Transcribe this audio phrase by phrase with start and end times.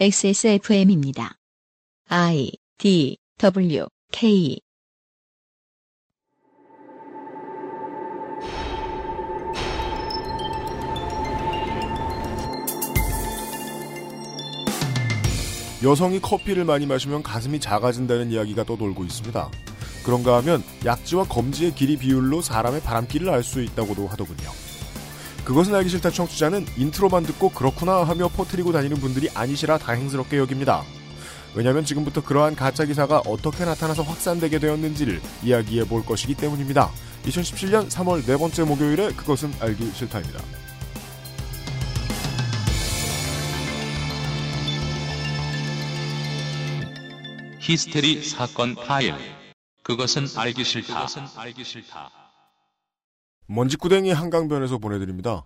[0.00, 1.38] XSFM입니다.
[2.08, 4.60] I D W K
[15.82, 19.50] 여성이 커피를 많이 마시면 가슴이 작아진다는 이야기가 떠돌고 있습니다.
[20.04, 24.67] 그런가 하면 약지와 검지의 길이 비율로 사람의 바람길을 알 수 있다고도 하더군요.
[25.48, 30.84] 그것은 알기 싫다 청취자는 intro만 듣고 그렇구나 하며 퍼뜨리고 다니는 분들이 아니시라 다행스럽게 여깁니다.
[31.54, 36.90] 왜냐하면 지금부터 그러한 가짜 기사가 어떻게 나타나서 확산되게 되었는지를 이야기해 볼 것이기 때문입니다.
[37.24, 40.38] 2017년 3월 네 번째 목요일에 그것은 알기 싫다입니다.
[47.58, 49.14] 히스테리 사건 파일.
[49.82, 51.06] 그것은 알기 싫다.
[53.48, 55.42] 먼지구덩이 한강변에서 보내드립니다.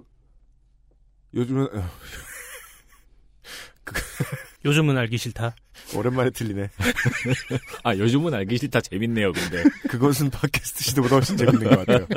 [1.34, 1.68] 요즘은
[4.64, 5.56] 요즘은 알기 싫다.
[5.96, 6.70] 오랜만에 틀리네.
[7.82, 9.64] 아, 요즘은 알기 싫다 재밌네요, 근데.
[9.88, 12.06] 그것은 팟캐스트 시대보다 훨씬 재밌는 것 같아요.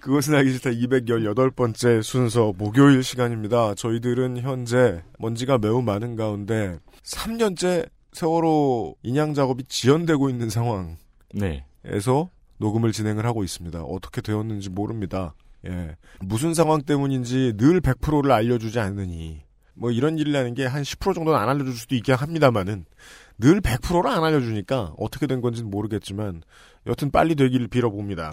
[0.00, 3.74] 그것은 알기 싫다 218번째 순서 목요일 시간입니다.
[3.74, 10.96] 저희들은 현재 먼지가 매우 많은 가운데 3년째 세월호 인양 작업이 지연되고 있는 상황에서
[11.34, 11.66] 네.
[12.60, 13.82] 녹음을 진행을 하고 있습니다.
[13.82, 15.34] 어떻게 되었는지 모릅니다.
[15.66, 15.96] 예.
[16.20, 19.42] 무슨 상황 때문인지 늘 100%를 알려주지 않으니
[19.74, 22.84] 뭐 이런 일이라는 게 한 10% 정도는 안 알려줄 수도 있긴 합니다만은
[23.38, 26.42] 늘 100%를 안 알려주니까 어떻게 된 건지는 모르겠지만
[26.86, 28.32] 여튼 빨리 되기를 빌어봅니다.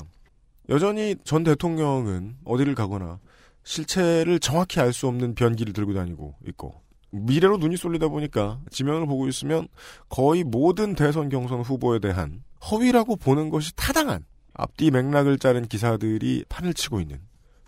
[0.70, 3.20] 여전히 전 대통령은 어디를 가거나
[3.64, 6.82] 실체를 정확히 알 수 없는 변기를 들고 다니고 있고
[7.26, 9.68] 미래로 눈이 쏠리다 보니까 지면을 보고 있으면
[10.10, 16.74] 거의 모든 대선 경선 후보에 대한 허위라고 보는 것이 타당한 앞뒤 맥락을 자른 기사들이 판을
[16.74, 17.20] 치고 있는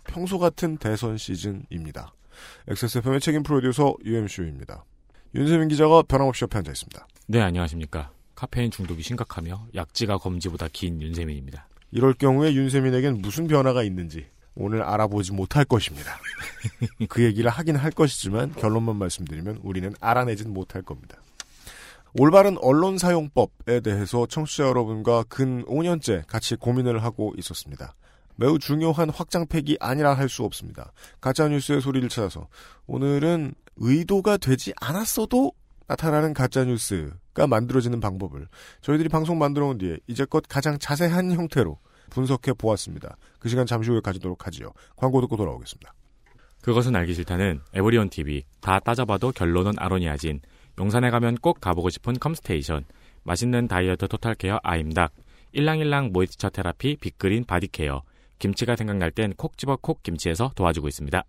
[0.04, 2.14] 평소 같은 대선 시즌입니다.
[2.68, 4.84] XSFM의 책임 프로듀서 UMCU입니다.
[5.34, 7.06] 윤세민 기자가 변함없이 옆에 앉아 있습니다.
[7.28, 8.10] 네, 안녕하십니까.
[8.34, 11.68] 카페인 중독이 심각하며 약지가 검지보다 긴 윤세민입니다.
[11.92, 16.18] 이럴 경우에 윤세민에겐 무슨 변화가 있는지 오늘 알아보지 못할 것입니다.
[17.08, 21.16] 그 얘기를 하긴 할 것이지만 결론만 말씀드리면 우리는 알아내진 못할 겁니다.
[22.18, 27.94] 올바른 언론 사용법에 대해서 청취자 여러분과 근 5년째 같이 고민을 하고 있었습니다.
[28.36, 30.92] 매우 중요한 확장팩이 아니라 할 수 없습니다.
[31.20, 32.48] 가짜뉴스의 소리를 찾아서
[32.86, 35.52] 오늘은 의도가 되지 않았어도
[35.86, 38.48] 나타나는 가짜뉴스가 만들어지는 방법을
[38.80, 41.78] 저희들이 방송 만들어 온 뒤에 이제껏 가장 자세한 형태로
[42.10, 43.16] 분석해 보았습니다.
[43.38, 44.72] 그 시간 잠시 후에 가지도록 하지요.
[44.96, 45.94] 광고 듣고 돌아오겠습니다.
[46.62, 50.40] 그것은 알기 싫다는 에브리온 TV 다 따져봐도 결론은 아로니아진
[50.78, 52.84] 용산에 가면 꼭 가보고 싶은 컴스테이션
[53.22, 55.12] 맛있는 다이어트 total care 아임닭
[55.52, 58.02] 일랑일랑 moisture therapy 빅그린 body care
[58.38, 61.24] 김치가 생각날 땐 콕 집어 콕 김치에서 도와주고 있습니다.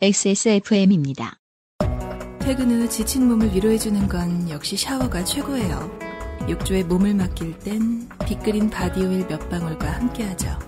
[0.00, 1.38] XSFM입니다.
[2.40, 6.07] 퇴근 후 지친 몸을 위로해주는 건 역시 샤워가 최고예요.
[6.48, 10.58] 욕조에 몸을 맡길 땐 빅그린 body oil 몇 방울과 함께하죠.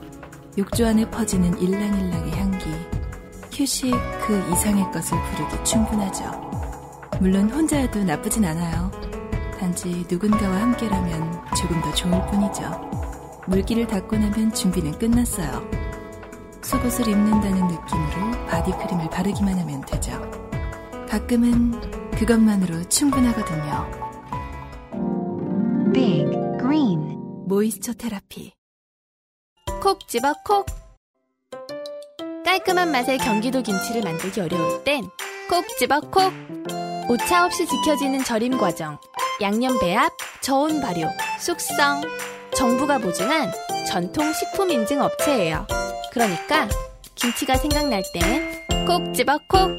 [0.59, 2.67] 욕조 안에 퍼지는 일랑일랑의 향기.
[3.51, 3.95] 휴식
[4.27, 6.25] 그 이상의 것을 부르기 충분하죠.
[7.21, 8.91] 물론 혼자여도 나쁘진 않아요.
[9.59, 12.91] 단지 누군가와 함께라면 조금 더 좋을 뿐이죠.
[13.47, 15.67] 물기를 닦고 나면 준비는 끝났어요.
[16.63, 20.13] 속옷을 입는다는 느낌으로 바디크림을 바르기만 하면 되죠.
[21.09, 24.10] 가끔은 그것만으로 충분하거든요.
[27.51, 28.53] 모이스처 테라피.
[29.83, 30.67] 콕 집어 콕.
[32.45, 35.03] 깔끔한 맛의 경기도 김치를 만들기 어려울 땐
[35.49, 36.33] 콕 집어 콕.
[37.09, 39.01] 오차 없이 지켜지는 절임 과정,
[39.41, 41.09] 양념 배합, 저온 발효,
[41.41, 42.03] 숙성.
[42.55, 43.51] 정부가 보증한
[43.89, 45.67] 전통 식품 인증 업체예요.
[46.13, 46.69] 그러니까
[47.17, 49.73] 김치가 생각날 땐 콕 집어 콕.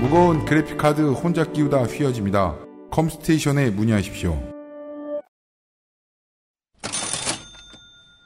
[0.00, 2.58] 무거운 그래픽카드 혼자 끼우다 휘어집니다.
[2.90, 4.49] 컴스테이션에 문의하십시오.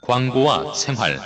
[0.06, 1.18] 광고와 생활.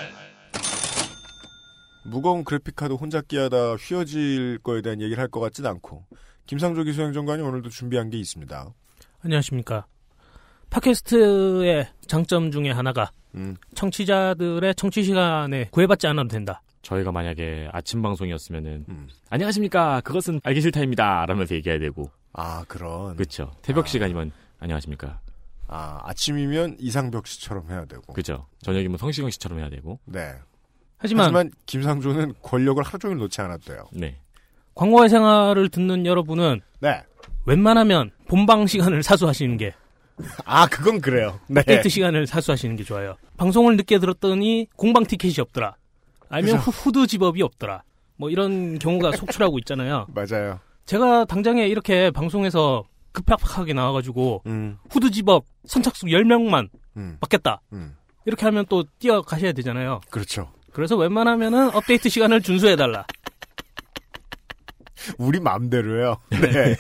[2.05, 6.05] 무거운 그래픽카드 혼자 끼하다 휘어질 거에 대한 얘기를 할 것 같진 않고
[6.47, 8.73] 김상조 기수행정관이 오늘도 준비한 게 있습니다.
[9.23, 9.87] 안녕하십니까.
[10.71, 16.63] 팟캐스트의 장점 중에 하나가 음, 청취자들의 청취 시간에 구애받지 않아도 된다.
[16.83, 19.09] 저희가 만약에 아침 방송이었으면은 음.
[19.29, 20.01] 안녕하십니까.
[20.03, 21.27] 그것은 알기 싫다입니다.
[21.27, 23.53] 라면서 얘기해야 되고 아 그런 그렇죠.
[23.63, 23.89] 새벽 아.
[23.89, 24.31] 시간이면
[24.61, 25.21] 안녕하십니까.
[25.69, 28.47] 아 아침이면 이상벽 씨처럼 해야 되고 그죠.
[28.63, 29.99] 저녁이면 성시경 씨처럼 해야 되고.
[30.07, 30.33] 네.
[30.97, 33.85] 하지만, 하지만 김상조는 권력을 하루 종일 놓지 않아도 돼요.
[33.93, 34.17] 네.
[34.75, 37.03] 광고의 생활을 듣는 여러분은 네.
[37.47, 39.75] 웬만하면 본방 시간을 사수하시는 게
[40.45, 41.39] 아 그건 그래요.
[41.49, 41.63] 네.
[41.63, 43.17] 데이트 시간을 사수하시는 게 좋아요.
[43.37, 45.77] 방송을 늦게 들었더니 공방 티켓이 없더라.
[46.29, 46.71] 아니면 그죠.
[46.71, 47.83] 후- 후드 집업이 없더라.
[48.17, 50.07] 뭐 이런 경우가 속출하고 있잖아요.
[50.13, 50.59] 맞아요.
[50.87, 52.85] 제가 당장에 이렇게 방송에서
[53.19, 57.61] 급박하게 나와가지고 음, 후드 집업 선착순 10명만 음, 받겠다.
[57.73, 57.97] 음.
[58.25, 60.01] 이렇게 하면 또 뛰어가셔야 되잖아요.
[60.11, 60.53] 그렇죠.
[60.73, 63.07] 그래서 웬만하면은 업데이트 시간을 준수해달라.
[65.19, 66.17] 우리 마음대로요.
[66.31, 66.77] 네.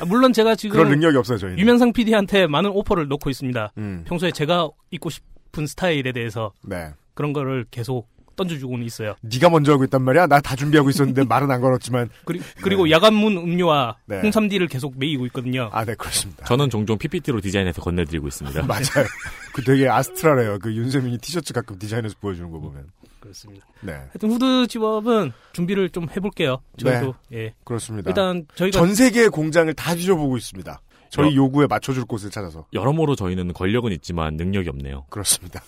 [0.00, 1.58] 아, 물론 제가 지금 그런 능력이 없어요, 저희는.
[1.58, 3.72] 유명상 PD한테 많은 오퍼를 넣고 있습니다.
[3.78, 6.90] 음, 평소에 제가 입고 싶은 스타일에 대해서 네.
[7.14, 8.08] 그런 거를 계속
[8.44, 9.14] 던져주고는 있어요.
[9.22, 10.26] 네가 먼저 하고 있단 말이야.
[10.26, 12.08] 나 다 준비하고 있었는데 말은 안 걸었지만.
[12.24, 14.20] 그리, 그리고 야간문 음료와 네.
[14.22, 15.68] 홍삼디를 계속 메이고 있거든요.
[15.72, 16.44] 아, 네, 그렇습니다.
[16.46, 18.62] 저는 종종 PPT로 디자인해서 건네드리고 있습니다.
[18.66, 19.06] 맞아요.
[19.52, 20.58] 그 되게 아스트랄해요.
[20.60, 22.86] 그 윤세민이 티셔츠 가끔 디자인해서 보여주는 거 보면.
[23.20, 23.66] 그렇습니다.
[23.82, 26.62] 네, 하여튼 후드 집업은 준비를 좀 해볼게요.
[26.78, 27.52] 저희도 예.
[27.64, 28.10] 그렇습니다.
[28.10, 30.80] 일단 저희가 전 세계의 공장을 다 뒤져보고 있습니다.
[31.10, 31.34] 저희 어.
[31.34, 32.64] 요구에 맞춰줄 곳을 찾아서.
[32.72, 35.04] 여러모로 저희는 권력은 있지만 능력이 없네요.
[35.10, 35.62] 그렇습니다.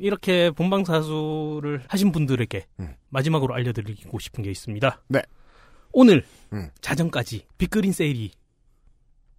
[0.00, 2.94] 이렇게 본방사수를 하신 분들에게 음.
[3.08, 5.02] 마지막으로 알려드리고 싶은 게 있습니다.
[5.08, 5.22] 네.
[5.92, 6.70] 오늘 음.
[6.80, 8.30] 자정까지 빅그린 세일이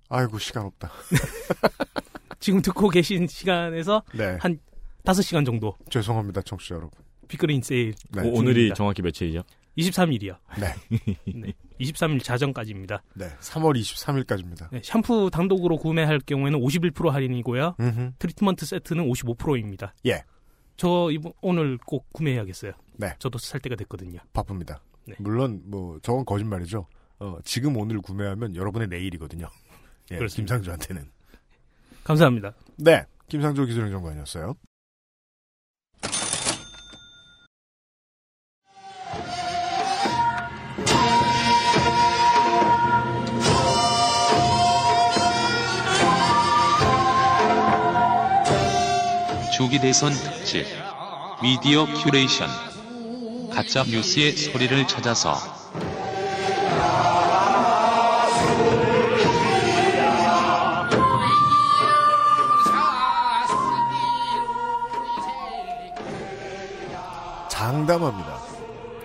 [0.10, 0.92] 아이고, 시간 없다.
[2.40, 4.38] 지금 듣고 계신 시간에서 네.
[4.42, 4.60] 한
[5.06, 6.92] 5시간 정도 죄송합니다, 청취자 여러분.
[7.28, 8.22] 빅그린 세일 네.
[8.30, 8.74] 오, 늘이.
[8.76, 9.44] 정확히 며칠이죠?
[9.78, 10.38] 23일이요.
[10.60, 10.74] 네.
[11.34, 11.54] 네.
[11.80, 13.02] 23일 자정까지입니다.
[13.16, 13.30] 네.
[13.40, 14.68] 3월 23일까지입니다.
[14.72, 17.76] 네, 샴푸 단독으로 구매할 경우에는 51% 할인이고요.
[17.80, 19.94] 음 트리트먼트 세트는 55%입니다.
[20.08, 20.24] 예.
[20.82, 22.72] 저 이번 오늘 꼭 구매해야겠어요.
[22.98, 23.14] 네.
[23.20, 24.18] 저도 살 때가 됐거든요.
[24.34, 24.82] 바쁩니다.
[25.06, 25.14] 네.
[25.20, 26.88] 물론, 뭐, 저건 거짓말이죠.
[27.20, 29.48] 어, 지금 오늘 구매하면 여러분의 내일이거든요.
[30.10, 30.56] 예, 그렇습니다.
[30.56, 31.12] 김상조한테는.
[32.04, 32.56] 감사합니다.
[32.78, 33.06] 네.
[33.28, 34.56] 김상조 기술행정관이었어요.
[49.62, 50.66] 조기 대선 특집
[51.40, 52.50] 미디어 큐레이션
[53.52, 55.36] 가짜 뉴스의 소리를 찾아서
[67.48, 68.40] 장담합니다.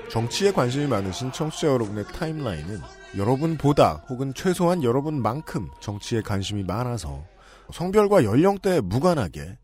[0.08, 2.80] 정치에 관심이 많으신 청취자 여러분의 timeline은
[3.18, 7.24] 여러분보다 혹은 최소한 여러분만큼 정치에 관심이 많아서
[7.70, 9.58] 성별과 연령대에 무관하게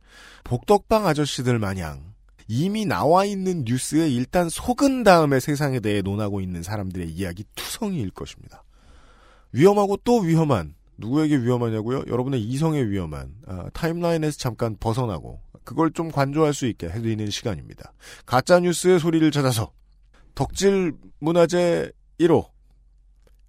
[0.45, 2.13] 복덕방 아저씨들 마냥
[2.49, 8.65] 이미 나와 있는 뉴스에 일단 속은 다음에 세상에 대해 논하고 있는 사람들의 이야기 투성이일 것입니다.
[9.53, 12.05] 위험하고 또 위험한 누구에게 위험하냐고요?
[12.07, 17.93] 여러분의 이성에 위험한 아, 타임라인에서 잠깐 벗어나고 그걸 좀 관조할 수 있게 해드리는 시간입니다.
[18.27, 19.73] 가짜 뉴스의 소리를 찾아서
[20.35, 22.49] 덕질 문화재 1호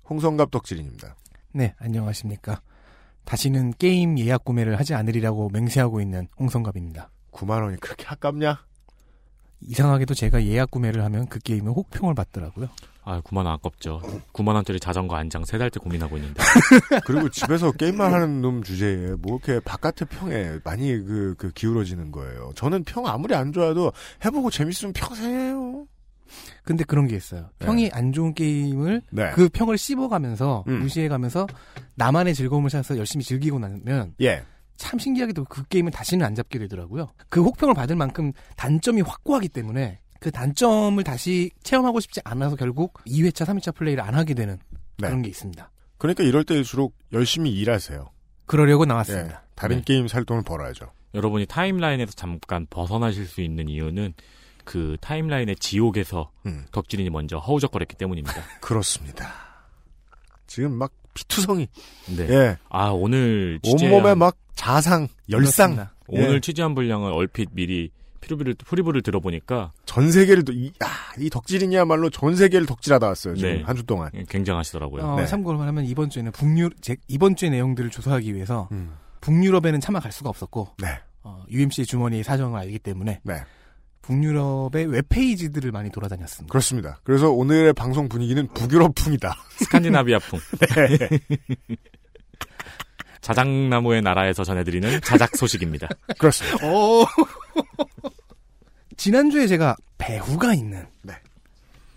[0.10, 1.16] 홍성갑 덕질인입니다.
[1.54, 2.62] 네, 안녕하십니까.
[3.26, 7.10] 다시는 게임 예약 구매를 하지 않으리라고 맹세하고 있는 홍성갑입니다.
[7.32, 8.66] 9만 원이 그렇게 아깝냐?
[9.62, 12.68] 이상하게도 제가 예약 구매를 하면 그 게임은 혹평을 받더라고요.
[13.06, 14.02] 아, 9만 원 아깝죠.
[14.32, 16.42] 9만 원짜리 자전거 안장 세 달째 고민하고 있는데.
[17.06, 22.52] 그리고 집에서 게임만 하는 놈 주제에 뭐 이렇게 바깥의 평에 많이 그, 그 기울어지는 거예요.
[22.56, 23.92] 저는 평 아무리 안 좋아도
[24.24, 25.86] 해보고 재밌으면 평생 해요.
[26.64, 27.50] 근데 그런 게 있어요.
[27.60, 27.66] 네.
[27.66, 29.32] 평이 안 좋은 게임을 네.
[29.32, 30.80] 그 평을 씹어가면서 음.
[30.80, 31.48] 무시해가면서
[31.96, 34.44] 나만의 즐거움을 찾아서 열심히 즐기고 나면 예.
[34.78, 37.10] 참 신기하게도 그 게임은 다시는 안 잡게 되더라고요.
[37.30, 43.46] 그 혹평을 받을 만큼 단점이 확고하기 때문에 그 단점을 다시 체험하고 싶지 않아서 결국 2회차,
[43.46, 44.58] 3회차 플레이를 안 하게 되는
[44.98, 45.08] 네.
[45.08, 45.70] 그런 게 있습니다.
[45.98, 48.10] 그러니까 이럴 때일수록 열심히 일하세요.
[48.46, 48.88] 그러려고 예.
[48.88, 49.44] 나왔습니다.
[49.56, 49.84] 다른 네.
[49.86, 50.92] 게임 살 돈을 벌어야죠.
[51.14, 54.14] 여러분이 타임라인에서 잠깐 벗어나실 수 있는 이유는
[54.64, 58.36] 그 timeline의 지옥에서 음, 덕질인이 먼저 허우적거렸기 때문입니다.
[58.62, 59.32] 그렇습니다.
[60.48, 61.68] 지금 막 피투성이.
[62.16, 62.28] 네.
[62.30, 62.58] 예.
[62.70, 65.76] 아, 오늘 취재한, 온몸에 막 자상, 열상.
[65.76, 65.96] 그렇습니다.
[66.08, 66.40] 오늘 예.
[66.40, 67.92] 취재한 분량을 얼핏 미리
[68.22, 70.88] 피루비를, preview를 들어보니까 전 세계를, 또 이, 아,
[71.20, 73.36] 이 덕질인이야말로 전 세계를 덕질하다 왔어요.
[73.36, 73.64] 지금 네.
[73.64, 74.10] 한주 동안.
[74.30, 75.04] 굉장하시더라고요.
[75.04, 75.26] 어, 네.
[75.26, 80.12] 참고로만 하면 이번 주에는 북유 제, 이번 주의 내용들을 조사하기 위해서 음, 북유럽에는 차마 갈
[80.12, 80.88] 수가 없었고 네.
[81.24, 83.44] 어, UMC의 주머니의 사정을 알기 때문에 네.
[84.04, 86.52] 북유럽의 웹페이지들을 많이 돌아다녔습니다.
[86.52, 87.00] 그렇습니다.
[87.04, 89.36] 그래서 오늘의 방송 분위기는 북유럽풍이다.
[89.58, 90.40] 스칸디나비아풍.
[93.22, 95.88] 자작나무의 나라에서 전해드리는 자작 소식입니다.
[96.20, 96.68] 그렇습니다.
[96.68, 97.06] 오.
[98.98, 101.14] 지난주에 제가 배후가 있는 네.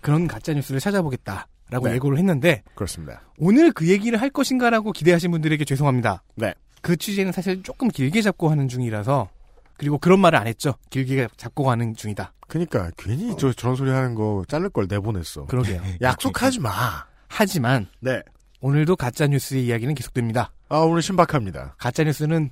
[0.01, 1.95] 그런 가짜 뉴스를 찾아보겠다라고 네.
[1.95, 3.21] 예고를 했는데 그렇습니다.
[3.37, 6.23] 오늘 그 얘기를 할 것인가라고 기대하신 분들에게 죄송합니다.
[6.35, 6.53] 네.
[6.81, 9.29] 그 취재는 사실 조금 길게 잡고 하는 중이라서
[9.77, 10.75] 그리고 그런 말을 안 했죠.
[10.89, 12.33] 길게 잡고 가는 중이다.
[12.47, 15.45] 그니까, 괜히 저, 저런 소리 하는 거 자를 걸 내보냈어.
[15.45, 15.81] 그러게요.
[16.01, 17.05] 약속하지 마.
[17.27, 18.21] 하지만 네.
[18.61, 20.51] 오늘도 가짜 뉴스의 이야기는 계속됩니다.
[20.69, 21.75] 아, 오늘 신박합니다.
[21.77, 22.49] 가짜 뉴스는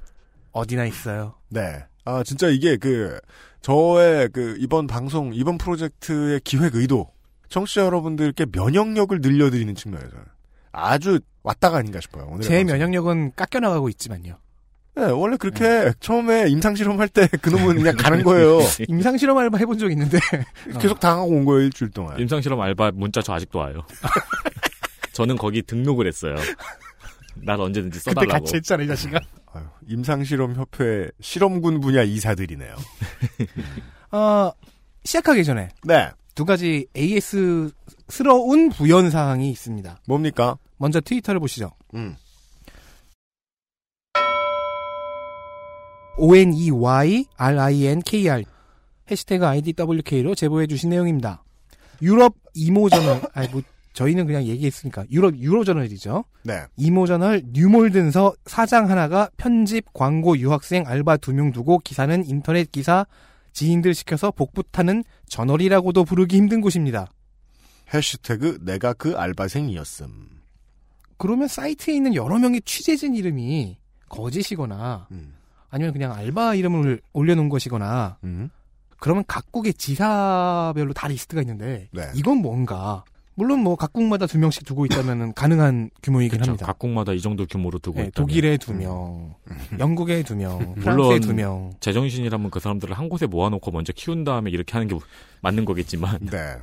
[0.52, 1.36] 어디나 있어요.
[1.50, 1.84] 네.
[2.04, 3.20] 아, 진짜 이게 그,
[3.62, 7.10] 저의 그, 이번 방송, 이번 프로젝트의 기획 의도,
[7.50, 10.16] 청취자 여러분들께 면역력을 늘려드리는 측면에서
[10.72, 12.28] 아주 왔다 가 아닌가 싶어요.
[12.30, 14.38] 오늘 제 면역력은 깎여나가고 있지만요.
[14.96, 18.60] 네, 원래 그렇게 처음에 임상실험 할 때 그놈은 그냥 가는 거예요.
[18.88, 20.20] 임상실험 알바 해본 적 있는데.
[20.80, 22.18] 계속 당하고 온 거예요, 일주일 동안.
[22.20, 23.82] 임상실험 알바 문자 저 아직도 와요.
[25.14, 26.36] 저는 거기 등록을 했어요.
[27.36, 28.32] 날 언제든지 그때 써달라고.
[28.46, 29.20] 같이 했잖아, 이 자식아.
[29.88, 32.76] 임상실험협회 실험군 분야 이사들이네요.
[34.12, 34.52] 어,
[35.04, 35.70] 시작하기 전에.
[35.84, 36.10] 네.
[36.36, 40.00] 두 가지 AS스러운 부연 사항이 있습니다.
[40.08, 40.58] 뭡니까?
[40.78, 41.72] 먼저 트위터를 보시죠.
[41.94, 42.16] 음.
[46.18, 48.44] O-N-E-Y-R-I-N-K-R
[49.10, 51.44] 해시태그 IDWK로 제보해 주신 내용입니다.
[52.02, 53.62] 유럽 이모저널, 아니 뭐
[53.94, 56.26] 저희는 그냥 얘기했으니까 유럽 유로저널이죠.
[56.44, 56.64] 네.
[56.76, 63.06] 이모저널 뉴몰든서 사장 하나가 편집, 광고, 유학생, 알바 두 명 두고 기사는 인터넷 기사
[63.54, 67.08] 지인들 시켜서 복부 타는 저널이라고도 부르기 힘든 곳입니다.
[67.94, 70.10] 해시태그 내가 그 알바생이었음.
[71.18, 73.78] 그러면 사이트에 있는 여러 명의 취재진 이름이
[74.10, 75.35] 거짓이거나 음.
[75.76, 78.50] 아니면 그냥 알바 이름을 올려놓은 것이거나 음.
[78.98, 82.04] 그러면 각국의 지사별로 다 리스트가 있는데 네.
[82.16, 83.04] 이건 뭔가
[83.34, 86.66] 물론 뭐 각국마다 두 명씩 두고 있다면 가능한 규모이긴 그쵸, 합니다.
[86.68, 88.22] 각국마다 이 정도 규모로 두고 네, 있다.
[88.22, 89.36] 독일에 두 명,
[89.78, 91.74] 영국에 두 명, 프랑스에 물론 두 명.
[91.82, 94.98] 제정신이라면 그 사람들을 한 곳에 모아놓고 먼저 키운 다음에 이렇게 하는 게
[95.42, 96.56] 맞는 거겠지만 네.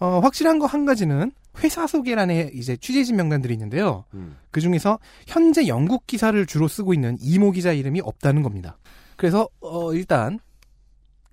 [0.00, 1.30] 어, 확실한 거 한 가지는
[1.62, 4.04] 회사 소개란에 이제 취재진 명단들이 있는데요.
[4.14, 4.36] 음.
[4.50, 8.78] 그 중에서 현재 영국 기사를 주로 쓰고 있는 이모 기자 이름이 없다는 겁니다.
[9.16, 10.38] 그래서 어, 일단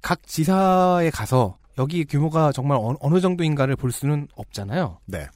[0.02, 5.00] 각 지사에 가서 여기 규모가 정말 어, 어느 정도인가를 볼 수는 없잖아요.
[5.06, 5.28] 네.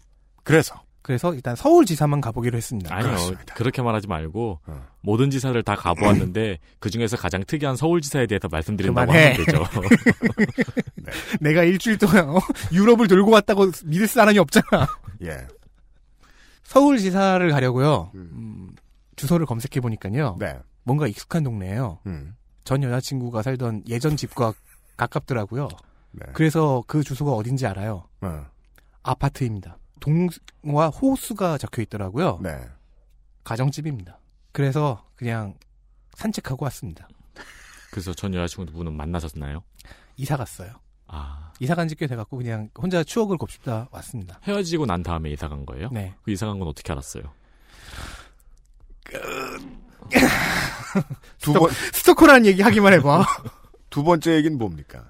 [0.43, 2.93] 그래서 그래서 일단 서울 지사만 가보기로 했습니다.
[2.93, 3.53] 아니요 그렇습니다.
[3.55, 4.85] 그렇게 말하지 말고 어.
[5.01, 9.31] 모든 지사를 다 가보았는데 그 중에서 가장 특이한 서울지사에 대해서 말씀드린다고 그만해.
[9.33, 9.63] 하면 되죠.
[11.41, 12.39] 내가 일주일 동안 어,
[12.71, 14.87] 유럽을 돌고 왔다고 믿을 사람이 없잖아.
[15.23, 15.47] 예.
[16.63, 18.11] 서울 지사를 가려고요.
[18.15, 18.29] 음.
[18.33, 18.69] 음,
[19.15, 20.37] 주소를 검색해 보니까요.
[20.39, 20.57] 네.
[20.83, 21.99] 뭔가 익숙한 동네예요.
[22.05, 22.35] 음.
[22.63, 24.53] 전 여자친구가 살던 예전 집과
[24.97, 25.67] 가깝더라고요.
[26.11, 26.25] 네.
[26.33, 28.03] 그래서 그 주소가 어딘지 알아요.
[28.21, 28.45] 어.
[29.03, 29.77] 아파트입니다.
[30.01, 32.39] 동과 호수가 적혀 있더라고요.
[32.43, 32.59] 네.
[33.45, 34.19] 가정집입니다.
[34.51, 35.53] 그래서 그냥
[36.15, 37.07] 산책하고 왔습니다.
[37.91, 39.63] 그래서 전 여자친구 분은 만나셨나요?
[40.17, 40.73] 이사 갔어요.
[41.07, 44.39] 아 이사 간 지 꽤 돼갖고 그냥 혼자 추억을 곱씹다 왔습니다.
[44.43, 45.89] 헤어지고 난 다음에 이사 간 거예요?
[45.91, 46.13] 네.
[46.23, 47.23] 그 이사 간 건 어떻게 알았어요?
[51.39, 53.25] 두 번, 스토커라는 얘기 하기만 해봐.
[53.89, 55.09] 두 번째 얘기는 뭡니까?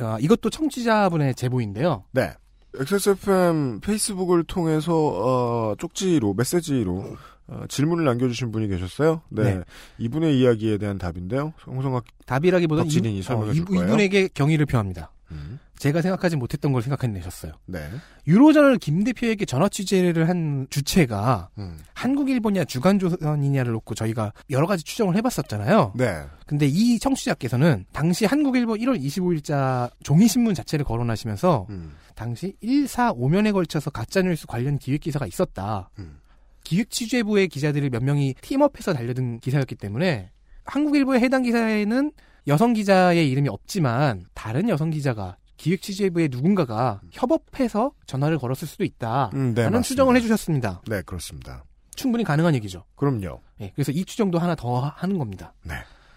[0.00, 2.04] 어, 이것도 청취자분의 제보인데요.
[2.12, 2.32] 네.
[2.78, 7.16] XSFM 페이스북을 통해서 어, 쪽지로 메시지로
[7.48, 9.22] 어, 질문을 남겨주신 분이 계셨어요.
[9.28, 9.42] 네.
[9.56, 9.64] 네.
[9.98, 11.52] 이분의 이야기에 대한 답인데요.
[11.66, 13.84] 홍성학 답이라기보다는 덕진이 이- 설명해 어, 줄 이- 거예요.
[13.88, 15.10] 이분에게 경의를 표합니다.
[15.32, 15.58] 음.
[15.78, 17.52] 제가 생각하지 못했던 걸 생각해내셨어요.
[17.66, 17.80] 네.
[18.26, 21.78] 유로저널 김 대표에게 전화 취재를 한 주체가 음.
[21.92, 25.94] 한국 일보냐 주간조선이냐를 놓고 저희가 여러 가지 추정을 해봤었잖아요.
[25.96, 26.22] 네.
[26.46, 31.92] 근데 이 청취자께서는 당시 한국일보 1월 25일자 종이 신문 자체를 거론하시면서 음.
[32.14, 35.90] 당시 1, 4, 5면에 걸쳐서 가짜뉴스 관련 기획 기사가 있었다.
[35.98, 36.18] 음.
[36.62, 40.30] 기획 취재부의 기자들이 몇 명이 팀업해서 달려든 기사였기 때문에
[40.64, 42.12] 한국일보의 해당 기사에는
[42.48, 49.30] 여성 기자의 이름이 없지만 다른 여성 기자가 기획 취재부의 누군가가 협업해서 전화를 걸었을 수도 있다.
[49.34, 49.80] 음, 네, 라는.
[49.80, 50.82] 추정을 해주셨습니다.
[50.88, 51.62] 네, 그렇습니다.
[51.94, 52.82] 충분히 가능한 얘기죠.
[52.96, 53.40] 그럼요.
[53.60, 55.54] 예, 그래서 이 추정도 하나 더 하는 겁니다.
[55.62, 55.74] 네.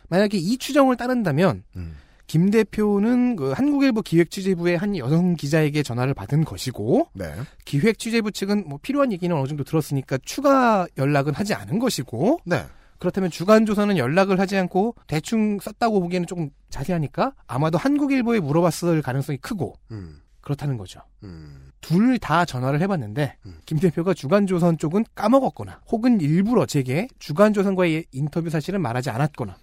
[0.10, 1.96] 만약에 이 추정을 따른다면 음.
[2.26, 7.32] 김 대표는 그 한국일보 기획취재부의 한 여성 기자에게 전화를 받은 것이고 네.
[7.66, 12.66] 기획취재부 측은 뭐 필요한 얘기는 어느 정도 들었으니까 추가 연락은 하지 않은 것이고 네.
[13.06, 19.76] 그렇다면 주간조선은 연락을 하지 않고 대충 썼다고 보기에는 조금 자세하니까 아마도 한국일보에 물어봤을 가능성이 크고
[19.92, 20.22] 음.
[20.42, 21.02] 그렇다는 거죠.
[21.24, 21.70] 음.
[21.82, 23.58] 둘 다 전화를 해봤는데 음.
[23.68, 29.56] 김 대표가 주간조선 쪽은 까먹었거나 혹은 일부러 제게 주간조선과의 인터뷰 사실은 말하지 않았거나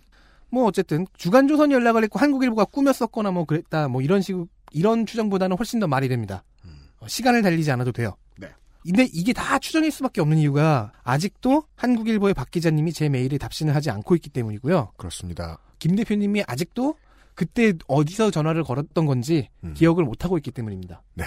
[0.49, 4.37] 뭐 어쨌든 주간조선 연락을 했고 한국일보가 꾸몄었거나 뭐 그랬다 뭐 이런 식
[4.71, 6.45] 이런 추정보다는 훨씬 더 말이 됩니다.
[6.65, 6.71] 음.
[7.01, 8.15] 어, 시간을 달리지 않아도 돼요.
[8.85, 8.93] 네.
[8.93, 13.91] 근데 이게 다 추정일 수밖에 없는 이유가 아직도 한국일보의 박 기자님이 제 메일에 답신을 하지
[13.91, 14.93] 않고 있기 때문이고요.
[14.97, 15.59] 그렇습니다.
[15.79, 16.97] 김 대표님이 아직도
[17.35, 19.75] 그때 어디서 전화를 걸었던 건지 음.
[19.75, 21.03] 기억을 못하고 있기 때문입니다.
[21.15, 21.25] 네.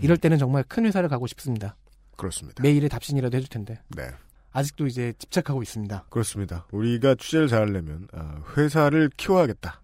[0.00, 1.76] 이럴 때는 정말 큰 회사를 가고 싶습니다.
[2.16, 2.62] 그렇습니다.
[2.62, 4.08] 메일에 답신이라도 해줄 텐데 네.
[4.52, 6.06] 아직도 이제 집착하고 있습니다.
[6.08, 6.66] 그렇습니다.
[6.72, 9.80] 우리가 취재를 잘하려면 어, 회사를 키워야겠다.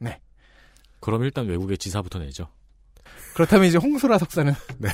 [1.01, 2.49] 그럼 일단 외국의 지사부터 내죠.
[3.35, 4.89] 그렇다면 이제 홍소라 석사는 네.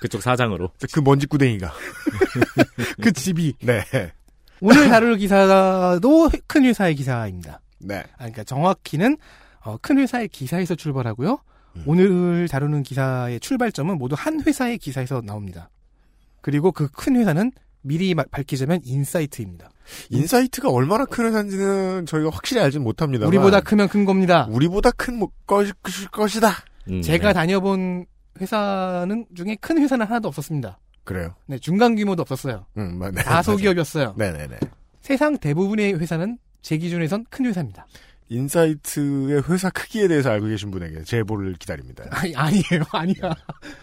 [0.00, 0.70] 그쪽 사장으로.
[0.92, 1.72] 그 먼지구덩이가.
[3.02, 3.82] 그 집이 네.
[4.60, 7.60] 오늘 다룰 기사도 큰 회사의 기사입니다.
[7.78, 7.98] 네.
[8.14, 9.16] 아, 그러니까 정확히는
[9.64, 11.38] 어, 큰 회사의 기사에서 출발하고요.
[11.76, 11.82] 음.
[11.86, 15.68] 오늘 다루는 기사의 출발점은 모두 한 회사의 기사에서 나옵니다.
[16.40, 19.70] 그리고 그 큰 회사는 미리 마- 밝히자면 인사이트입니다.
[20.10, 23.26] 인사이트가 얼마나 큰 회사인지는 저희가 확실히 알진 못합니다.
[23.26, 24.46] 우리보다 크면 큰 겁니다.
[24.50, 25.66] 우리보다 큰 뭐, 것,
[26.10, 26.50] 것이다.
[26.90, 27.32] 음, 제가 네.
[27.34, 28.06] 다녀본
[28.40, 30.78] 회사는 중에 큰 회사는 하나도 없었습니다.
[31.04, 31.34] 그래요.
[31.46, 32.66] 네, 중간 규모도 없었어요.
[32.76, 33.22] 음, 맞네.
[33.22, 34.14] 다 소기업이었어요.
[34.16, 34.58] 네네네.
[35.00, 37.86] 세상 대부분의 회사는 제 기준에선 큰 회사입니다.
[38.28, 42.04] 인사이트의 회사 크기에 대해서 알고 계신 분에게 제보를 기다립니다.
[42.10, 43.34] 아니, 아니에요, 아니야.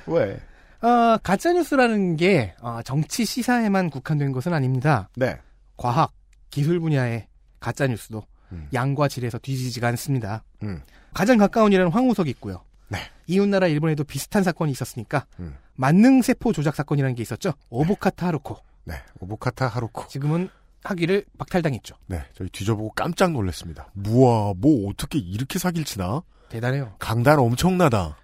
[0.05, 0.39] 왜?
[0.81, 5.10] 어, 가짜뉴스라는 게 어, 정치 시사에만 국한된 것은 아닙니다.
[5.15, 5.39] 네.
[5.77, 6.12] 과학,
[6.50, 7.27] 기술 분야의
[7.62, 8.67] 가짜뉴스도 음.
[8.74, 10.43] 양과 질에서 뒤지지가 않습니다.
[10.62, 10.81] 음.
[11.13, 12.63] 가장 가까운 일은 황우석이 있고요.
[12.93, 13.00] 네.
[13.27, 15.55] 이웃나라 일본에도 비슷한 사건이 있었으니까 음.
[15.75, 17.53] 만능세포 조작 사건이라는 게 있었죠.
[17.69, 18.57] 오보카타 하루코.
[18.85, 18.95] 네.
[19.19, 20.07] 오보카타 하루코.
[20.07, 20.50] 지금은
[20.83, 21.95] 학위를 박탈당했죠.
[22.07, 22.23] 네.
[22.33, 23.88] 저희 뒤져보고 깜짝 놀랐습니다.
[24.05, 26.21] 우와, 뭐 어떻게 이렇게 사기를 치나?
[26.50, 26.95] 대단해요.
[27.00, 28.17] 강단 엄청나다.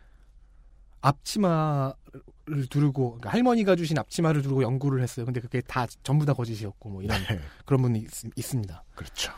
[1.02, 1.94] 앞치마를
[2.70, 5.26] 두르고 그러니까 할머니가 주신 앞치마를 두르고 연구를 했어요.
[5.26, 7.40] 근데 그게 다 전부 다 거짓이었고 뭐 이런 네.
[7.66, 9.32] 그런 분이 있, 습니다 그렇죠.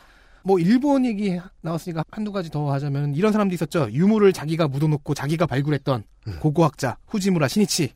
[0.44, 3.90] 뭐 일본 얘기 나왔으니까 한두 가지 더 하자면 이런 사람도 있었죠.
[3.92, 6.38] 유물을 자기가 묻어놓고 자기가 발굴했던 음.
[6.40, 7.94] 고고학자 후지무라 시니치.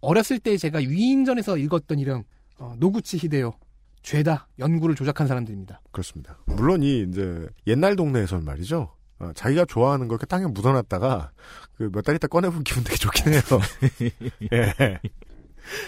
[0.00, 2.22] 어렸을 때 제가 위인전에서 읽었던 이름
[2.58, 3.52] 어, 노구치 히데요.
[4.02, 5.80] 죄다 연구를 조작한 사람들입니다.
[5.90, 6.38] 그렇습니다.
[6.46, 8.94] 물론 이 이제 옛날 동네에선 말이죠.
[9.18, 11.32] 어, 자기가 좋아하는 걸 이렇게 땅에 묻어놨다가
[11.76, 13.42] 그 몇 달 있다 꺼내보면 기분 되게 좋긴 해요.
[14.52, 14.98] 예.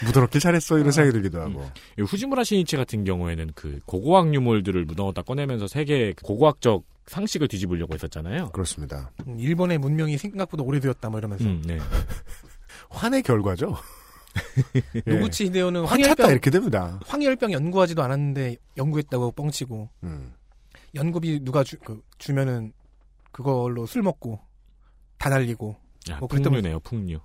[0.04, 1.68] 묻어놓길 잘했어 이런 생각이 들기도 하고.
[1.98, 8.50] 이 후지무라 시니치 같은 경우에는 그 고고학 유물들을 묻어놓다 꺼내면서 세계 고고학적 상식을 뒤집으려고 했었잖아요.
[8.50, 9.10] 그렇습니다.
[9.26, 11.78] 음, 일본의 문명이 생각보다 오래되었다 뭐 이러면서 음, 네.
[12.90, 13.76] 환의 결과죠.
[14.94, 15.02] 예.
[15.10, 17.00] 노구치 찼다 황열병 이렇게 됩니다.
[17.04, 20.32] 황열병 연구하지도 않았는데 연구했다고 뻥치고 음.
[20.94, 22.72] 연구비 누가 주, 그, 주면은
[23.32, 24.40] 그걸로 술 먹고
[25.18, 25.76] 다 날리고
[26.10, 27.20] 야, 뭐 그랬던 풍류네요, 풍류.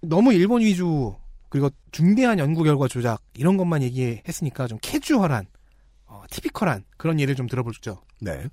[0.00, 1.14] 너무 일본 위주
[1.56, 5.46] 그리고 중대한 연구 결과 조작 이런 것만 얘기했으니까 좀 캐주얼한
[6.04, 8.02] 어, typical한 그런 예를 좀 들어보죠.
[8.20, 8.44] 네.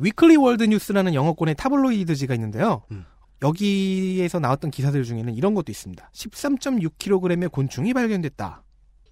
[0.00, 2.82] Weekly World News라는 영어권의 타블로이드지가 있는데요.
[2.90, 3.06] 음.
[3.40, 6.10] 여기에서 나왔던 기사들 중에는 이런 것도 있습니다.
[6.12, 8.64] 13.6kg의 곤충이 발견됐다.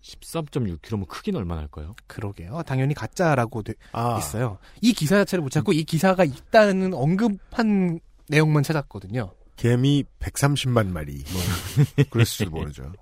[0.03, 1.95] 13.6kg면 크긴 얼마나 할까요?
[2.09, 2.63] 그러게요.
[2.67, 4.19] 당연히 가짜라고 돼 아.
[4.19, 4.59] 있어요.
[4.83, 9.31] 이 기사 자체를 못 찾고 이 기사가 있다는 언급한 내용만 찾았거든요.
[9.55, 11.23] 개미 130만 마리.
[11.33, 12.93] 뭐 그랬을지도 모르죠.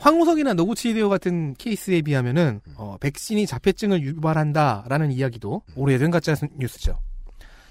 [0.00, 7.00] 황우석이나 노구치 히데오 같은 케이스에 비하면은 어, 백신이 자폐증을 유발한다라는 이야기도 오래된 가짜 뉴스죠.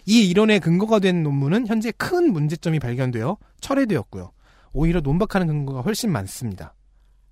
[0.05, 4.31] 이 이론의 근거가 된 논문은 현재 큰 문제점이 발견되어 철회되었고요.
[4.73, 6.73] 오히려 논박하는 근거가 훨씬 많습니다.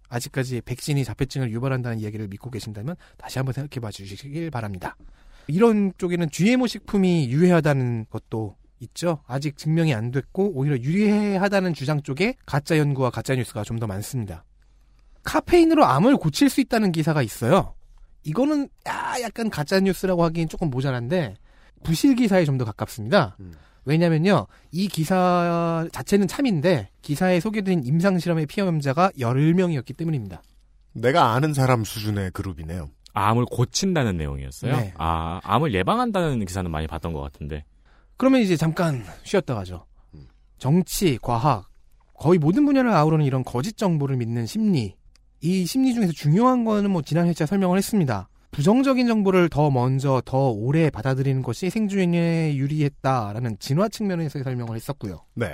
[0.09, 4.95] 아직까지 백신이 자폐증을 유발한다는 이야기를 믿고 계신다면 다시 한번 생각해 봐 주시길 바랍니다.
[5.47, 9.19] 이런 쪽에는 GMO 식품이 유해하다는 것도 있죠.
[9.27, 14.45] 아직 증명이 안 됐고 오히려 유해하다는 주장 쪽에 가짜 연구와 가짜 뉴스가 좀 더 많습니다.
[15.23, 17.73] 카페인으로 암을 고칠 수 있다는 기사가 있어요.
[18.23, 21.35] 이거는 야, 약간 가짜 뉴스라고 하기엔 조금 모자란데
[21.83, 23.35] 부실 기사에 좀 더 가깝습니다.
[23.39, 23.53] 음.
[23.85, 30.41] 왜냐면요, 이 기사 자체는 참인데 기사에 소개된 임상 실험의 피험자가 10명이었기 때문입니다.
[30.93, 32.89] 내가 아는 사람 수준의 그룹이네요.
[33.13, 34.75] 암을 고친다는 내용이었어요.
[34.77, 34.93] 네.
[34.97, 37.65] 아, 암을 예방한다는 기사는 많이 봤던 것 같은데.
[38.15, 39.85] 그러면 이제 잠깐 쉬었다 가죠.
[40.13, 40.27] 음.
[40.57, 41.67] 정치, 과학,
[42.13, 44.95] 거의 모든 분야를 아우르는 이런 거짓 정보를 믿는 심리.
[45.43, 48.29] 이 심리 중에서 중요한 거는 뭐 지난 회차 설명을 했습니다.
[48.51, 55.25] 부정적인 정보를 더 먼저 더 오래 받아들이는 것이 생존에 유리했다라는 진화 측면에서의 설명을 했었고요.
[55.33, 55.53] 네.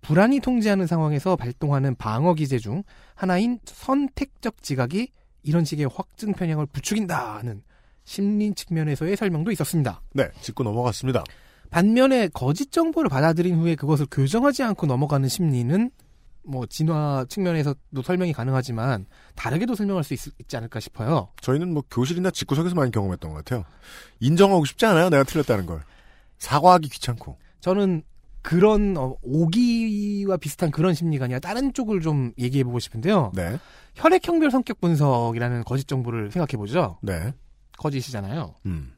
[0.00, 5.08] 불안이 통제하는 상황에서 발동하는 방어 기제 중 하나인 선택적 지각이
[5.42, 7.62] 이런 식의 확증 편향을 부추긴다는
[8.04, 10.00] 심리 측면에서의 설명도 있었습니다.
[10.14, 10.30] 네.
[10.40, 11.22] 짚고 넘어갔습니다.
[11.68, 15.90] 반면에 거짓 정보를 받아들인 후에 그것을 교정하지 않고 넘어가는 심리는
[16.44, 21.28] 뭐 진화 측면에서도 설명이 가능하지만 다르게도 설명할 수 있, 지 않을까 싶어요.
[21.40, 23.64] 저희는 뭐 교실이나 집구석에서 많이 경험했던 것 같아요.
[24.20, 25.10] 인정하고 싶지 않아요.
[25.10, 25.82] 내가 틀렸다는 걸.
[26.38, 27.36] 사과하기 귀찮고.
[27.60, 28.02] 저는
[28.42, 33.32] 그런 어, 오기와 비슷한 그런 심리가 아니라 다른 쪽을 좀 얘기해 보고 싶은데요.
[33.34, 33.58] 네.
[33.96, 36.98] 혈액형별 성격 분석이라는 거짓 정보를 생각해 보죠.
[37.02, 37.32] 네.
[37.76, 38.54] 거짓이잖아요.
[38.66, 38.94] 음.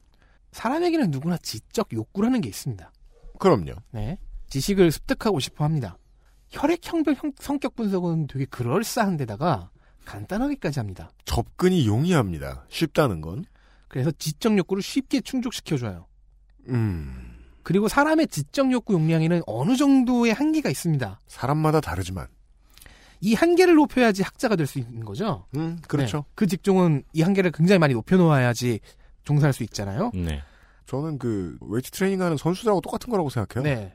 [0.53, 2.93] 사람에게는 누구나 지적 욕구라는 게 있습니다.
[3.39, 3.73] 그럼요.
[3.93, 4.19] 네.
[4.49, 5.97] 지식을 습득하고 싶어 합니다.
[6.51, 9.71] 혈액 형별 형- 성격 분석은 되게 그럴싸한데다가
[10.05, 11.11] 간단하기까지 합니다.
[11.25, 12.65] 접근이 용이합니다.
[12.69, 13.45] 쉽다는 건.
[13.89, 16.07] 그래서 지적 욕구를 쉽게 충족시켜줘요.
[16.69, 17.37] 음.
[17.63, 21.21] 그리고 사람의 지적 욕구 용량에는 어느 정도의 한계가 있습니다.
[21.27, 22.27] 사람마다 다르지만.
[23.21, 25.45] 이 한계를 높여야지 학자가 될 수 있는 거죠.
[25.55, 26.19] 음, 그렇죠.
[26.19, 26.25] 네.
[26.35, 28.81] 그 직종은 이 한계를 굉장히 많이 높여놓아야지
[29.25, 30.11] 종사할 수 있잖아요.
[30.15, 30.43] 네.
[30.87, 33.63] 저는 그 웨이트 트레이닝 하는 선수들하고 똑같은 거라고 생각해요.
[33.63, 33.95] 네.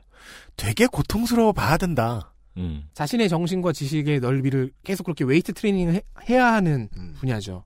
[0.56, 2.32] 되게 고통스러워 봐야 된다.
[2.56, 2.88] 음.
[2.94, 7.14] 자신의 정신과 지식의 넓이를 계속 그렇게 웨이트 트레이닝을 해, 해야 하는 음.
[7.18, 7.64] 분야죠.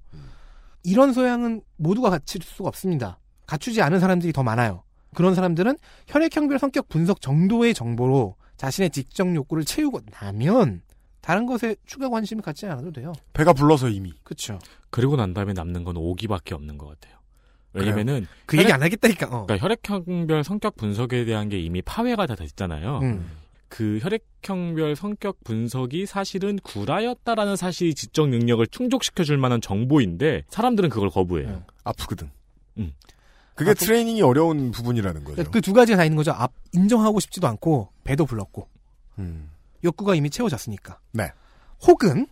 [0.82, 3.18] 이런 소양은 모두가 갖출 수가 없습니다.
[3.46, 4.82] 갖추지 않은 사람들이 더 많아요.
[5.14, 5.76] 그런 사람들은
[6.06, 10.82] 혈액형별 성격 분석 정도의 정보로 자신의 직접 욕구를 채우고 나면
[11.20, 13.12] 다른 것에 추가 관심을 갖지 않아도 돼요.
[13.32, 14.12] 배가 불러서 이미.
[14.22, 14.58] 그렇죠.
[14.90, 17.18] 그리고 난 다음에 남는 건 오기밖에 없는 것 같아요.
[17.72, 19.26] 왜냐면은 그 얘기 안 하겠다니까.
[19.26, 19.46] 어.
[19.46, 22.98] 그러니까 혈액형별 성격 분석에 대한 게 이미 파회가 다 됐잖아요.
[23.02, 23.30] 음.
[23.70, 31.08] 그 혈액형별 성격 분석이 사실은 구라였다라는 사실이 지적 능력을 충족시켜 줄 만한 정보인데 사람들은 그걸
[31.08, 31.62] 거부해요.
[31.84, 32.30] 아프거든.
[32.78, 32.92] 음.
[33.54, 35.50] 그게 아프- 트레이닝이 어려운 부분이라는 거죠.
[35.50, 36.32] 그 두 가지가 다 있는 거죠.
[36.32, 38.68] 앞, 인정하고 싶지도 않고 배도 불렀고
[39.20, 39.48] 음.
[39.84, 40.98] 욕구가 이미 채워졌으니까.
[41.12, 41.30] 네.
[41.86, 42.26] 혹은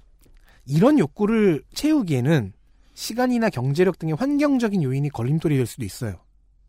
[0.67, 2.53] 이런 욕구를 채우기에는
[2.95, 6.17] 시간이나 경제력 등의 환경적인 요인이 걸림돌이 될 수도 있어요.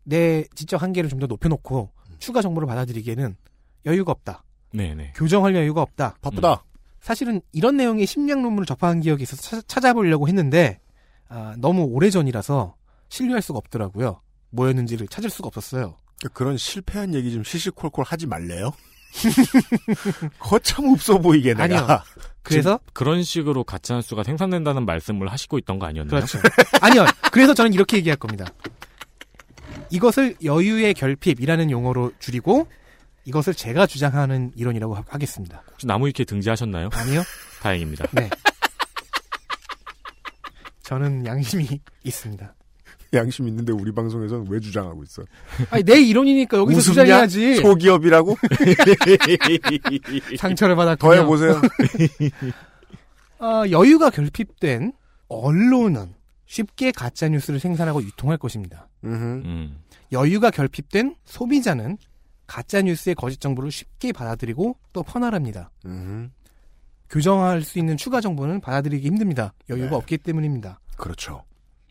[0.04, 3.36] 내 지적 한계를 좀 더 높여놓고 추가 정보를 받아들이기에는
[3.86, 4.44] 여유가 없다.
[4.72, 5.12] 네네.
[5.16, 6.16] 교정할 여유가 없다.
[6.20, 6.64] 바쁘다.
[7.00, 10.80] 사실은 이런 내용의 심리학 논문을 접한 기억이 있어서 찾- 찾아 보려고 했는데
[11.28, 12.74] 아, 너무 오래전이라서
[13.08, 14.20] 신뢰할 수가 없더라고요.
[14.50, 15.96] 뭐였는지를 찾을 수가 없었어요.
[16.34, 18.72] 그런 실패한 얘기 좀 시시콜콜 하지 말래요?
[20.38, 21.64] 거참 없어 보이게 내가.
[21.64, 22.02] 아니요.
[22.42, 26.20] 그래서 그런 식으로 가짜뉴스가 생산된다는 말씀을 하시고 있던 거 아니었나요?
[26.24, 26.38] 그렇죠.
[26.80, 27.06] 아니요.
[27.32, 28.46] 그래서 저는 이렇게 얘기할 겁니다.
[29.90, 32.68] 이것을 여유의 결핍이라는 용어로 줄이고
[33.24, 35.62] 이것을 제가 주장하는 이론이라고 하- 하겠습니다.
[35.70, 36.90] 혹시 나무 위키에 등재하셨나요?
[36.92, 37.22] 아니요.
[37.62, 38.06] 다행입니다.
[38.12, 38.30] 네.
[40.82, 41.66] 저는 양심이
[42.04, 42.54] 있습니다.
[43.12, 45.22] 양심 있는데 우리 방송에서는 왜 주장하고 있어?
[45.70, 47.04] 아니 내 이론이니까 여기서 웃음냐?
[47.04, 47.56] 주장해야지.
[47.56, 48.36] 소기업이라고?
[50.38, 51.14] 상처를 받았군요.
[51.14, 51.60] 더 해 보세요.
[53.40, 54.92] 어, 여유가 결핍된
[55.28, 56.14] 언론은
[56.46, 58.88] 쉽게 가짜 뉴스를 생산하고 유통할 것입니다.
[59.04, 59.76] 음.
[60.12, 61.98] 여유가 결핍된 소비자는
[62.50, 65.70] 가짜 뉴스의 거짓 정보를 쉽게 받아들이고 또 퍼나릅니다.
[65.86, 66.32] 음.
[67.08, 69.54] 교정할 수 있는 추가 정보는 받아들이기 힘듭니다.
[69.68, 69.94] 여유가 네.
[69.94, 70.80] 없기 때문입니다.
[70.96, 71.44] 그렇죠.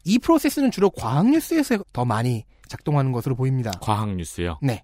[0.04, 3.72] 이 프로세스는 주로 과학 뉴스에서 더 많이 작동하는 것으로 보입니다.
[3.80, 4.60] 과학 뉴스요.
[4.62, 4.84] 네.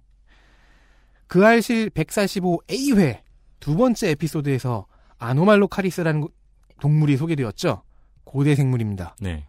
[1.28, 3.20] 그 알실 145A회
[3.60, 6.26] 두 번째 에피소드에서 아노말로 카리스라는
[6.80, 7.84] 동물이 소개되었죠.
[8.24, 9.18] 고대 생물입니다.
[9.20, 9.46] 네.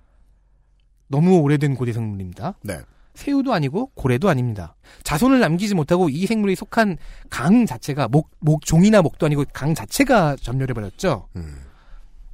[1.07, 2.59] 너무 오래된 고대 생물입니다.
[2.63, 2.81] 네.
[3.17, 4.77] 새우도 아니고 고래도 아닙니다.
[5.03, 6.99] 자손을 남기지 못하고 이 생물이 속한
[7.31, 11.29] 강 자체가 목, 목 종이나 목도 아니고 강 자체가 점멸해 버렸죠.
[11.37, 11.61] 음.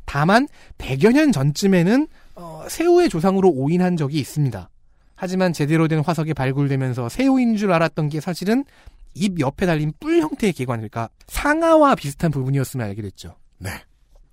[0.05, 0.47] 다만
[0.79, 4.69] 100여 년 전쯤에는 어, 새우의 조상으로 오인한 적이 있습니다.
[5.15, 8.65] 하지만 제대로 된 화석이 발굴되면서 새우인 줄 알았던 게 사실은
[9.15, 13.37] 입 옆에 달린 뿔 형태의 기관, 그러니까 상아와 비슷한 부분이었음을 알게 됐죠.
[13.59, 13.71] 네.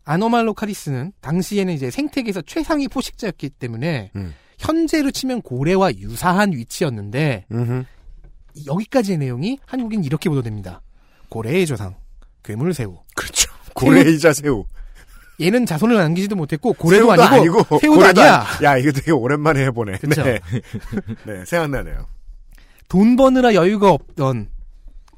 [0.06, 4.34] 아노말로카리스는 당시에는 이제 생태계에서 최상위 포식자였기 때문에 음.
[4.60, 7.84] 현재로 치면 고래와 유사한 위치였는데 음흠.
[8.65, 10.82] 여기까지의 내용이 한국인 이렇게 보도됩니다.
[11.30, 11.95] 고래의 조상,
[12.43, 12.98] 괴물새우.
[13.15, 13.50] 그렇죠.
[13.74, 14.65] 고래이자 새우.
[15.41, 18.41] 얘는 자손을 남기지도 못했고 고래도 새우도 아니고, 새우도 고래도 아니야.
[18.41, 20.00] 아니- 야, 이거 되게 오랜만에 해보네.
[20.00, 20.24] 그쵸.
[20.24, 20.39] 네.
[21.26, 22.08] 네, 생각나네요.
[22.89, 24.50] 돈 버느라 여유가 없던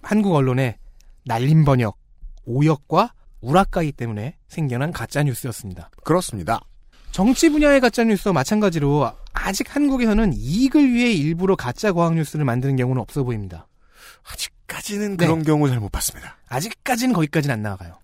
[0.04, 0.78] 한국 언론의
[1.26, 1.98] 날림 번역,
[2.46, 5.90] 오역과 우라카이 때문에 생겨난 가짜 뉴스였습니다.
[6.04, 6.60] 그렇습니다.
[7.12, 13.02] 정치 분야의 가짜 뉴스와 마찬가지로 아직 한국에서는 이익을 위해 일부러 가짜 과학 뉴스를 만드는 경우는
[13.02, 13.68] 없어 보입니다.
[14.32, 15.26] 아직까지는 네.
[15.26, 16.38] 그런 경우 잘 못 봤습니다.
[16.48, 17.96] 아직까지는 거기까지는 안 나아가요.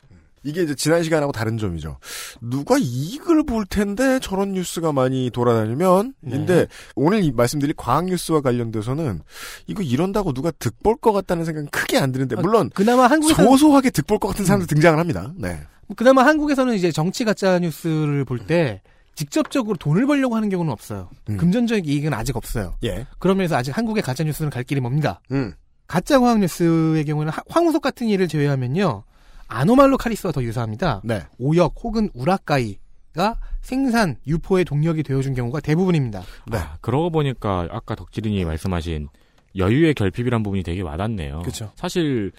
[0.44, 1.98] 이게 이제 지난 시간하고 다른 점이죠.
[2.42, 6.32] 누가 이익을 볼 텐데 저런 뉴스가 많이 돌아다니면 네.
[6.32, 9.22] 근데 오늘 이 말씀드릴 과학 뉴스와 관련돼서는
[9.68, 14.20] 이거 이런다고 누가 득볼 것 같다는 생각은 크게 안 드는데 물론 그나마 한국에서 소소하게 득볼
[14.20, 15.34] 것 같은 사람도 등장을 합니다.
[15.36, 15.60] 네.
[15.96, 18.82] 그나마 한국에서는 이제 정치 가짜 뉴스를 볼 때
[19.18, 21.10] 직접적으로 돈을 벌려고 하는 경우는 없어요.
[21.30, 21.38] 음.
[21.38, 22.76] 금전적 이익은 아직 없어요.
[22.84, 23.08] 예.
[23.18, 25.22] 그러면서 아직 한국의 가짜 뉴스는 갈 길이 멉니다.
[25.32, 25.54] 음.
[25.88, 29.04] 가짜 과학 뉴스의 경우는 하- 황우석 같은 예를 제외하면요.
[29.48, 31.02] 아노말로 카리스와 더 유사합니다.
[31.04, 31.24] 네.
[31.40, 32.78] 오역 혹은 우라카이
[33.14, 36.22] 가 생산, 유포의 동력이 되어준 경우가 대부분입니다.
[36.52, 36.58] 네.
[36.60, 39.08] 아, 그러고 보니까 아까 덕질인이 말씀하신
[39.56, 41.40] 여유의 결핍이란 부분이 되게 와닿네요.
[41.40, 41.72] 그렇죠.
[41.76, 42.32] 사실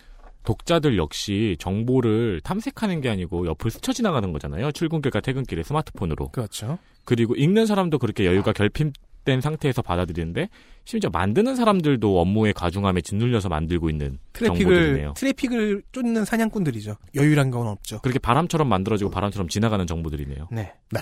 [0.49, 4.73] 독자들 역시 정보를 탐색하는 게 아니고 옆을 스쳐 지나가는 거잖아요.
[4.73, 6.31] 출근길과 퇴근길에 스마트폰으로.
[6.31, 6.79] 그렇죠.
[7.05, 10.49] 그리고 읽는 사람도 그렇게 여유가 결핍된 상태에서 받아들이는데
[10.87, 15.13] 심지어 만드는 사람들도 업무의 과중함에 짓눌려서 만들고 있는 트래픽용 정보들이네요.
[15.19, 16.97] 트래픽을 쫓는 사냥꾼들이죠.
[17.15, 18.01] 여유란 건 없죠.
[18.01, 20.49] 그렇게 바람처럼 만들어지고 바람처럼 지나가는 정보들이네요.
[20.51, 20.73] 네.
[20.93, 21.01] 네.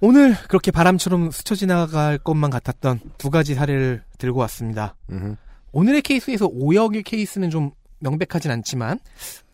[0.00, 4.96] 오늘 그렇게 바람처럼 스쳐 지나갈 것만 같았던 두 가지 사례를 들고 왔습니다.
[5.12, 5.36] 음흠.
[5.72, 8.98] 오늘의 케이스에서 오역의 케이스는 좀 명백하진 않지만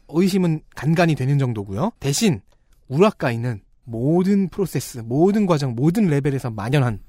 [0.08, 1.92] 의심은 간간히 되는 정도고요.
[2.00, 2.40] 대신
[2.88, 7.00] 우라카이는 모든 프로세스, 모든 과정, 모든 레벨에서 만연한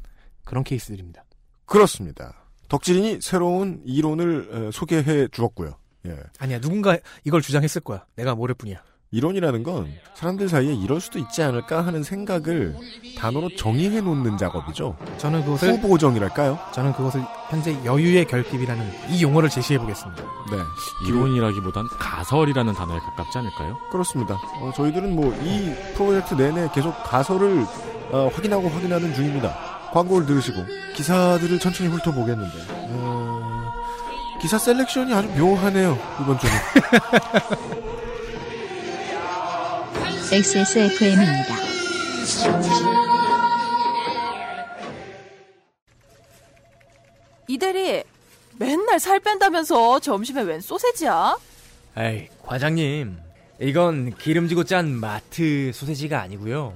[0.43, 1.23] 그런 케이스들입니다.
[1.65, 2.35] 그렇습니다.
[2.69, 5.77] 덕질인이 새로운 이론을 에, 소개해 주었고요.
[6.05, 6.17] 예.
[6.39, 8.05] 아니야 누군가 이걸 주장했을 거야.
[8.15, 8.81] 내가 모를 뿐이야.
[9.17, 12.75] 이론이라는 건 사람들 사이에 이럴 수도 있지 않을까 하는 생각을
[13.15, 14.97] 단어로 정의해 놓는 작업이죠.
[15.19, 16.57] 저는 그것을 후보정이랄까요?
[16.73, 20.23] 저는 그것을 현재 여유의 결핍이라는 이 용어를 제시해 보겠습니다.
[20.51, 20.57] 네.
[21.07, 23.77] 이론이라기보단 가설이라는 단어에 가깝지 않을까요?
[23.91, 24.33] 그렇습니다.
[24.59, 27.65] 어, 저희들은 뭐 이 프로젝트 내내 계속 가설을
[28.11, 29.53] 어, 확인하고 확인하는 중입니다.
[29.91, 30.57] 광고를 들으시고
[30.95, 33.71] 기사들을 천천히 훑어보겠는데 어,
[34.41, 36.55] 기사 셀렉션이 아주 묘하네요 이번 주는.
[40.33, 41.55] XSFM입니다.
[47.47, 48.03] 이대리
[48.57, 51.37] 맨날 살 뺀다면서 점심에 웬 소세지야?
[51.97, 53.15] 에이, 과장님.
[53.61, 56.73] 이건 기름지고 짠 마트 소세지가 아니고요.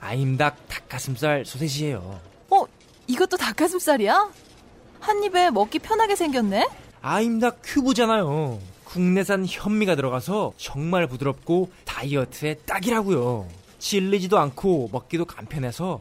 [0.00, 2.20] 아임닭 닭가슴살 소세지예요.
[2.50, 2.64] 어,
[3.06, 4.28] 이것도 닭가슴살이야?
[4.98, 6.66] 한 입에 먹기 편하게 생겼네?
[7.00, 8.58] 아임닭 큐브잖아요.
[8.88, 13.46] 국내산 현미가 들어가서 정말 부드럽고 다이어트에 딱이라고요.
[13.78, 16.00] 질리지도 않고 먹기도 간편해서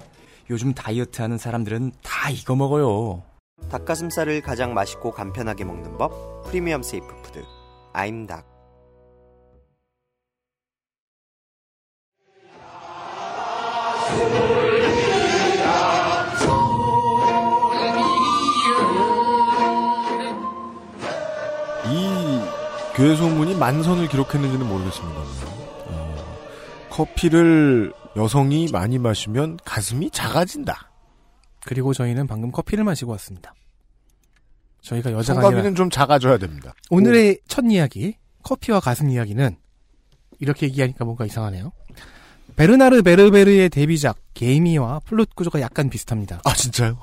[0.49, 3.23] 요즘 다이어트 하는 사람들은 다 이거 먹어요.
[3.69, 7.43] 닭가슴살을 가장 맛있고 간편하게 먹는 법 프리미엄 세이프 푸드
[7.91, 8.56] 아임닭
[22.97, 25.19] 교회 소문이 만선을 기록했는지는 모르겠습니다.
[25.85, 26.15] 어,
[26.89, 30.91] 커피를 여성이 많이 마시면 가슴이 작아진다.
[31.63, 33.53] 그리고 저희는 방금 커피를 마시고 왔습니다.
[34.81, 36.73] 저희가 여자 가성비는 아니라 좀 작아져야 됩니다.
[36.89, 39.55] 오늘의 첫 이야기 커피와 가슴 이야기는
[40.39, 41.71] 이렇게 얘기하니까 뭔가 이상하네요.
[42.55, 46.41] 베르나르 베르베르의 데뷔작 개미와 플롯 구조가 약간 비슷합니다.
[46.45, 46.97] 아 진짜요?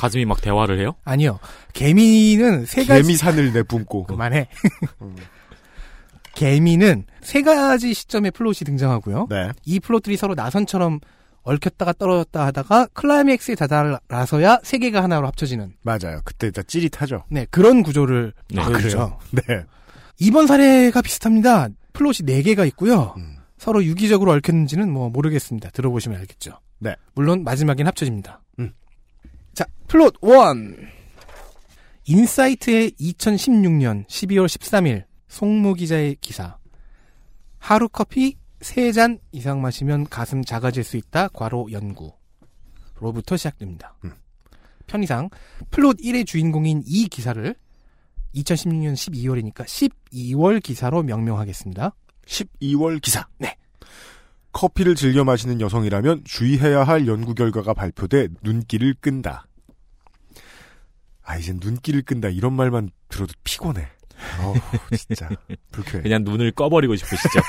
[0.00, 0.94] 가슴이 막 대화를 해요?
[1.04, 1.38] 아니요.
[1.74, 4.48] 개미는 세 가지 개미산을 내뿜고 그만해.
[6.34, 9.26] 개미는 세 가지 시점의 플롯이 등장하고요.
[9.28, 9.50] 네.
[9.66, 11.00] 이 플롯들이 서로 나선처럼
[11.42, 16.20] 얽혔다가 떨어졌다 하다가 클라이맥스에 다다라서야 세 개가 하나로 합쳐지는 맞아요.
[16.24, 17.24] 그때 진짜 찌릿하죠.
[17.28, 19.18] 네 그런 구조를 네, 보여주죠.
[19.32, 19.42] 네.
[20.18, 21.68] 이번 사례가 비슷합니다.
[21.92, 23.14] 플롯이 네 개가 있고요.
[23.18, 23.36] 음.
[23.58, 25.70] 서로 유기적으로 얽혔는지는 뭐 모르겠습니다.
[25.70, 26.52] 들어보시면 알겠죠.
[26.78, 26.96] 네.
[27.14, 28.40] 물론 마지막엔 합쳐집니다.
[29.90, 30.88] 플롯 1.
[32.04, 36.58] 인사이트의 2016년 12월 13일 송무 기자의 기사.
[37.58, 41.26] 하루 커피 3잔 이상 마시면 가슴 작아질 수 있다.
[41.30, 42.12] 괄호 연구.
[43.00, 43.96] 로부터 시작됩니다.
[44.04, 44.12] 음.
[44.86, 45.28] 편의상
[45.72, 47.52] 플롯 1의 주인공인 이 기사를
[48.36, 51.96] 2016년 12월이니까 12월 기사로 명명하겠습니다.
[52.26, 53.26] 12월 기사.
[53.38, 53.56] 네.
[54.52, 59.48] 커피를 즐겨 마시는 여성이라면 주의해야 할 연구 결과가 발표돼 눈길을 끈다.
[61.30, 62.28] 아, 이젠 눈길을 끈다.
[62.28, 63.86] 이런 말만 들어도 피곤해.
[64.42, 64.54] 어우,
[64.96, 65.28] 진짜.
[65.70, 66.02] 불쾌해.
[66.02, 67.40] 그냥 눈을 꺼버리고 싶으시죠?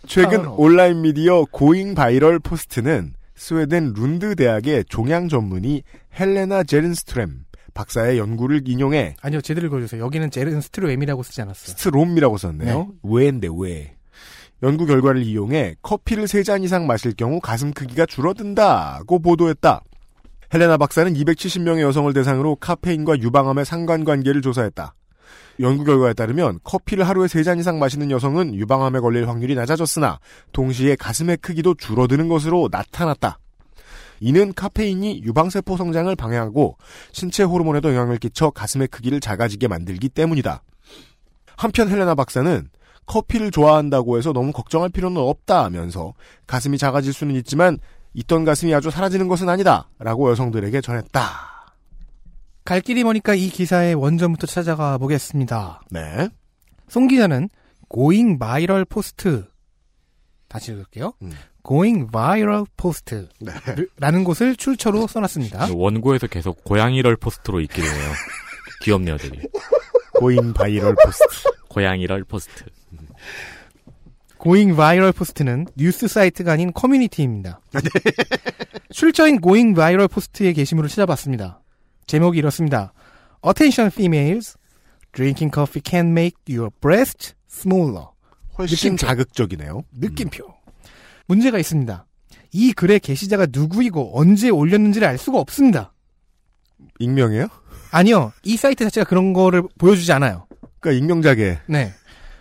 [0.06, 5.84] 최근 아, 온라인 미디어 고잉 바이럴 포스트는 스웨덴 룬드 대학의 종양 전문의
[6.18, 10.04] 헬레나 제른스트렘 박사의 연구를 인용해 아니요, 제대로 읽어주세요.
[10.04, 11.76] 여기는 제른 스트로엠이라고 쓰지 않았어요.
[11.76, 12.78] 스트롬이라고 썼네요.
[12.78, 12.86] 네.
[13.02, 13.96] 왜인데 왜?
[14.62, 19.82] 연구 결과를 이용해 커피를 3잔 이상 마실 경우 가슴 크기가 줄어든다고 보도했다.
[20.52, 24.94] 헬레나 박사는 270명의 여성을 대상으로 카페인과 유방암의 상관관계를 조사했다.
[25.60, 30.18] 연구 결과에 따르면 커피를 하루에 3잔 이상 마시는 여성은 유방암에 걸릴 확률이 낮아졌으나
[30.52, 33.38] 동시에 가슴의 크기도 줄어드는 것으로 나타났다.
[34.20, 36.76] 이는 카페인이 유방세포 성장을 방해하고
[37.12, 40.62] 신체 호르몬에도 영향을 끼쳐 가슴의 크기를 작아지게 만들기 때문이다.
[41.56, 42.68] 한편 헬레나 박사는
[43.06, 46.14] 커피를 좋아한다고 해서 너무 걱정할 필요는 없다 하면서
[46.46, 47.78] 가슴이 작아질 수는 있지만
[48.14, 51.22] 있던 가슴이 아주 사라지는 것은 아니다 라고 여성들에게 전했다.
[52.64, 55.82] 갈 길이 머니까 이 기사의 원전부터 찾아가 보겠습니다.
[55.90, 56.28] 네.
[56.88, 57.48] 송 기자는
[57.92, 59.42] Going Viral Post
[60.48, 61.12] 다시 읽을게요.
[61.22, 61.32] 음.
[61.66, 63.52] Going Viral Post 네.
[63.98, 65.68] 라는 곳을 출처로 써놨습니다.
[65.72, 68.12] 원고에서 계속 고양이럴 포스트로 읽게 되네요.
[68.82, 69.42] 귀엽네요, 되게.
[70.14, 72.64] Going Viral 포스트.
[74.40, 74.40] 고양이럴 포스트.
[74.42, 77.60] Going Viral Post는 뉴스 사이트가 아닌 커뮤니티입니다.
[77.72, 77.80] 네.
[78.90, 81.60] 출처인 Going Viral Post의 게시물을 찾아봤습니다.
[82.06, 82.92] 제목이 이렇습니다.
[83.46, 84.56] Attention females,
[85.12, 88.06] drinking coffee can make your breast smaller.
[88.58, 89.06] 훨씬 느낌표.
[89.06, 89.82] 자극적이네요.
[89.92, 90.44] 느낌표.
[91.26, 92.06] 문제가 있습니다.
[92.52, 95.92] 이 글의 게시자가 누구이고 언제 올렸는지를 알 수가 없습니다.
[96.98, 97.46] 익명이에요?
[97.92, 98.32] 아니요.
[98.42, 100.46] 이 사이트 자체가 그런 거를 보여주지 않아요.
[100.80, 101.60] 그러니까 익명자계.
[101.66, 101.92] 네.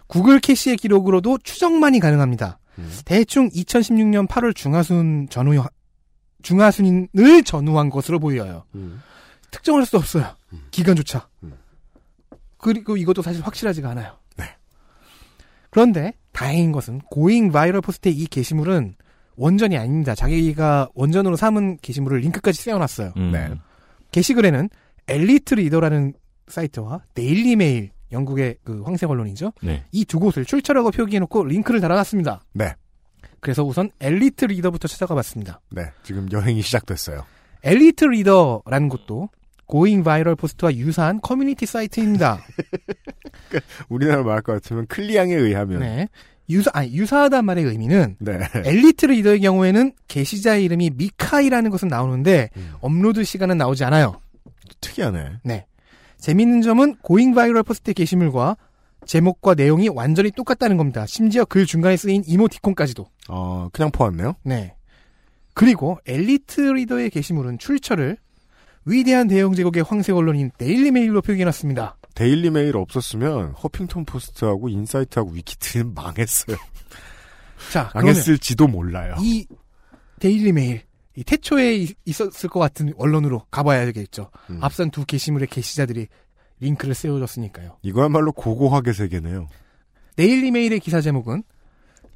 [0.09, 2.59] 구글 캐시의 기록으로도 추정만이 가능합니다.
[2.79, 2.91] 음.
[3.05, 5.63] 대충 2016년 8월 중하순 전후
[6.41, 8.65] 중하순인을 전후한 것으로 보여요.
[8.73, 9.01] 음.
[9.51, 10.35] 특정할 수 없어요.
[10.71, 11.29] 기간조차.
[12.57, 14.17] 그리고 이것도 사실 확실하지가 않아요.
[14.35, 14.45] 네.
[15.69, 18.95] 그런데 다행인 것은 Going Viral Post의 이 게시물은
[19.35, 20.15] 원전이 아닙니다.
[20.15, 23.13] 자기가 원전으로 삼은 게시물을 링크까지 세워놨어요.
[23.15, 23.31] 음.
[23.31, 23.53] 네.
[24.11, 24.69] 게시글에는
[25.07, 26.13] 엘리트 리더라는
[26.47, 29.53] 사이트와 데일리 메일 영국의 그 황색 언론이죠.
[29.61, 29.83] 네.
[29.91, 32.41] 이 두 곳을 출처라고 표기해놓고 링크를 달아놨습니다.
[32.53, 32.73] 네.
[33.39, 35.61] 그래서 우선 엘리트 리더부터 찾아가 봤습니다.
[35.71, 35.83] 네.
[36.03, 37.25] 지금 여행이 시작됐어요.
[37.63, 39.29] 엘리트 리더라는 곳도
[39.65, 42.39] Going Viral Post와 유사한 커뮤니티 사이트입니다.
[43.89, 46.07] 우리나라 말할 것 같으면 클리앙에 의하면 네.
[46.49, 48.39] 유사, 아니, 유사하단 말의 의미는 네.
[48.65, 52.49] 엘리트 리더의 경우에는 게시자의 이름이 미카이라는 것은 나오는데
[52.81, 54.19] 업로드 시간은 나오지 않아요.
[54.81, 55.39] 특이하네.
[55.43, 55.65] 네.
[56.19, 58.57] 재밌는 점은 Going Viral Post 게시물과
[59.05, 61.05] 제목과 내용이 완전히 똑같다는 겁니다.
[61.05, 63.07] 심지어 글 중간에 쓰인 이모티콘까지도.
[63.29, 64.35] 어, 그냥 펌이네요.
[64.43, 64.75] 네.
[65.53, 68.17] 그리고 엘리트 리더의 게시물은 출처를
[68.85, 71.97] 위대한 대영 제국의 황색 언론인 데일리 메일로 표기해놨습니다.
[72.15, 76.57] 데일리 메일 없었으면 허핑턴 포스트하고 인사이트하고 위키트리는 망했어요.
[77.71, 79.15] 자, 망했을지도 몰라요.
[79.19, 79.45] 이
[80.19, 80.81] 데일리 메일
[81.15, 84.29] 이 태초에 이- 있었을 것 같은 언론으로 가봐야겠죠.
[84.51, 84.59] 음.
[84.63, 86.07] 앞선 두 게시물의 게시자들이
[86.59, 87.77] 링크를 세워줬으니까요.
[87.81, 89.47] 이거야말로 고고학의 세계네요.
[90.15, 91.43] 데일리 메일의 기사 제목은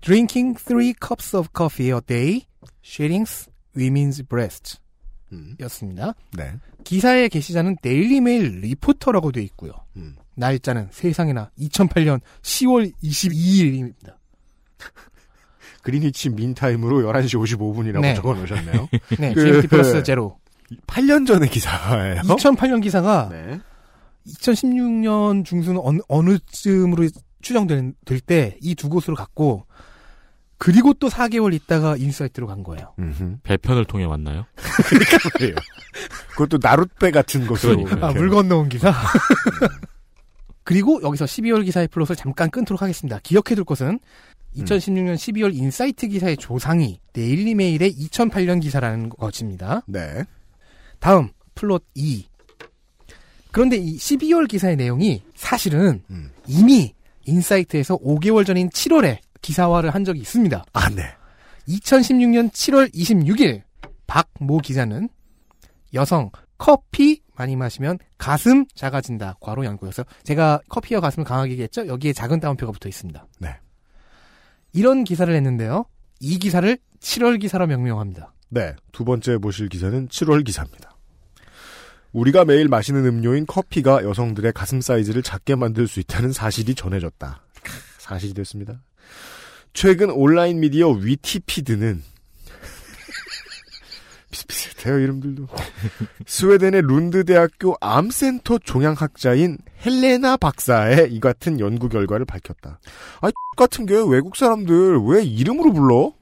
[0.02, 2.46] Drinking three cups of coffee a day,
[2.84, 3.26] shrinks
[3.76, 4.78] women's breasts
[5.62, 6.14] 였습니다.
[6.34, 6.54] 네.
[6.84, 9.72] 기사의 게시자는 데일리 메일 리포터라고 되어 있고요.
[9.96, 10.16] 음.
[10.36, 14.18] 날짜는 세상에나 2008년 10월 22일입니다.
[15.84, 18.14] Greenwich Mean Time으로 11시 55분이라고 네.
[18.16, 18.90] 적어 놓으셨네요.
[19.20, 20.38] 네, GMT 플러스 제로.
[20.88, 22.22] 8년 전의 기사예요.
[22.24, 23.60] 2008년 기사가 네.
[24.28, 27.08] 2016년 중순 어느, 어느 쯤으로
[27.42, 27.94] 추정될
[28.26, 29.68] 때 이 두 곳으로 갔고
[30.58, 32.94] 그리고 또 4개월 있다가 인사이트로 간 거예요.
[32.98, 33.40] 음흠.
[33.44, 34.46] 배편을 통해 왔나요?
[35.36, 35.56] 그래요.
[36.32, 37.84] 그것도 나룻배 같은 것으로.
[37.84, 38.06] 그러니까요.
[38.12, 38.14] 아.
[38.14, 38.94] 물 건너온 기사.
[40.64, 43.20] 그리고 여기서 12월 기사의 플롯을 잠깐 끊도록 하겠습니다.
[43.22, 44.00] 기억해둘 것은
[44.58, 49.82] 2016년 12월 인사이트 기사의 조상이 데일리 메일의 2008년 기사라는 것입니다.
[49.88, 50.24] 네.
[51.00, 52.26] 다음 플롯 2.
[53.52, 56.32] 그런데 이 12월 기사의 내용이 사실은 음.
[56.48, 56.94] 이미
[57.26, 60.66] 인사이트에서 5개월 전인 7월에 기사화를 한 적이 있습니다.
[60.74, 61.04] 아, 네.
[61.68, 63.62] 2016년 7월 26일
[64.08, 65.10] 박 모 기자는
[65.94, 69.38] 여성 커피 많이 마시면 가슴 작아진다.
[69.40, 71.88] 괄호 연구여서 제가 커피와 가슴을 강하게 얘기했죠.
[71.88, 73.26] 여기에 작은 따옴표가 붙어 있습니다.
[73.40, 73.56] 네.
[74.74, 75.86] 이런 기사를 냈는데요.
[76.20, 78.34] 이 기사를 7월 기사로 명명합니다.
[78.50, 78.76] 네.
[78.92, 80.98] 두 번째 보실 기사는 7월 기사입니다.
[82.12, 87.42] 우리가 매일 마시는 음료인 커피가 여성들의 가슴 사이즈를 작게 만들 수 있다는 사실이 전해졌다.
[87.64, 88.84] 크, 사실이 됐습니다.
[89.74, 92.04] 최근 온라인 미디어 위티피드는
[94.34, 95.48] 비슷비슷해요 이름들도
[96.26, 102.80] 스웨덴의 룬드 대학교 암센터 종양학자인 헬레나 박사의 이 같은 연구 결과를 밝혔다.
[103.22, 106.14] 아 같은 게 외국 사람들 왜 이름으로 불러?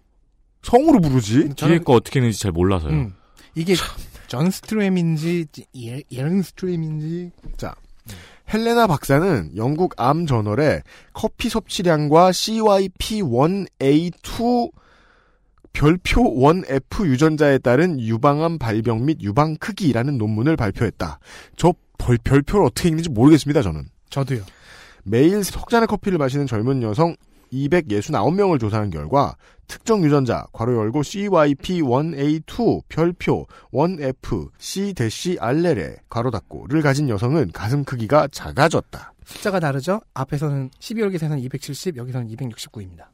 [0.64, 1.50] 성으로 부르지?
[1.56, 2.92] 뒤에 거 어떻게 했는지 잘 몰라서요.
[2.92, 3.14] 음,
[3.56, 3.76] 이게
[4.28, 5.48] 존 스트램인지
[5.78, 7.74] 예- 예런 스트램인지 자,
[8.54, 10.82] 헬레나 박사는 영국 암 저널에
[11.14, 14.72] 커피 섭취량과 CYP1A2
[15.74, 21.20] 별표 1F 유전자에 따른 유방암 발병 및 유방 크기라는 논문을 발표했다.
[21.56, 23.86] 저 벌- 별표를 어떻게 읽는지 모르겠습니다, 저는.
[24.10, 24.42] 저도요.
[25.04, 27.16] 매일 석잔의 커피를 마시는 젊은 여성
[27.54, 29.36] 269명을 조사한 결과
[29.68, 38.28] 특정 유전자 괄호 열고 CYP1A2 별표 1F C 알레레 괄호 닫고를 가진 여성은 가슴 크기가
[38.32, 39.14] 작아졌다.
[39.26, 40.02] 숫자가 다르죠?
[40.14, 43.06] 앞에서는 12월 기사에서는 270, 여기서는 269입니다.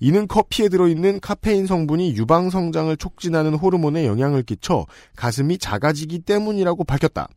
[0.00, 7.28] 이는 커피에 들어있는 카페인 성분이 유방 성장을 촉진하는 호르몬에 영향을 끼쳐 가슴이 작아지기 때문이라고 밝혔다.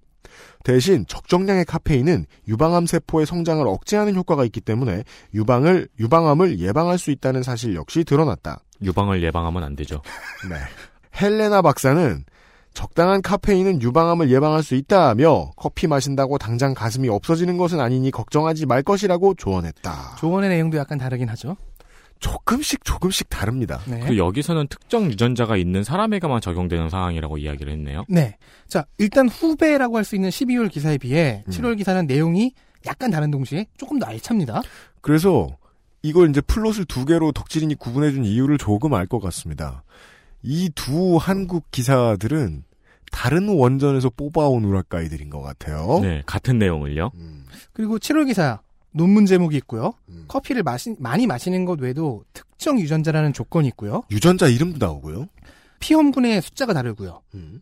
[0.64, 7.44] 대신 적정량의 카페인은 유방암 세포의 성장을 억제하는 효과가 있기 때문에 유방을 유방암을 예방할 수 있다는
[7.44, 8.62] 사실 역시 드러났다.
[8.82, 10.02] 유방을 예방하면 안 되죠.
[10.50, 10.58] 네.
[11.20, 12.24] 헬레나 박사는
[12.74, 18.84] 적당한 카페인은 유방암을 예방할 수 있다며 커피 마신다고 당장 가슴이 없어지는 것은 아니니 걱정하지 말
[18.84, 20.18] 것이라고 조언했다.
[20.20, 21.58] 조언의 내용도 약간 다르긴 하죠.
[22.20, 23.80] 조금씩 조금씩 다릅니다.
[23.86, 24.00] 네.
[24.00, 28.06] 그리고 여기서는 특정 유전자가 있는 사람에게만 적용되는 상황이라고 이야기를 했네요.
[28.10, 28.38] 네.
[28.68, 31.52] 자, 일단 후배라고 할 수 있는 12월 기사에 비해 음.
[31.52, 32.54] 7월 기사는 내용이
[32.86, 34.62] 약간 다른 동시에 조금 더 알찹니다.
[35.02, 35.58] 그래서
[36.04, 39.84] 이걸 이제 플롯을 두 개로 덕질인이 구분해준 이유를 조금 알 것 같습니다.
[40.44, 42.64] 이 두 한국 기사들은
[43.12, 46.00] 다른 원전에서 뽑아온 우라카이들인 것 같아요.
[46.02, 47.12] 네, 같은 내용을요.
[47.74, 48.60] 그리고 7월 기사
[48.98, 49.94] 논문 제목이 있고요.
[50.10, 50.26] 음.
[50.28, 54.04] 커피를 마시, 많이 마시는 것 외에도 특정 유전자라는 조건이 있고요.
[54.12, 55.28] 유전자 이름도 나오고요.
[55.80, 57.22] 피험군의 숫자가 다르고요.
[57.36, 57.62] 음.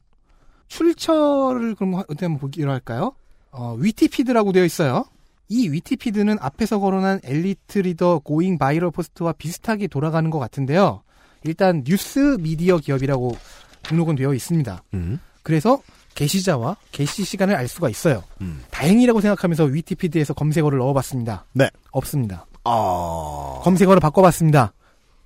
[0.68, 3.14] 출처를 그럼 어떻게 한번 보기로 할까요?
[3.52, 5.06] 어, 위티피드라고 되어 있어요.
[5.48, 11.04] 이 위티피드는 앞에서 거론한 엘리트 리더 고잉 바이럴 포스트와 비슷하게 돌아가는 것 같은데요.
[11.44, 13.38] 일단 뉴스 미디어 기업이라고
[13.84, 14.84] 등록은 되어 있습니다.
[14.96, 15.20] 음.
[15.44, 15.82] 그래서
[16.16, 18.24] 게시자와 게시 시간을 알 수가 있어요.
[18.41, 18.63] 음.
[18.72, 21.45] 다행이라고 생각하면서 위티피드에서 검색어를 넣어봤습니다.
[21.53, 21.70] 네.
[21.91, 22.47] 없습니다.
[22.63, 23.59] 아.
[23.63, 24.74] 검색어를 바꿔봤습니다.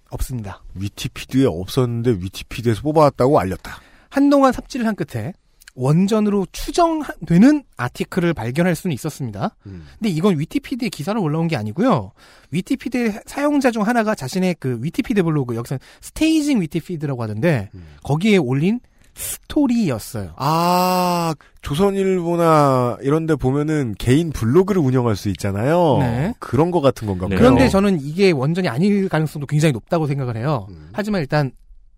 [0.10, 0.64] 없습니다.
[0.74, 3.80] 위티피드에 없었는데 위티피드에서 뽑아왔다고 알렸다.
[4.10, 5.34] 한동안 삽질을 한 끝에
[5.76, 9.56] 원전으로 추정되는 article을 발견할 수는 있었습니다.
[9.68, 9.86] 음.
[9.98, 12.12] 근데 이건 위티피드에 기사로 올라온 게 아니고요.
[12.52, 17.70] 위티피드 사용자 중 하나가 자신의 그 위티피드 블로그 여기서 staging 위티피드라고 하던데
[18.04, 18.82] 거기에 올린
[19.20, 20.34] 스토리였어요.
[20.38, 25.98] 아, 조선일보나 이런 데 보면은 개인 블로그를 운영할 수 있잖아요.
[26.00, 26.34] 네.
[26.40, 30.68] 그런 거 같은 건가 봐요 그런데 저는 이게 원전이 아닐 가능성도 굉장히 높다고 생각을 해요.
[30.70, 30.90] 음.
[30.94, 31.52] 하지만 일단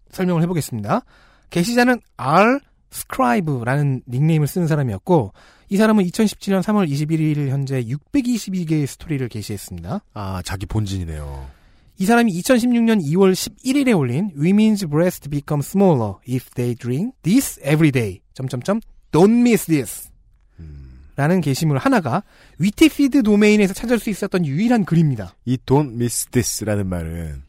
[0.10, 1.02] 설명을 해보겠습니다.
[1.52, 2.60] 게시자는 R
[2.92, 5.32] scribe라는 닉네임을 쓰는 사람이었고
[5.70, 10.02] 이 사람은 2017년 3월 21일 현재 622개의 스토리를 게시했습니다.
[10.14, 11.61] 아, 자기 본진이네요.
[12.02, 17.92] 이 사람이 2016년 2월 11일에 올린 Women's breast become smaller if they drink this every
[17.92, 18.22] day.
[18.34, 18.80] 점점점
[19.12, 20.10] don't miss this.
[21.16, 22.24] 라는 게시물 하나가
[22.58, 25.36] 위티피드 도메인에서 찾을 수 있었던 유일한 글입니다.
[25.46, 27.44] 이 don't miss this라는 말은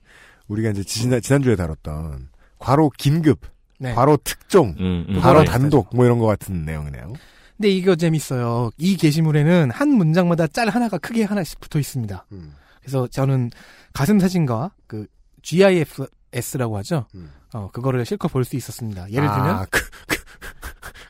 [0.48, 2.28] 우리가 이제 지난, 지난주에 다뤘던
[2.58, 3.40] 과로 긴급,
[3.78, 3.94] 네.
[3.94, 5.18] 과로 특종, 음, 음.
[5.22, 5.44] 과로 네.
[5.46, 7.14] 단독 뭐 이런 거 같은 내용이네요.
[7.56, 8.70] 근데 이거 재밌어요.
[8.76, 12.26] 이 게시물에는 한 문장마다 짤 하나가 크게 하나씩 붙어 있습니다.
[12.32, 12.52] 음.
[12.82, 13.50] 그래서 저는
[13.92, 15.06] 가슴 사진과 그
[15.42, 17.06] GIFS라고 하죠.
[17.14, 17.30] 음.
[17.54, 19.10] 어, 그거를 실컷 볼 수 있었습니다.
[19.10, 20.22] 예를 아, 들면 그, 그,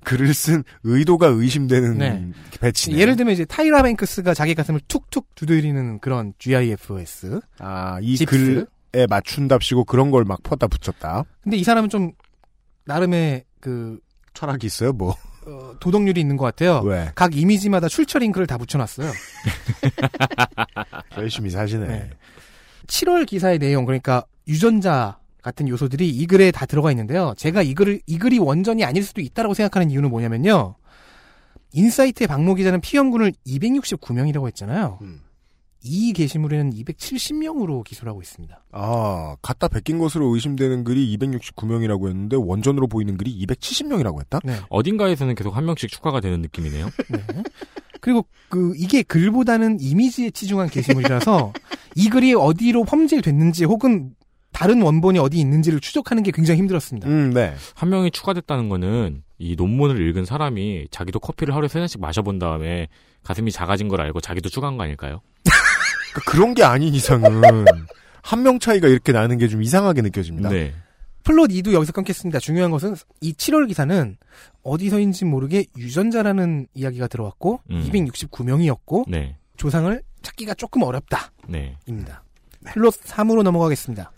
[0.04, 2.28] 글을 쓴 의도가 의심되는 네.
[2.60, 2.98] 배치네.
[2.98, 7.40] 예를 들면 이제 타이라 뱅크스가 자기 가슴을 툭툭 두드리는 그런 GIFS.
[7.58, 8.66] 아, 이 집스.
[8.92, 11.24] 글에 맞춘답시고 그런 걸 막 퍼다 붙였다.
[11.42, 12.12] 근데 이 사람은 좀
[12.86, 13.98] 나름의 그
[14.34, 15.14] 철학이 있어요, 뭐.
[15.46, 16.80] 어, 도덕률이 있는 것 같아요.
[16.84, 17.10] 왜?
[17.14, 19.10] 각 이미지마다 출처 링크를 다 붙여놨어요.
[21.18, 21.86] 열심히 사시네.
[21.86, 22.10] 네.
[22.86, 27.34] 7월 기사의 내용 그러니까 유전자 같은 요소들이 이 글에 다 들어가 있는데요.
[27.36, 30.76] 제가 이 글을 이 글이 원전이 아닐 수도 있다라고 생각하는 이유는 뭐냐면요.
[31.72, 34.98] 인사이트의 박모 기자는 피험군을 269명이라고 했잖아요.
[35.02, 35.20] 음.
[35.84, 38.64] 이 게시물에는 270명으로 기술하고 있습니다.
[38.72, 44.40] 아, 갖다 베낀 것으로 의심되는 글이 269명이라고 했는데 원전으로 보이는 글이 270명이라고 했다?
[44.44, 44.56] 네.
[44.68, 46.88] 어딘가에서는 계속 한 명씩 추가가 되는 느낌이네요.
[48.00, 51.52] 그리고 그 이게 글보다는 이미지에 치중한 게시물이라서
[51.96, 54.14] 이 글이 어디로 펌질됐는지 혹은
[54.52, 57.08] 다른 원본이 어디 있는지를 추적하는 게 굉장히 힘들었습니다.
[57.08, 57.54] 음, 네.
[57.74, 62.88] 한 명이 추가됐다는 거는 이 논문을 읽은 사람이 자기도 커피를 하루에 세 잔씩 마셔본 다음에
[63.22, 65.20] 가슴이 작아진 걸 알고 자기도 추가한 거 아닐까요?
[66.12, 67.42] 그러니까 그런 게 아닌 이상은
[68.22, 70.48] 한 명 차이가 이렇게 나는 게 좀 이상하게 느껴집니다.
[70.48, 70.74] 네.
[71.24, 72.38] 플롯 2도 여기서 끊겠습니다.
[72.40, 74.16] 중요한 것은 이 7월 기사는
[74.64, 77.88] 어디서인지 모르게 유전자라는 이야기가 들어왔고 음.
[77.90, 79.36] 269명이었고 네.
[79.56, 81.30] 조상을 찾기가 조금 어렵다.
[81.48, 81.76] 네.
[81.86, 82.24] 입니다.
[82.72, 84.10] 플롯 3으로 넘어가겠습니다.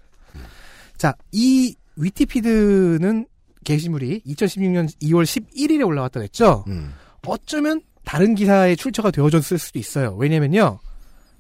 [0.96, 3.26] 자, 이 위티피드는
[3.64, 6.64] 게시물이 2016년 2월 11일에 올라왔다고 했죠.
[6.68, 6.92] 음.
[7.26, 10.14] 어쩌면 다른 기사에 출처가 되어졌을 수도 있어요.
[10.16, 10.78] 왜냐면요.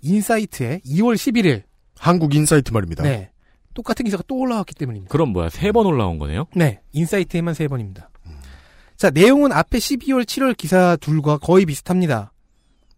[0.04, 1.62] 인사이트에 2월 11일
[1.98, 3.02] 한국 인사이트 말입니다.
[3.02, 3.30] 네.
[3.72, 5.10] 똑같은 기사가 또 올라왔기 때문입니다.
[5.10, 5.48] 그럼 뭐야?
[5.48, 6.46] 세 번 올라온 거네요?
[6.54, 6.80] 네.
[6.92, 8.10] 인사이트에만 세 번입니다.
[8.96, 12.32] 자, 내용은 앞에 12월, 7월 기사 둘과 거의 비슷합니다.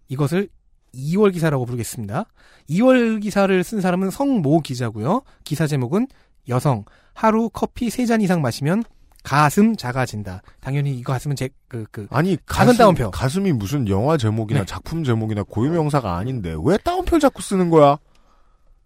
[0.08, 0.48] 이것을
[0.94, 2.26] 2월 기사라고 부르겠습니다.
[2.70, 5.22] 2월 기사를 쓴 사람은 성모 기자고요.
[5.44, 6.08] 기사 제목은
[6.48, 6.84] 여성
[7.14, 8.82] 하루 커피 3잔 이상 마시면
[9.26, 10.40] 가슴 작아진다.
[10.60, 13.10] 당연히 이거 가슴은 제 그 그 아니 작은 가슴, 따옴표.
[13.10, 14.66] 가슴이 무슨 영화 제목이나 네.
[14.66, 17.98] 작품 제목이나 고유명사가 아닌데 왜 따옴표를 자꾸 쓰는 거야?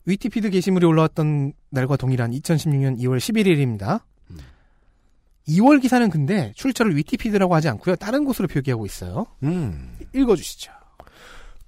[0.07, 4.01] 위티피드 게시물이 올라왔던 날과 동일한 2016년 2월 11일입니다.
[5.47, 7.97] 2월 기사는 근데 출처를 위티피드라고 하지 않고요.
[7.97, 9.27] 다른 곳으로 표기하고 있어요.
[9.43, 9.99] 음.
[10.15, 10.73] 읽어주시죠.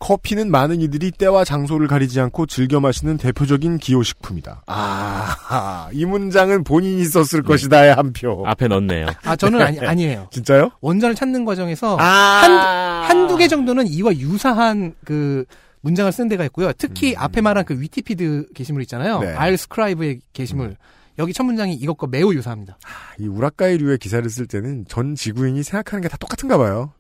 [0.03, 4.65] 커피는 많은 이들이 때와 장소를 가리지 않고 즐겨 마시는 대표적인 기호식품이다.
[4.67, 8.43] 아, 이 문장은 본인이 썼을 것이다의 한 표.
[8.45, 9.07] 앞에 넣네요.
[9.23, 10.27] 아, 저는 아니, 아니에요.
[10.33, 10.71] 진짜요?
[10.81, 12.03] 원전을 찾는 과정에서 아.
[12.03, 15.45] 한, 한두 개 정도는 이와 유사한 그
[15.83, 16.73] 문장을 쓴 데가 있고요.
[16.73, 19.21] 특히 앞에 말한 그 위티피드 게시물 있잖아요.
[19.21, 19.29] 네.
[19.35, 20.77] R 스크라이브의 게시물.
[21.21, 22.77] 여기 첫 문장이 이것과 매우 유사합니다.
[23.21, 26.93] 이 우라카이류의 기사를 쓸 때는 전 지구인이 생각하는 게 다 똑같은가 봐요.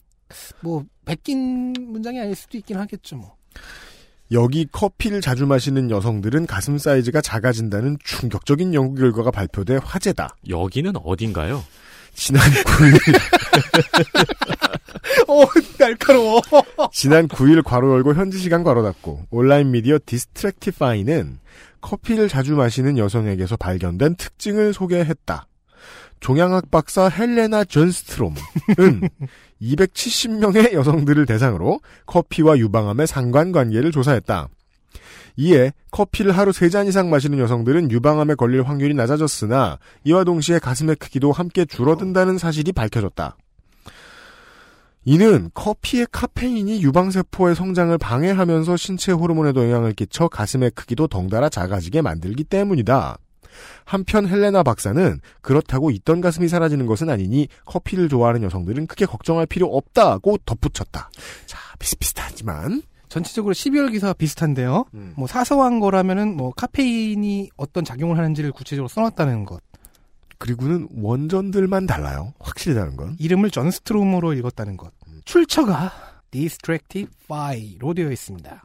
[0.60, 3.36] 뭐 베낀 문장이 아닐 수도 있긴 하겠죠, 뭐.
[4.30, 10.36] 여기 커피를 자주 마시는 여성들은 가슴 사이즈가 작아진다는 충격적인 연구 결과가 발표돼 화제다.
[10.48, 11.62] 여기는 어딘가요?
[12.14, 12.98] 지난 9일
[15.28, 15.44] 어,
[15.78, 16.40] 날카로워.
[16.92, 21.38] 지난 9일 괄호 열고 현지 시간 괄호 닫고 온라인 미디어 디스트랙티파이는
[21.80, 25.46] 커피를 자주 마시는 여성에게서 발견된 특징을 소개했다.
[26.20, 28.36] 종양학 박사 헬레나 존스트롬은
[29.62, 34.48] 270명의 여성들을 대상으로 커피와 유방암의 상관관계를 조사했다.
[35.36, 41.32] 이에 커피를 하루 3잔 이상 마시는 여성들은 유방암에 걸릴 확률이 낮아졌으나 이와 동시에 가슴의 크기도
[41.32, 43.36] 함께 줄어든다는 사실이 밝혀졌다.
[45.04, 52.44] 이는 커피의 카페인이 유방세포의 성장을 방해하면서 신체 호르몬에도 영향을 끼쳐 가슴의 크기도 덩달아 작아지게 만들기
[52.44, 53.18] 때문이다.
[53.84, 59.66] 한편 헬레나 박사는 그렇다고 있던 가슴이 사라지는 것은 아니니 커피를 좋아하는 여성들은 크게 걱정할 필요
[59.66, 61.10] 없다고 덧붙였다.
[61.46, 64.86] 자, 비슷비슷하지만 전체적으로 12월 기사와 비슷한데요.
[65.16, 69.60] 뭐 사소한 거라면은 뭐 카페인이 어떤 작용을 하는지를 구체적으로 써놨다는 것.
[70.38, 72.32] 그리고는 원전들만 달라요.
[72.40, 73.16] 확실히 다른 건.
[73.20, 74.92] 이름을 전스트롬으로 읽었다는 것.
[75.24, 75.92] 출처가
[76.32, 78.64] Distractify로 되어 있습니다.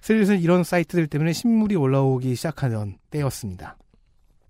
[0.00, 3.76] 슬슬 이런 사이트들 때문에 신물이 올라오기 시작하던 때였습니다.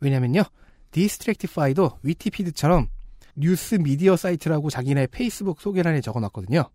[0.01, 0.43] 왜냐면요.
[0.91, 2.89] Distractify도 WittyFeed처럼
[3.37, 6.69] 뉴스 미디어 사이트라고 자기네 페이스북 소개란에 적어놨거든요.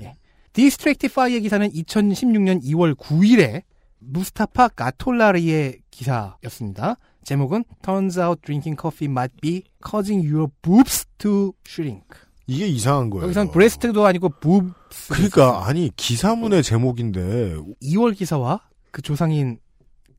[0.00, 0.14] 예.
[0.52, 3.62] Distractify의 기사는 2016년 2월 9일에
[3.98, 6.96] 무스타파 가톨라리의 기사였습니다.
[7.24, 12.06] 제목은 Turns out drinking coffee might be causing your boobs to shrink.
[12.46, 13.24] 이게 이상한 거예요.
[13.24, 15.08] 여기선 breast도 아니고 boobs.
[15.12, 19.60] 그러니까 아니 기사문의 제목인데 2월 기사와 그 조상인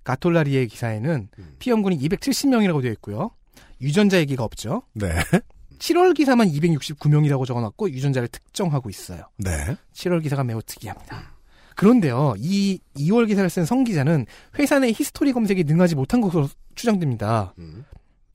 [0.04, 1.30] 가톨라리의 기사에는
[1.60, 3.32] 피험군이 270명이라고 되어 있고요.
[3.82, 4.84] 유전자 얘기가 없죠.
[4.94, 5.10] 네.
[5.80, 9.24] 7월 기사만 269명이라고 적어놨고 유전자를 특정하고 있어요.
[9.38, 9.76] 네.
[9.94, 11.34] 7월 기사가 매우 특이합니다.
[11.76, 14.28] 그런데요, 이 2월 기사를 쓴 성 기자는
[14.60, 17.56] 회사 내 history 검색에 능하지 못한 것으로 추정됩니다.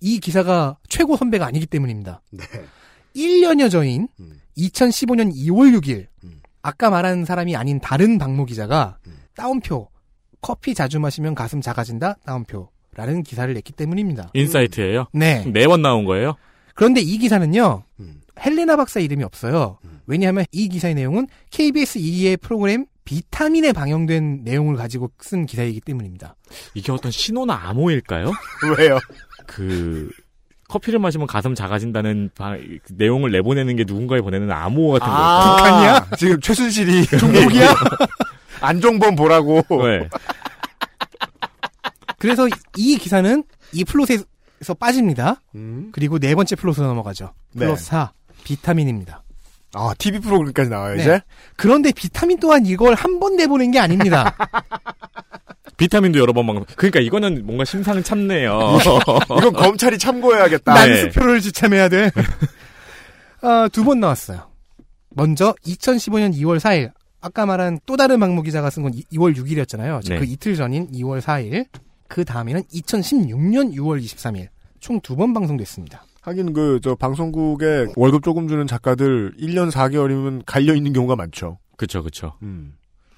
[0.00, 2.22] 이 기사가 최고 선배가 아니기 때문입니다.
[2.32, 2.44] 네.
[3.14, 4.08] 1년여 전인
[4.58, 6.08] 2015년 2월 6일
[6.62, 8.98] 아까 말한 사람이 아닌 다른 박모 기자가
[9.36, 9.88] 따옴표
[10.46, 14.30] 커피 자주 마시면 가슴 작아진다 따옴표라는 기사를 냈기 때문입니다.
[14.32, 15.06] 인사이트예요?
[15.12, 15.44] 네.
[15.44, 16.36] 네번 나온 거예요?
[16.76, 17.82] 그런데 이 기사는요.
[18.38, 19.78] 헬레나 박사 이름이 없어요.
[20.06, 26.36] 왜냐하면 이 기사의 내용은 KBS 2의 프로그램 비타민에 방영된 내용을 가지고 쓴 기사이기 때문입니다.
[26.74, 28.30] 이게 어떤 신호나 암호일까요?
[28.78, 29.00] 왜요?
[29.48, 30.08] 그
[30.68, 36.06] 커피를 마시면 가슴 작아진다는 바- 그 내용을 내보내는 게 누군가에 보내는 암호 같은 아, 걸까요?
[36.16, 37.74] 지금 최순실이 종목이야?
[38.66, 39.62] 안종범 보라고.
[39.70, 40.08] 네.
[42.18, 44.24] 그래서 이 기사는 이 플롯에서
[44.78, 45.42] 빠집니다.
[45.92, 47.32] 그리고 네 번째 플롯으로 넘어가죠.
[47.56, 47.84] 플롯 네.
[47.84, 48.12] 4
[48.44, 49.22] 비타민입니다.
[49.74, 51.02] 아, TV 프로그램까지 나와요, 네.
[51.02, 51.20] 이제?
[51.56, 54.34] 그런데 비타민 또한 이걸 한 번 내보낸 게 아닙니다.
[55.76, 56.64] 비타민도 여러 번 먹는.
[56.76, 58.78] 그러니까 이거는 뭔가 심상 참네요.
[59.38, 60.72] 이건 검찰이 참고해야겠다.
[60.72, 62.10] 난수표를 지참해야 돼.
[63.42, 64.48] 아, 두 번 나왔어요.
[65.10, 66.92] 먼저 2015년 2월 4일
[67.26, 70.08] 아까 말한 또 다른 박모 기자가 쓴 건 2월 6일이었잖아요.
[70.08, 70.18] 네.
[70.18, 71.66] 그 이틀 전인 2월 4일.
[72.08, 74.48] 그 다음에는 2016년 6월 23일.
[74.80, 76.04] 총 두 번 방송됐습니다.
[76.22, 81.58] 하긴 그 저 방송국에 월급 조금 주는 작가들 1년 4개월이면 갈려 있는 경우가 많죠.
[81.76, 82.34] 그쵸, 그쵸.
[82.42, 82.74] 음.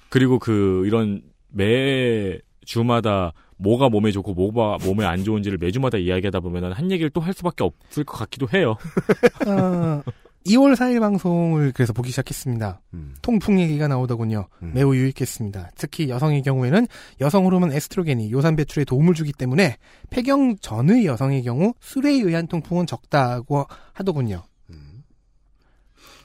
[0.09, 6.71] 그리고 그, 이런 매 주마다 뭐가 몸에 좋고 뭐가 몸에 안 좋은지를 매주마다 이야기하다 보면은
[6.71, 8.75] 한 얘기를 또 할 수밖에 없을 것 같기도 해요.
[9.47, 10.01] 아,
[10.45, 12.81] 2월 4일 방송을 그래서 보기 시작했습니다.
[12.93, 13.15] 음.
[13.21, 14.47] 통풍 얘기가 나오더군요.
[14.59, 15.71] 매우 유익했습니다.
[15.75, 16.87] 특히 여성의 경우에는
[17.21, 19.77] 여성 호르몬 에스트로겐이 요산 배출에 도움을 주기 때문에
[20.09, 24.43] 폐경 전의 여성의 경우 술에 의한 통풍은 적다고 하더군요.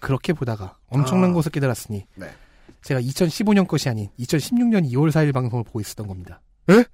[0.04, 1.32] 그렇게 보다가 엄청난 아.
[1.32, 2.26] 것을 깨달았으니 네.
[2.82, 6.42] 제가 2015년 것이 아닌 2016년 2월 4일 방송을 보고 있었던 겁니다.
[6.68, 6.84] 에?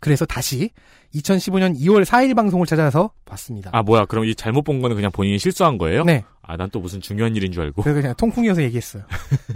[0.00, 0.70] 그래서 다시
[1.14, 3.70] 2015년 2월 4일 방송을 찾아서 봤습니다.
[3.72, 4.06] 아, 뭐야.
[4.06, 6.04] 그럼 이 잘못 본 거는 그냥 본인이 실수한 거예요?
[6.04, 6.24] 네.
[6.42, 7.82] 아, 난 또 무슨 중요한 일인 줄 알고.
[7.82, 9.02] 그래서 그냥 통풍이어서 얘기했어요.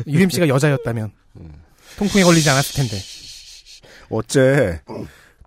[0.06, 1.10] 유림 씨가 여자였다면
[1.98, 2.96] 통풍에 걸리지 않았을 텐데.
[4.10, 4.80] 어째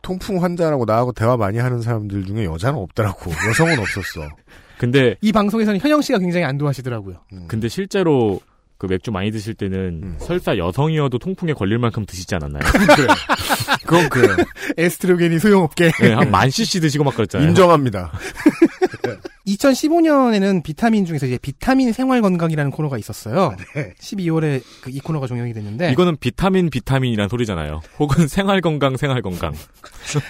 [0.01, 3.31] 통풍 환자라고 나하고 대화 많이 하는 사람들 중에 여자는 없더라고.
[3.49, 4.27] 여성은 없었어.
[4.77, 7.17] 근데 이 방송에서는 현영 씨가 굉장히 안도하시더라고요.
[7.47, 8.39] 근데 실제로
[8.77, 12.61] 그 맥주 많이 드실 때는 설사 여성이어도 통풍에 걸릴 만큼 드시지 않았나요?
[12.95, 13.07] 그래.
[13.85, 14.35] 그건 그래요.
[14.77, 15.91] 에스트로겐이 소용없게.
[15.99, 17.49] 네, 한만 cc 드시고 막 그랬잖아요.
[17.49, 18.11] 인정합니다.
[19.47, 23.55] 2015년에는 비타민 중에서 이제 비타민 생활 건강이라는 코너가 있었어요.
[23.75, 23.93] 네.
[23.99, 27.81] 12월에 그 이 코너가 종영이 됐는데 이거는 비타민 비타민이란 소리잖아요.
[27.99, 29.53] 혹은 생활 건강 생활 건강.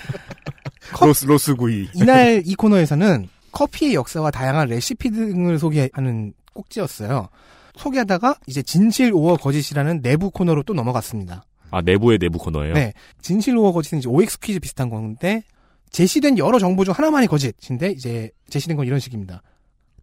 [1.01, 1.89] 로스 로스 구이.
[1.95, 7.29] 이날 이 코너에서는 커피의 역사와 다양한 레시피 등을 소개하는 꼭지였어요.
[7.78, 11.43] 소개하다가 이제 진실 오어 거짓이라는 내부 코너로 또 넘어갔습니다.
[11.71, 12.73] 아 내부의 내부 코너예요.
[12.73, 12.93] 네.
[13.21, 15.43] 진실 오어 거짓은 이제 OX 퀴즈 비슷한 건데
[15.91, 19.41] 제시된 여러 정보 중 하나만이 거짓인데 이제 제시된 건 이런 식입니다.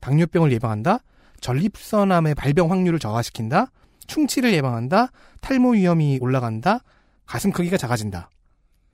[0.01, 0.99] 당뇨병을 예방한다.
[1.41, 3.71] 전립선암의 발병 확률을 저하시킨다.
[4.07, 5.09] 충치를 예방한다.
[5.41, 6.81] 탈모 위험이 올라간다.
[7.27, 8.31] 가슴 크기가 작아진다.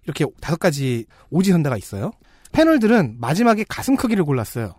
[0.05, 2.13] 이렇게 다섯 가지 오지선다가 있어요.
[2.53, 4.75] 패널들은 마지막에 가슴 크기를 골랐어요.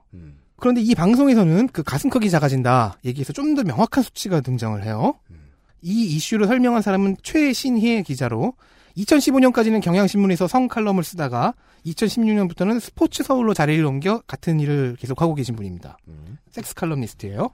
[0.61, 5.15] 그런데 이 방송에서는 그 가슴 크기 작아진다 얘기해서 좀 더 명확한 수치가 등장을 해요.
[5.81, 8.53] 이 이슈를 설명한 사람은 최신희 기자로
[8.95, 11.53] 2015년까지는 경향신문에서 성 칼럼을 쓰다가
[11.85, 15.97] 2016년부터는 스포츠 서울로 자리를 옮겨 같은 일을 계속하고 계신 분입니다.
[16.51, 17.49] 섹스 칼럼니스트예요.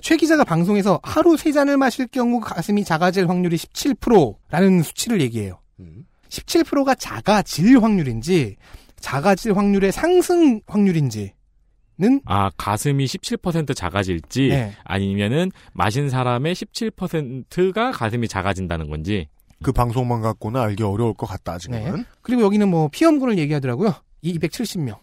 [0.00, 5.58] 최 기자가 방송에서 하루 세 잔을 마실 경우 가슴이 작아질 확률이 17%라는 수치를 얘기해요.
[6.30, 8.56] 17%가 작아질 확률인지
[9.00, 11.32] 작아질 확률의 상승 확률인지는
[12.24, 14.72] 아, 가슴이 17% 작아질지 네.
[14.84, 19.28] 아니면은 마신 사람의 17%가 가슴이 작아진다는 건지.
[19.62, 21.96] 그 방송만 갖고는 알기 어려울 것 같다, 지금은.
[21.96, 22.04] 네.
[22.22, 23.94] 그리고 여기는 뭐 피험군을 얘기하더라고요.
[24.22, 24.96] 이 270명.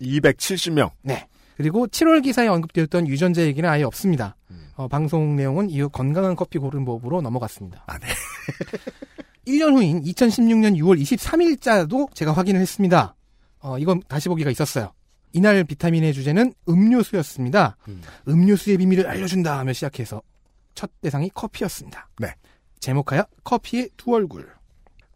[0.00, 0.90] 270명.
[1.02, 1.26] 네.
[1.56, 4.36] 그리고 7월 기사에 언급되었던 유전자 얘기는 아예 없습니다.
[4.76, 7.84] 어, 방송 내용은 이후 건강한 커피 고른 법으로 넘어갔습니다.
[7.86, 8.08] 아, 네.
[9.46, 13.14] 1년 후인 2016년 6월 23일자도 제가 확인을 했습니다.
[13.60, 14.92] 어, 이건 다시 보기가 있었어요.
[15.34, 17.76] 이날 비타민의 주제는 음료수였습니다.
[17.88, 20.22] 음 료수의 비밀을 알려준다 하며 시작해서
[20.74, 22.08] 첫 대상이 커피였습니다.
[22.18, 22.34] 네.
[22.80, 24.48] 제목하여 커피의 두 얼굴.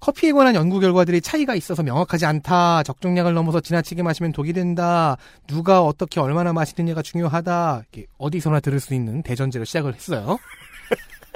[0.01, 2.83] 커피에 관한 연구 결과들이 차이가 있어서 명확하지 않다.
[2.83, 5.17] 적정량을 넘어서 지나치게 마시면 독이 된다.
[5.47, 7.83] 누가 어떻게 얼마나 마시느냐가 중요하다.
[7.93, 10.39] 이렇게 어디서나 들을 수 있는 대전제로 시작을 했어요.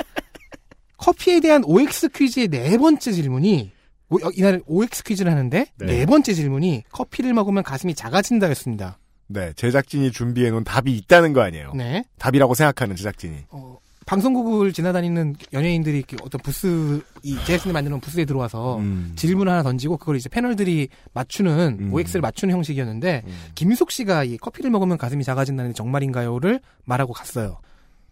[0.97, 3.73] 커피에 대한 OX 퀴즈의 네 번째 질문이
[4.13, 5.87] 오- 어, 이날 OX 퀴즈를 하는데 네.
[5.87, 8.99] 네 번째 질문이 커피를 먹으면 가슴이 작아진다였습니다.
[9.29, 11.73] 네, 제작진이 준비해 놓은 답이 있다는 거 아니에요.
[11.75, 12.05] 네.
[12.19, 13.47] 답이라고 생각하는 제작진이.
[14.05, 19.13] 방송국을 지나다니는 연예인들이 어떤 부스 이 제작진이 만드는 부스에 들어와서 음.
[19.17, 23.33] 질문을 하나 던지고 그걸 이제 패널들이 맞추는 OX를 맞추는 형식이었는데 음.
[23.55, 27.59] 김숙 씨가 이 커피를 먹으면 가슴이 작아진다는 게 정말인가요를 말하고 갔어요.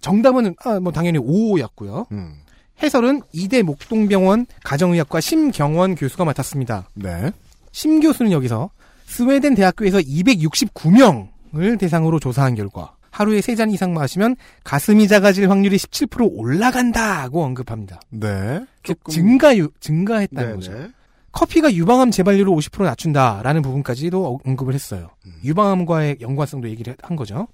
[0.01, 2.07] 정답은 아, 뭐 당연히 O였고요.
[2.13, 2.35] 음.
[2.83, 6.89] 해설은 이대 목동병원 가정의학과 심경원 교수가 맡았습니다.
[6.95, 7.31] 네.
[7.73, 8.71] 심 교수는 여기서
[9.07, 16.31] 스웨덴 대학교에서 269명을 대상으로 조사한 결과 하루에 세 잔 이상 마시면 가슴이 작아질 확률이 17%
[16.33, 18.01] 올라간다고 언급합니다.
[18.11, 18.61] 네.
[18.85, 20.55] 즉 증가 증가했다는 네네.
[20.55, 20.93] 거죠.
[21.33, 25.11] 커피가 유방암 재발률을 50% 낮춘다라는 부분까지도 어- 언급을 했어요.
[25.27, 25.33] 음.
[25.45, 27.47] 유방암과의 연관성도 얘기를 한 거죠.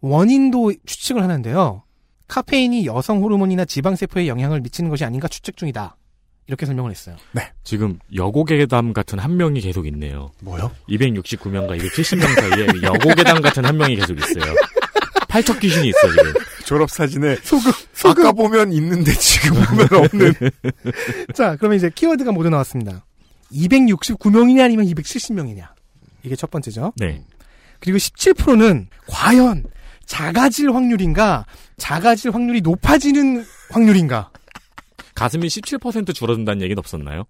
[0.00, 1.82] 원인도 추측을 하는데요.
[2.28, 5.96] 카페인이 여성 호르몬이나 지방세포에 영향을 미치는 것이 아닌가 추측 중이다.
[6.46, 7.16] 이렇게 설명을 했어요.
[7.62, 10.30] 지금 여고괴담 같은 한 명이 계속 있네요.
[10.40, 10.70] 뭐요?
[10.88, 14.54] 269명과 270명 사이에 여고괴담 같은 한 명이 계속 있어요.
[15.28, 16.34] 팔척 귀신이 있어 지금.
[16.66, 17.72] 졸업 사진에 소금,
[18.10, 20.32] 아까 보면 있는데 지금 보면 없는.
[21.34, 23.04] 자, 그러면 이제 키워드가 모두 나왔습니다.
[23.52, 25.66] 269명이냐 아니면 270명이냐.
[26.24, 26.92] 이게 첫 번째죠.
[26.96, 27.22] 네.
[27.80, 29.64] 그리고 17%는 과연
[30.06, 31.46] 작아질 확률인가,
[31.76, 34.30] 작아질 확률이 높아지는 확률인가.
[35.14, 37.24] 가슴이 17% 줄어든다는 얘기는 없었나요?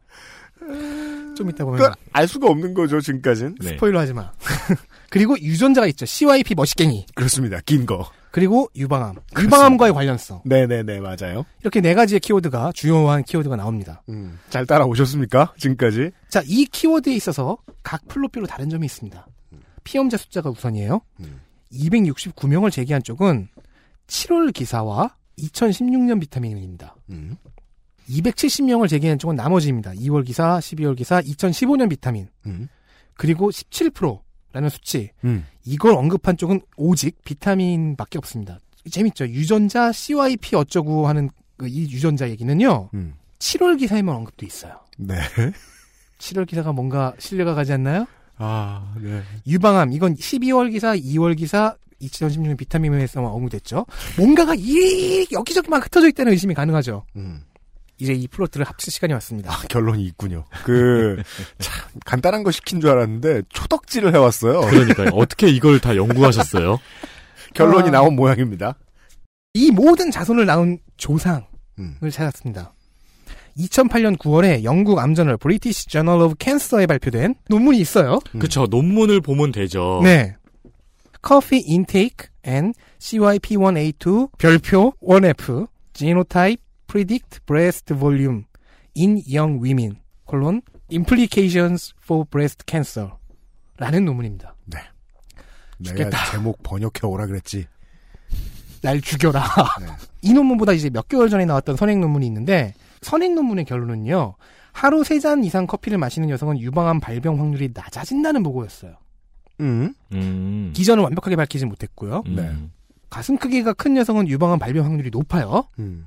[1.36, 3.56] 좀 이따 보면 그러니까 알 수가 없는 거죠, 지금까지는.
[3.60, 3.68] 네.
[3.70, 4.32] 스포일러 하지 마.
[5.10, 6.06] 그리고 유전자가 있죠.
[6.06, 7.06] CYP 머시갱이.
[7.14, 7.60] 그렇습니다.
[7.66, 8.08] 긴 거.
[8.30, 9.16] 그리고 유방암.
[9.38, 10.42] 유방암과의 관련성.
[10.44, 11.44] 네네네, 맞아요.
[11.60, 14.02] 이렇게 네 가지의 키워드가 주요한 키워드가 나옵니다.
[14.08, 15.54] 음, 잘 따라오셨습니까?
[15.58, 16.10] 지금까지?
[16.28, 19.26] 자, 이 키워드에 있어서 각 플로피로 다른 점이 있습니다.
[19.84, 21.00] 피험자 숫자가 우선이에요.
[21.72, 23.48] 269명을 제기한 쪽은
[24.06, 26.96] 7월 기사와 2016년 비타민입니다.
[28.08, 29.92] 270명을 제기한 쪽은 나머지입니다.
[29.92, 32.28] 2월 기사, 12월 기사, 2015년 비타민.
[32.46, 32.68] 음.
[33.14, 35.10] 그리고 17%라는 수치.
[35.24, 35.46] 음.
[35.64, 38.58] 이걸 언급한 쪽은 오직 비타민밖에 없습니다.
[38.90, 39.26] 재밌죠.
[39.28, 42.90] 유전자 CYP 어쩌고 하는 그 이 유전자 얘기는요.
[43.38, 44.80] 7월 기사에만 언급돼 있어요.
[44.98, 45.14] 네.
[46.18, 48.06] 7월 기사가 뭔가 신뢰가 가지 않나요?
[48.36, 49.22] 아, 네.
[49.46, 53.86] 유방암 이건 12월 기사, 2월 기사, 2016년 비타민에서만 언급됐죠.
[54.18, 57.04] 뭔가가 이 여기저기만 흩어져 있다는 의심이 가능하죠.
[57.98, 59.52] 이제 이 플로트를 합칠 시간이 왔습니다.
[59.52, 60.44] 아, 결론이 있군요.
[60.64, 61.22] 그,
[61.58, 64.62] 참, 간단한 거 시킨 줄 알았는데, 초덕질을 해왔어요.
[64.62, 65.10] 그러니까요.
[65.14, 66.78] 어떻게 이걸 다 연구하셨어요?
[67.54, 67.92] 결론이 아.
[67.92, 68.74] 나온 모양입니다.
[69.54, 71.44] 이 모든 자손을 낳은 조상을
[71.78, 71.96] 음.
[72.10, 72.74] 찾았습니다.
[73.58, 78.18] 2008년 9월에 영국 암저널 British Journal of Cancer에 발표된 논문이 있어요.
[78.38, 78.66] 그쵸.
[78.68, 80.00] 논문을 보면 되죠.
[80.02, 80.36] 네.
[81.26, 88.44] Coffee Intake and CYP1A2 별표 1F Genotype Predict Breast Volume
[88.96, 93.10] in Young Women 콜론 Implications for Breast Cancer
[93.78, 94.54] 라는 논문입니다.
[94.66, 94.78] 네.
[95.82, 96.10] 죽겠다.
[96.10, 97.66] 내가 제목 번역해 오라 그랬지.
[98.82, 99.42] 날 죽여라.
[99.80, 99.86] 네.
[100.22, 102.74] 이 논문보다 이제 몇 개월 전에 나왔던 선행 논문이 있는데
[103.04, 104.34] 선행 논문의 결론은요.
[104.72, 108.94] 하루 세잔 이상 커피를 마시는 여성은 유방암 발병 확률이 낮아진다는 보고였어요.
[109.60, 109.94] 음.
[110.12, 110.72] 음.
[110.74, 112.24] 기전을 완벽하게 밝히지 못했고요.
[112.26, 112.34] 음.
[112.34, 112.52] 네.
[113.08, 115.68] 가슴 크기가 큰 여성은 유방암 발병 확률이 높아요.
[115.78, 116.06] 음.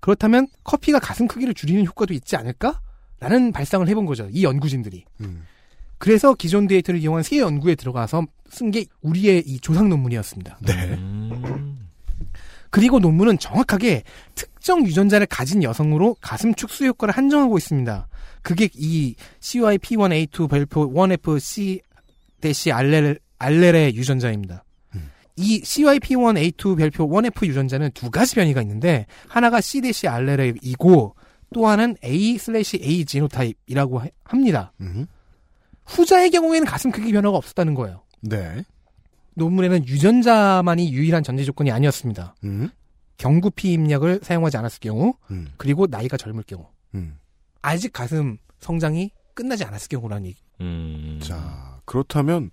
[0.00, 2.80] 그렇다면 커피가 가슴 크기를 줄이는 효과도 있지 않을까?
[3.20, 4.28] 라는 발상을 해본 거죠.
[4.30, 5.04] 이 연구진들이.
[5.20, 5.42] 음.
[5.98, 10.58] 그래서 기존 데이터를 이용한 새 연구에 들어가서 쓴 게 우리의 이 조상 논문이었습니다.
[10.62, 10.98] 네.
[12.66, 12.68] 음.
[12.70, 14.02] 그리고 논문은 정확하게
[14.34, 18.08] 특정 유전자를 가진 여성으로 가슴 축소 효과를 한정하고 있습니다.
[18.42, 21.80] 그게 이 CYP1A2 별표 1FC
[22.40, 24.64] 대시 알렐 알렐의 유전자입니다.
[25.38, 31.14] 이 CYP1A2 별표 1F 유전자는 두 가지 변이가 있는데 하나가 C 대시 allele이고
[31.54, 34.72] 또 하나는 A 슬래시 A 지노타입이라고 하- 합니다.
[34.80, 35.06] 음.
[35.84, 38.02] 후자의 경우에는 가슴 크기 변화가 없었다는 거예요.
[38.22, 38.64] 네.
[39.36, 42.34] 논문에는 유전자만이 유일한 전제 조건이 아니었습니다.
[42.44, 42.70] 음.
[43.18, 45.46] 경구 피임약을 사용하지 않았을 경우, 음.
[45.56, 47.16] 그리고 나이가 젊을 경우, 음.
[47.62, 50.40] 아직 가슴 성장이 끝나지 않았을 경우라는 얘기.
[50.60, 51.20] 음.
[51.22, 52.50] 자, 그렇다면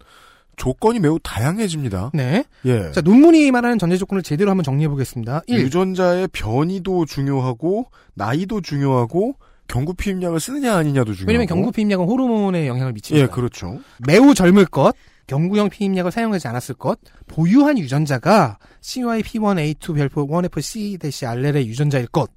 [0.55, 2.11] 조건이 매우 다양해집니다.
[2.13, 2.43] 네.
[2.65, 2.91] 예.
[2.91, 5.41] 자, 논문이 말하는 전제 조건을 제대로 한번 정리해 보겠습니다.
[5.47, 5.59] 1.
[5.61, 9.35] 유전자의 변이도 중요하고 나이도 중요하고
[9.67, 11.27] 경구 피임약을 쓰느냐 아니냐도 중요하고.
[11.27, 13.23] 왜냐면 경구 피임약은 호르몬에 영향을 미치니까.
[13.23, 13.79] 예, 그렇죠.
[14.05, 14.95] 매우 젊을 것,
[15.27, 22.29] 경구형 피임약을 사용하지 않았을 것, 보유한 유전자가 CYP1A2 별표 1FC 알렐의 유전자일 것.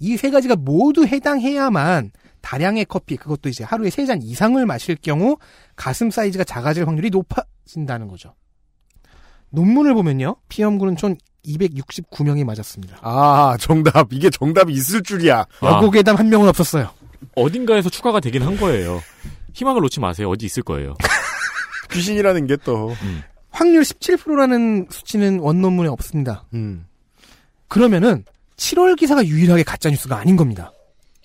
[0.00, 2.10] 이세 가지가 모두 해당해야만
[2.40, 5.36] 다량의 커피, 그것도 이제 하루에 세 잔 이상을 마실 경우
[5.76, 8.34] 가슴 사이즈가 작아질 확률이 높아진다는 거죠.
[9.50, 10.36] 논문을 보면요.
[10.48, 11.16] 피험군은 총
[11.46, 12.98] 269명이 맞았습니다.
[13.02, 14.12] 아, 정답.
[14.12, 15.46] 이게 정답이 있을 줄이야.
[15.62, 16.90] 여고괴담 한 명은 없었어요.
[17.34, 19.00] 어딘가에서 추가가 되긴 한 거예요.
[19.54, 20.30] 희망을 놓지 마세요.
[20.30, 20.94] 어디 있을 거예요.
[21.90, 22.94] 귀신이라는 게 또.
[23.50, 26.44] 확률 17%라는 수치는 원논문에 없습니다.
[26.54, 26.86] 음.
[27.66, 28.24] 그러면은
[28.56, 30.72] 7월 기사가 유일하게 가짜 뉴스가 아닌 겁니다.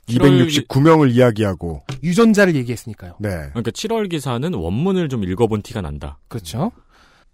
[0.07, 1.84] 269명을 이야기하고.
[2.03, 3.16] 유전자를 얘기했으니까요.
[3.20, 3.30] 네.
[3.30, 6.18] 그러니까 7월 기사는 원문을 좀 읽어본 티가 난다.
[6.28, 6.72] 그렇죠.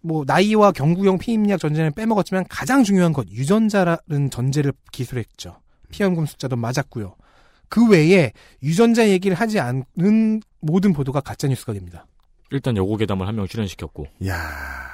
[0.01, 5.57] 뭐 나이와 경구형 피임약 전제는 빼먹었지만 가장 중요한 것 유전자라는 전제를 기술했죠.
[5.91, 7.15] 피험금 숫자도 맞았고요.
[7.67, 8.31] 그 외에
[8.63, 12.05] 유전자 얘기를 하지 않은 모든 보도가 가짜 뉴스가 됩니다.
[12.51, 14.07] 일단 여고 괴담을 한 명 출연시켰고.
[14.27, 14.89] 야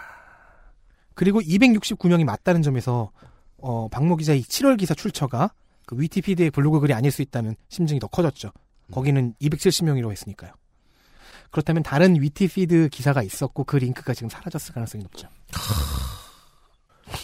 [1.14, 3.12] 그리고 269명이 맞다는 점에서
[3.58, 5.52] 어, 박모 기자의 7월 기사 출처가
[5.86, 8.52] 그 위티피드의 블로그 글이 아닐 수 있다는 심증이 더 커졌죠.
[8.92, 10.52] 거기는 270명이라고 했으니까요.
[11.52, 15.30] 그렇다면 다른 위티피드 기사가 있었고 그 링크가 지금 사라졌을 가능성이 높죠.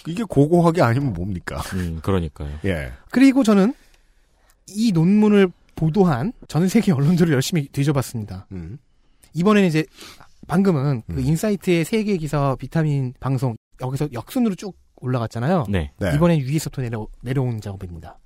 [0.07, 1.57] 이게 고고하게 아니면 뭡니까?
[1.73, 2.59] 음, 그러니까요.
[2.65, 2.93] 예.
[3.09, 3.73] 그리고 저는
[4.67, 8.45] 이 논문을 보도한 전 세계 언론들을 열심히 뒤져봤습니다.
[8.51, 8.77] 음.
[9.33, 9.85] 이번에는 이제
[10.47, 15.65] 방금은 그 인사이트의 세계 기사 비타민 방송 여기서 역순으로 쭉 올라갔잖아요.
[15.69, 15.91] 네.
[15.97, 16.15] 네.
[16.15, 18.19] 이번엔 위에서부터 내려, 내려온 작업입니다.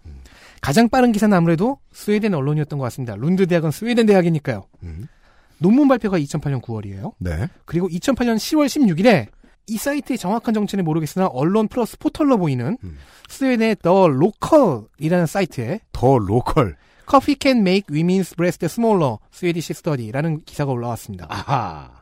[0.61, 3.16] 가장 빠른 기사는 아무래도 스웨덴 언론이었던 것 같습니다.
[3.16, 4.66] 룬드 대학은 스웨덴 대학이니까요.
[4.84, 5.07] 음.
[5.57, 7.13] 논문 발표가 2008년 9월이에요.
[7.20, 7.47] 네.
[7.66, 9.28] 그리고 2008년 10월 16일에
[9.68, 12.78] 이 사이트의 정확한 정체는 모르겠으나 언론 플러스 포털로 보이는
[13.30, 16.76] 스웨덴의 The Local이라는 사이트에 The Local.
[17.09, 21.28] Coffee can make women's breast smaller Swedish study라는 기사가 올라왔습니다.
[21.30, 21.95] 아하.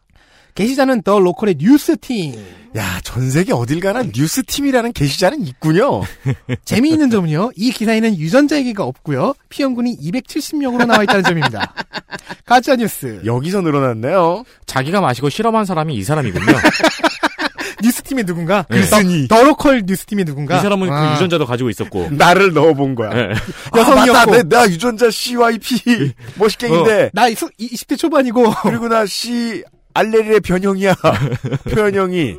[0.56, 2.36] 게시자는 The Local의 뉴스팀.
[2.76, 6.02] 야, 전 세계 어딜 가나 뉴스팀이라는 게시자는 있군요.
[6.66, 11.74] 재미있는 점은요, 이 기사에는 유전자 얘기가 없고요, 피험군이 270명으로 나와 있다는 점입니다.
[12.46, 13.22] 가짜 뉴스.
[13.26, 14.44] 여기서 늘어났네요.
[14.66, 16.46] 자기가 마시고 실험한 사람이 이 사람이군요.
[17.84, 18.66] 뉴스팀의 누군가?
[18.70, 18.80] 네.
[18.80, 19.28] 글쓴이.
[19.28, 20.58] The Local 뉴스팀의 누군가?
[20.58, 21.10] 이 사람은 아.
[21.10, 22.10] 그 유전자도 가지고 있었고.
[22.12, 23.10] 나를 넣어본 거야.
[23.10, 23.34] 네.
[23.76, 24.18] 여성이었고.
[24.18, 24.32] 아, 맞다.
[24.32, 27.10] 내, 나 유전자 CYP 뭐시깽인데.
[27.14, 28.54] 나 20대 초반이고.
[28.64, 29.64] 그리고 나 C
[29.94, 30.96] allele의 변형이야.
[31.72, 32.38] 표현형이.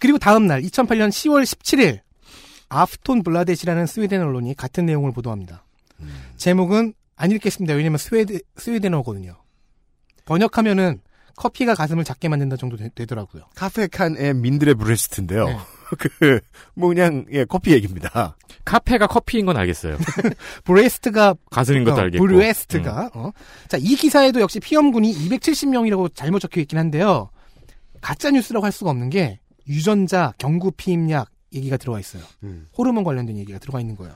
[0.00, 2.00] 그리고 다음 날 2008년 10월 17일
[2.68, 5.64] Aftonbladet이라는 스웨덴 언론이 같은 내용을 보도합니다.
[6.36, 7.74] 제목은 안 읽겠습니다.
[7.74, 9.36] 왜냐면 스웨드, 스웨덴어거든요.
[10.24, 11.00] 번역하면은
[11.36, 15.46] 커피가 가슴을 작게 만든다 정도 되, 더라고요 Kaffe kan ge mindre bröst인데요.
[15.46, 15.56] 네.
[15.98, 16.40] 그,
[16.74, 18.36] 뭐 그냥, 예, 커피 얘기입니다.
[18.64, 19.96] Kaffe가 커피인 건 알겠어요.
[20.64, 22.24] bröst가 가슴인 것도 어, 알겠고.
[22.26, 23.30] bröst가 어.
[23.68, 27.30] 자, 이 기사에도 역시 피험군이 270명이라고 잘못 적혀 있긴 한데요.
[28.00, 32.22] 가짜 뉴스라고 할 수가 없는 게 유전자, 경구 피임약 얘기가 들어가 있어요.
[32.42, 32.66] 음.
[32.76, 34.14] 호르몬 관련된 얘기가 들어가 있는 거예요.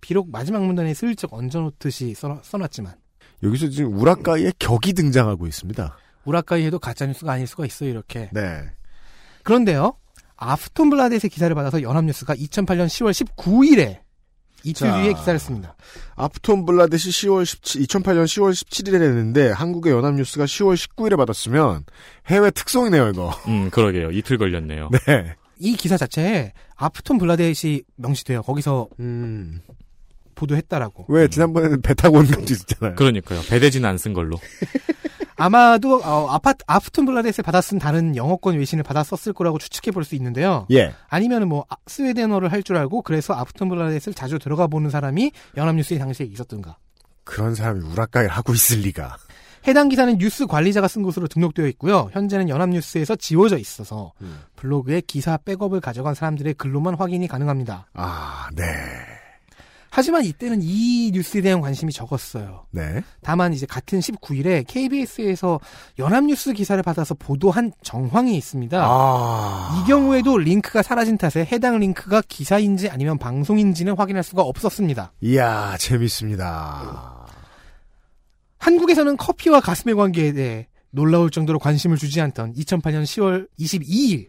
[0.00, 2.94] 비록 마지막 문단에 슬쩍 얹어놓듯이 써, 써놨지만
[3.42, 5.96] 여기서 지금 우라카이의 격이 등장하고 있습니다.
[6.24, 7.90] 우라카이에도 가짜 뉴스가 아닐 수가 있어요.
[7.90, 8.30] 이렇게.
[8.32, 8.62] 네.
[9.42, 9.96] 그런데요.
[10.42, 14.00] 아프톤 블라데스의 기사를 받아서 연합뉴스가 2008년 10월 19일에
[14.64, 15.00] 이틀 자.
[15.02, 15.74] 뒤에 기사를 씁니다.
[16.14, 21.84] 아프톤 블라데시 10월 17, 2008년 10월 17일에 냈는데 한국의 연합뉴스가 10월 19일에 받았으면
[22.28, 23.30] 해외 특성이네요, 이거.
[23.48, 24.10] 음, 그러게요.
[24.12, 24.90] 이틀 걸렸네요.
[25.06, 25.34] 네.
[25.58, 28.42] 이 기사 자체에 아프톤 블라데시 명시돼요.
[28.42, 29.60] 거기서 음.
[30.34, 31.06] 보도했다라고.
[31.08, 32.96] 왜 지난번에는 배 타고 온 것도 있었잖아요.
[32.96, 33.40] 그러니까요.
[33.48, 34.38] 배대지는 안 쓴 걸로.
[35.44, 40.14] 아마도 어, 아파 Aftonbladet을 받아 쓴 다른 영어권 외신을 받아 썼을 거라고 추측해 볼 수
[40.16, 40.66] 있는데요.
[40.70, 40.94] 예.
[41.08, 46.26] 아니면은 뭐 아, 스웨덴어를 할 줄 알고 그래서 Aftonbladet을 자주 들어가 보는 사람이 연합뉴스에 당시에
[46.26, 46.76] 있었던가.
[47.24, 49.16] 그런 사람이 우라카이를 하고 있을 리가.
[49.68, 52.08] 해당 기사는 뉴스 관리자가 쓴 것으로 등록되어 있고요.
[52.12, 54.40] 현재는 연합뉴스에서 지워져 있어서 음.
[54.56, 57.86] 블로그에 기사 백업을 가져간 사람들의 글로만 확인이 가능합니다.
[57.94, 58.64] 아, 네.
[59.94, 62.64] 하지만 이때는 이 뉴스에 대한 관심이 적었어요.
[62.70, 63.02] 네.
[63.20, 65.60] 다만 이제 같은 19일에 KBS에서
[65.98, 68.82] 연합뉴스 기사를 받아서 보도한 정황이 있습니다.
[68.82, 69.76] 아.
[69.76, 75.12] 이 경우에도 링크가 사라진 탓에 해당 링크가 기사인지 아니면 방송인지는 확인할 수가 없었습니다.
[75.20, 77.26] 이야, 재밌습니다.
[78.56, 84.28] 한국에서는 커피와 가슴의 관계에 대해 놀라울 정도로 관심을 주지 않던 2008년 10월 22일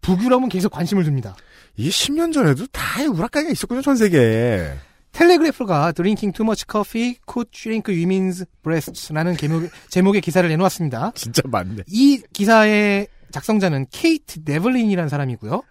[0.00, 1.36] 북유럽은 계속 관심을 줍니다.
[1.76, 4.87] 이게 10년 전에도 다 우락가게 있었군요, 전 세계에.
[5.18, 11.10] 텔레그래프가 Drinking Too Much Coffee Could Shrink Women's Breasts라는 제목, 제목의 기사를 내놓았습니다.
[11.16, 11.82] 진짜 많네.
[11.88, 15.62] 이 기사의 작성자는 케이트 데블린이라는 사람이고요.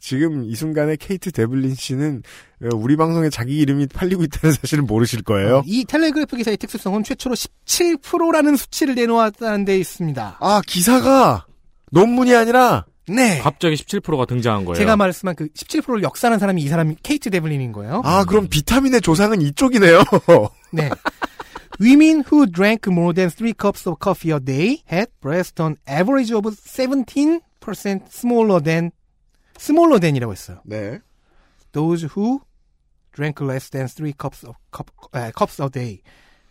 [0.00, 2.22] 지금 이 순간에 케이트 데블린 씨는
[2.64, 5.58] 어, 우리 방송에 자기 이름이 팔리고 있다는 사실은 모르실 거예요.
[5.58, 10.36] 어, 이 텔레그래프 기사의 특수성은 최초로 17%라는 수치를 내놓았다는 데 있습니다.
[10.38, 11.46] 아, 기사가
[11.92, 13.38] 논문이 아니라 네.
[13.38, 14.76] 갑자기 17%가 등장한 거예요.
[14.76, 18.02] 제가 말씀한 그 17%를 역사하는 사람이 이 사람이 케이트 데블린인 거예요.
[18.04, 20.02] 아, 그럼 비타민의 조상은 이쪽이네요.
[20.72, 20.88] 네.
[21.80, 26.32] Women who drank more than 3 cups of coffee a day had breasts on average
[26.32, 27.40] of 17%
[28.08, 28.92] smaller than
[29.58, 30.60] smaller than이라고 했어요.
[30.64, 31.00] 네.
[31.72, 32.40] Those who
[33.12, 36.02] drank less than 3 cups of cup, 에, cups a day.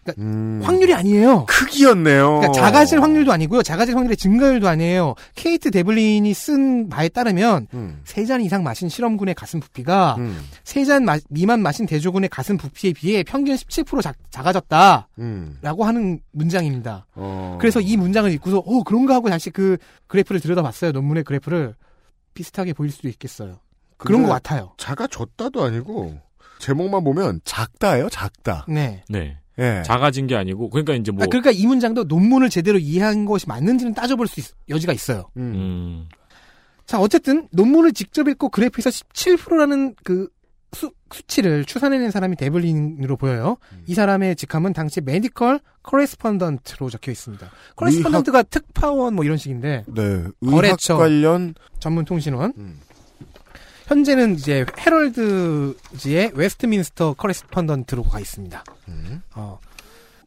[0.04, 1.46] 그러니까 음, 확률이 아니에요.
[1.46, 2.40] 크기였네요.
[2.40, 3.62] 그러니까 작아질 확률도 아니고요.
[3.62, 5.16] 작아질 확률의 증가율도 아니에요.
[5.36, 11.62] 케이트 데블린이 쓴 바에 따르면 음, 세잔 이상 마신 실험군의 가슴 부피가 음, 세잔 미만
[11.62, 15.60] 마신 대조군의 가슴 부피에 비해 평균 17% 작, 작아졌다라고 음.
[15.64, 17.06] 하는 문장입니다.
[17.16, 17.58] 어.
[17.60, 19.78] 그래서 이 문장을 읽고서 어 그런가 하고 다시 그
[20.08, 20.92] 그래프를 들여다봤어요.
[20.92, 21.76] 논문의 그래프를
[22.34, 23.60] 비슷하게 보일 수도 있겠어요.
[23.98, 24.74] 그런 것 같아요.
[24.78, 26.18] 작아졌다도 아니고
[26.60, 28.66] 제목만 보면 작다예요, 작다.
[28.68, 29.04] 네.
[29.10, 29.38] 네.
[29.60, 29.84] 예.
[29.86, 33.94] 작아진 게 아니고 그러니까 이제 뭐 아, 그러니까 이 문장도 논문을 제대로 이해한 것이 맞는지는
[33.94, 35.30] 따져볼 수 있, 여지가 있어요.
[35.38, 35.42] 음.
[35.56, 36.10] 음.
[36.86, 40.28] 자, 어쨌든 논문을 직접 읽고 그래프에서 17%라는 그
[40.74, 43.58] 수, 수치를 추산해낸 사람이 데블린으로 보여요.
[43.88, 47.50] 이 사람의 직함은 당시 medical correspondent로 적혀 있습니다.
[47.76, 50.02] correspondent가 특파원 뭐 이런 식인데 네.
[50.02, 50.98] 의학 거래처.
[50.98, 52.54] 관련 전문 통신원.
[53.92, 53.98] 음.
[53.98, 58.64] 현재는 이제 헤럴드지의 Westminster correspondent로 가 있습니다.
[58.88, 59.22] 음.
[59.36, 59.60] 어.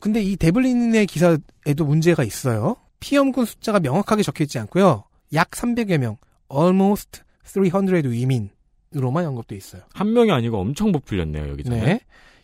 [0.01, 2.77] 근데 이 데블린의 기사에도 문제가 있어요.
[3.01, 5.05] 피험군 숫자가 명확하게 적혀 있지 않고요.
[5.33, 6.19] 약 300여 명,
[6.53, 9.83] almost 300 women으로만 언급돼 있어요.
[9.95, 11.71] 한 명이 아니고 엄청 부풀렸네요 여기서.
[11.71, 12.01] 네.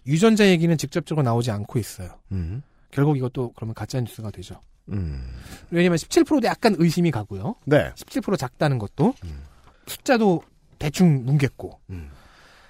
[0.07, 2.19] 유전자 얘기는 직접적으로 나오지 않고 있어요.
[2.33, 2.63] 음.
[2.91, 4.61] 결국 이것도 그러면 가짜 뉴스가 되죠.
[4.89, 5.31] 음.
[5.71, 7.57] 왜냐면 17%도 약간 의심이 가고요.
[7.67, 7.93] 네.
[7.95, 9.43] 17% 작다는 것도 음.
[9.87, 10.43] 숫자도
[10.81, 12.11] 대충 뭉갰고 음.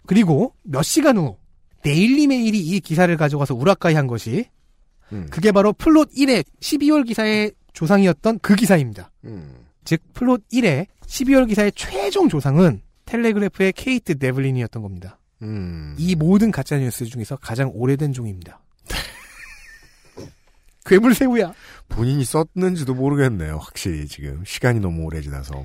[0.05, 1.39] 그리고 몇 시간 후
[1.83, 4.45] 데일리 메일이 이 기사를 가져가서 우라카이 한 것이
[5.13, 5.29] 음.
[5.31, 9.11] 그게 바로 플롯 1의 12월 기사의 조상이었던 그 기사입니다.
[9.25, 9.65] 음.
[9.85, 15.19] 즉 플롯 1의 12월 기사의 최종 조상은 텔레그래프의 케이트 데블린이었던 겁니다.
[15.43, 15.95] 음.
[15.99, 18.61] 이 모든 가짜 뉴스 중에서 가장 오래된 종입니다.
[20.85, 21.55] 괴물새우야.
[21.89, 23.59] 본인이 썼는지도 모르겠네요.
[23.59, 25.65] 확실히 지금 시간이 너무 오래 지나서.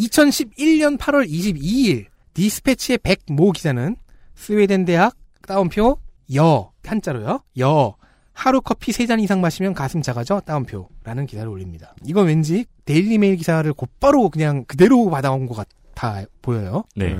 [0.00, 3.96] 2011년 8월 22일 디스패치의 백모 기자는
[4.34, 5.14] 스웨덴 대학
[5.46, 5.98] 따옴표
[6.34, 7.42] 여 한자로요.
[7.58, 7.94] 여
[8.32, 11.94] 하루 커피 3잔 이상 마시면 가슴 작아져 따옴표라는 기사를 올립니다.
[12.06, 16.84] 이건 왠지 데일리메일 기사를 곧바로 그냥 그대로 받아온 것 같아 보여요.
[16.96, 17.14] 네.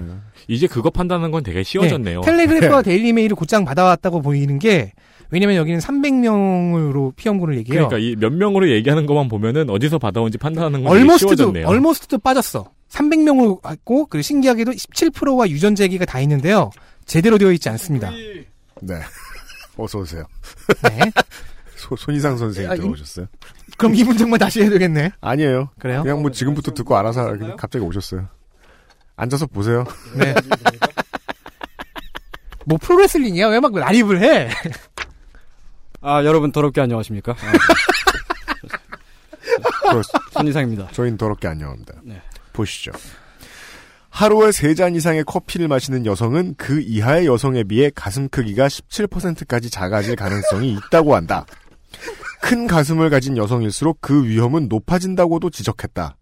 [0.48, 2.22] 이제 그거 판단하는 건 되게 쉬워졌네요.
[2.22, 4.92] 네, 텔레그래프와 데일리메일을 곧장 받아왔다고 보이는 게
[5.30, 7.88] 왜냐면 여기는 300명으로 피험군을 얘기해요.
[7.88, 11.66] 그러니까 이 몇 명으로 얘기하는 것만 보면은 어디서 받아온지 판단하는 건 얼머스트도 쉬워졌네요.
[11.66, 12.70] 얼머스트도 빠졌어.
[12.90, 16.70] 300명으로 왔고 그리고 신기하게도 17%와 유전자 얘기가 다 있는데요.
[17.06, 18.10] 제대로 되어 있지 않습니다.
[18.10, 19.00] 네.
[19.76, 20.24] 어서 오세요.
[20.82, 20.98] 네.
[21.76, 23.26] 소, 손이상 선생님 아, 이- 들어오셨어요?
[23.78, 25.12] 그럼 이 문장만 다시 해야 되겠네.
[25.20, 25.70] 아니에요.
[25.78, 26.02] 그래요?
[26.02, 28.26] 그냥 뭐 지금부터 듣고 알아서 그냥 갑자기 오셨어요.
[29.16, 29.84] 앉아서 보세요.
[30.16, 30.34] 네.
[32.66, 33.48] 뭐 프로레슬링이야?
[33.48, 34.48] 왜 막 라립을 해?
[36.00, 37.34] 아 여러분 더럽게 안녕하십니까?
[40.32, 40.88] 손이상입니다.
[40.92, 41.94] 저희는 더럽게 안녕합니다.
[42.04, 42.20] 네.
[42.52, 42.92] 보시죠.
[44.08, 50.16] 하루에 세 잔 이상의 커피를 마시는 여성은 그 이하의 여성에 비해 가슴 크기가 17%까지 작아질
[50.16, 51.44] 가능성이 있다고 한다.
[52.40, 56.16] 큰 가슴을 가진 여성일수록 그 위험은 높아진다고도 지적했다.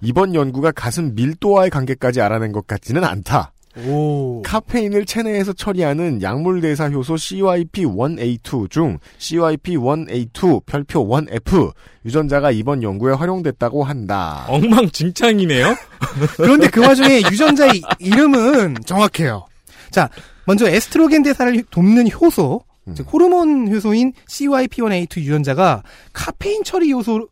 [0.00, 3.51] 이번 연구가 가슴 밀도와의 관계까지 알아낸 것 같지는 않다.
[3.86, 4.42] 오.
[4.42, 11.72] 카페인을 체내에서 처리하는 약물 대사 효소 CYP1A2 중 CYP1A2 별표 1F
[12.04, 14.44] 유전자가 이번 연구에 활용됐다고 한다.
[14.48, 15.74] 엉망진창이네요.
[16.36, 19.46] 그런데 그 와중에 유전자의 이름은 정확해요.
[19.90, 20.08] 자,
[20.46, 22.62] 먼저 에스트로겐 대사를 돕는 효소
[22.96, 27.28] 즉 호르몬 효소인 CYP1A2 유전자가 카페인 처리 요소로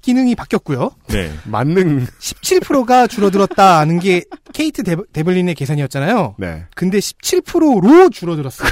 [0.00, 0.90] 기능이 바뀌었고요.
[1.08, 1.32] 네.
[1.44, 6.36] 만능 17%가 줄어들었다는 게 케이트 데브, 데블 린의 계산이었잖아요.
[6.38, 6.64] 네.
[6.74, 8.70] 근데 17%로 줄어들었어요.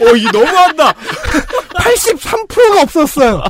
[0.00, 0.92] 어, 이 너무한다.
[0.92, 3.42] 83%가 없었어요.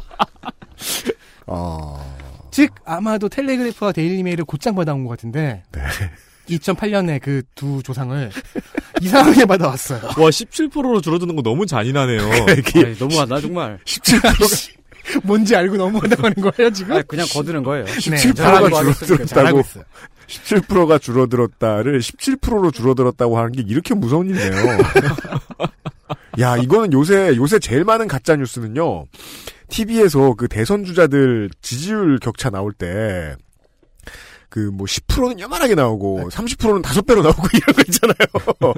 [1.47, 2.15] 어.
[2.51, 5.83] 즉 아마도 텔레그래프와 데일리메일을 곧장 받아온 것 같은데 네.
[6.49, 8.31] 2008년에 그 두 조상을
[9.01, 10.01] 이상하게 받아왔어요.
[10.05, 12.21] 와 17%로 줄어드는 거 너무 잔인하네요.
[12.59, 13.79] 이게 아이, 너무하다 정말.
[13.85, 14.31] 17%가
[15.25, 16.97] 뭔지 알고 넘어가는 거예요 지금?
[16.97, 17.85] 아, 그냥 거두는 거예요.
[17.87, 19.85] 17%가 잘하고 있으니까 잘하고 줄어들었다고 있어요.
[20.27, 24.79] 17%가 줄어들었다를 17%로 줄어들었다고 하는 게 이렇게 무서운 일이네요.
[26.41, 29.05] 야, 이거는 요새 요새 제일 많은 가짜 뉴스는요.
[29.69, 33.35] TV에서 그 대선 주자들 지지율 격차 나올 때
[34.55, 38.77] 그 뭐 10%는 요만하게 나오고 30%는 다섯 배로 나오고 이런 거 있잖아요.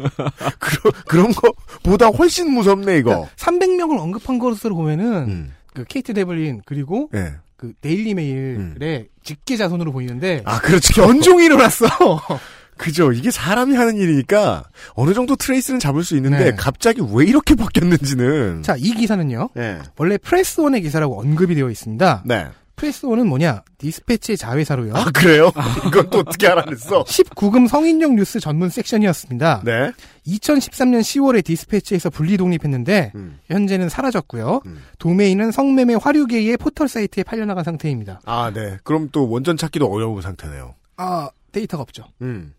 [0.58, 3.28] 그런 그런 거 보다 훨씬 무섭네 이거.
[3.36, 5.54] 300명을 언급한 것으로 보면은 음.
[5.76, 7.34] 그 케이트 데블린 그리고 예.
[7.58, 11.02] 그 데일리 메일의 직계 자손으로 보이는데 아, 그렇죠.
[11.02, 11.86] 변종이 일어났어.
[12.78, 13.12] 그죠.
[13.12, 14.64] 이게 사람이 하는 일이니까
[14.94, 16.54] 어느 정도 trace는 잡을 수 있는데 네.
[16.54, 18.62] 갑자기 왜 이렇게 바뀌었는지는.
[18.62, 19.50] 자, 이 기사는요.
[19.54, 19.78] 네.
[19.96, 22.22] 원래 프레스원의 기사라고 언급이 되어 있습니다.
[22.26, 22.48] 네.
[22.76, 23.62] 프레스원은 뭐냐?
[23.78, 24.94] 디스패치의 자회사로요.
[24.94, 25.50] 아, 그래요?
[25.86, 27.04] 이건 또 어떻게 알아냈어?
[27.04, 29.62] 19금 성인용 뉴스 전문 섹션이었습니다.
[29.64, 29.92] 네.
[30.26, 33.38] 2013년 10월에 디스패치에서 분리 독립했는데 음.
[33.46, 34.60] 현재는 사라졌고요.
[34.98, 38.20] 도메인은 성매매 화류계의 포털 사이트에 팔려나간 상태입니다.
[38.26, 38.76] 아, 네.
[38.84, 40.74] 그럼 또 원전 찾기도 어려운 상태네요.
[40.98, 42.04] 아, 데이터가 없죠.
[42.20, 42.54] 음.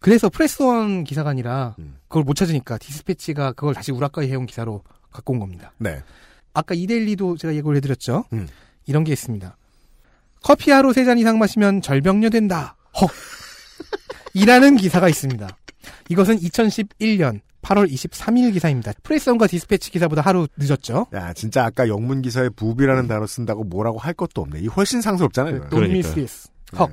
[0.00, 1.74] 그래서 프레스원 기사가 아니라
[2.06, 5.72] 그걸 못 찾으니까 디스패치가 그걸 다시 우라카이 해온 기사로 갖고 온 겁니다.
[5.78, 6.02] 네.
[6.54, 8.24] 아까 이데일리도 제가 예고를 해드렸죠.
[8.32, 8.46] 음.
[8.88, 9.56] 이런 게 있습니다.
[10.42, 12.76] 커피 하루 세 잔 이상 마시면 절벽녀 된다.
[13.00, 13.10] 헉.
[14.34, 15.48] 이라는 기사가 있습니다.
[16.08, 18.92] 이것은 2011년 8월 23일 기사입니다.
[19.02, 21.06] 프레스원과 디스패치 기사보다 하루 늦었죠.
[21.14, 24.60] 야, 진짜 아까 영문 기사에 boobie라는 단어 쓴다고 뭐라고 할 것도 없네.
[24.60, 25.68] 이 훨씬 상스럽잖아요.
[25.68, 26.48] Don't miss this.
[26.78, 26.90] 헉.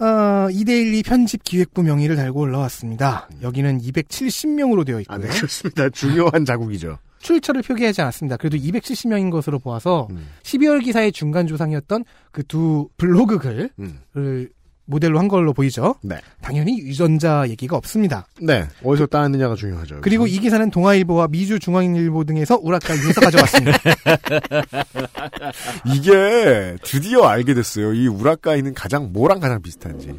[0.00, 3.28] 어, 이데일리 편집 기획부 명의를 달고 올라왔습니다.
[3.42, 5.14] 여기는 270명으로 되어 있고요.
[5.16, 5.88] 아, 네, 그렇습니다.
[5.90, 6.98] 중요한 자국이죠.
[7.20, 8.36] 출처를 표기하지 않았습니다.
[8.36, 10.08] 그래도 270명인 것으로 보아서
[10.42, 14.50] 12월 기사의 중간 조상이었던 그 두 블로그 글을
[14.88, 15.96] 모델로 한 걸로 보이죠.
[16.02, 16.16] 네.
[16.40, 18.26] 당연히 유전자 얘기가 없습니다.
[18.40, 18.66] 네.
[18.82, 20.00] 어디서 따느냐가 중요하죠.
[20.00, 23.78] 그리고 이 기사는 동아일보와 미주 중앙일보 등에서 우라카이에서 가져왔습니다.
[25.94, 27.92] 이게 드디어 알게 됐어요.
[27.92, 30.18] 이 우라카이는 가장 뭐랑 가장 비슷한지.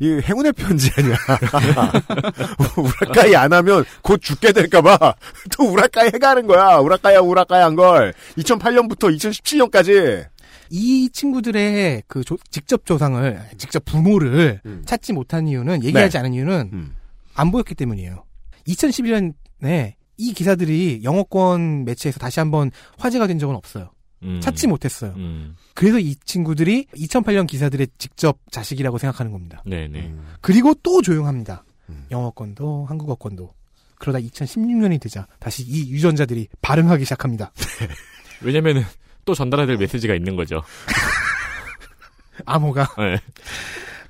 [0.00, 1.16] 이 행운의 편지 아니야.
[2.76, 4.96] 우라카이 안 하면 곧 죽게 될까봐
[5.56, 6.76] 또 우라카이 해가는 거야.
[6.78, 8.14] 우라카이야 우라카이 한 걸.
[8.38, 10.24] 2008년부터 2017년까지.
[10.70, 16.18] 이 친구들의 그 조- 직접 조상을 직접 부모를 찾지 못한 이유는 얘기하지 네.
[16.18, 16.92] 않은 이유는
[17.34, 18.24] 안 보였기 때문이에요.
[18.68, 23.90] 2011년에 이 기사들이 영어권 매체에서 다시 한번 화제가 된 적은 없어요.
[24.22, 24.40] 음.
[24.40, 25.12] 찾지 못했어요.
[25.16, 25.54] 음.
[25.74, 29.62] 그래서 이 친구들이 2008년 기사들의 직접 자식이라고 생각하는 겁니다.
[29.66, 30.14] 네네.
[30.40, 31.64] 그리고 또 조용합니다.
[32.10, 33.52] 영어권도 한국어권도.
[33.98, 37.52] 그러다 2016년이 되자 다시 이 유전자들이 발응하기 시작합니다.
[38.42, 38.82] 왜냐면은
[39.26, 40.62] 또 전달해야 될 메시지가 있는 거죠.
[42.46, 42.88] 암호가.
[42.96, 43.20] 네.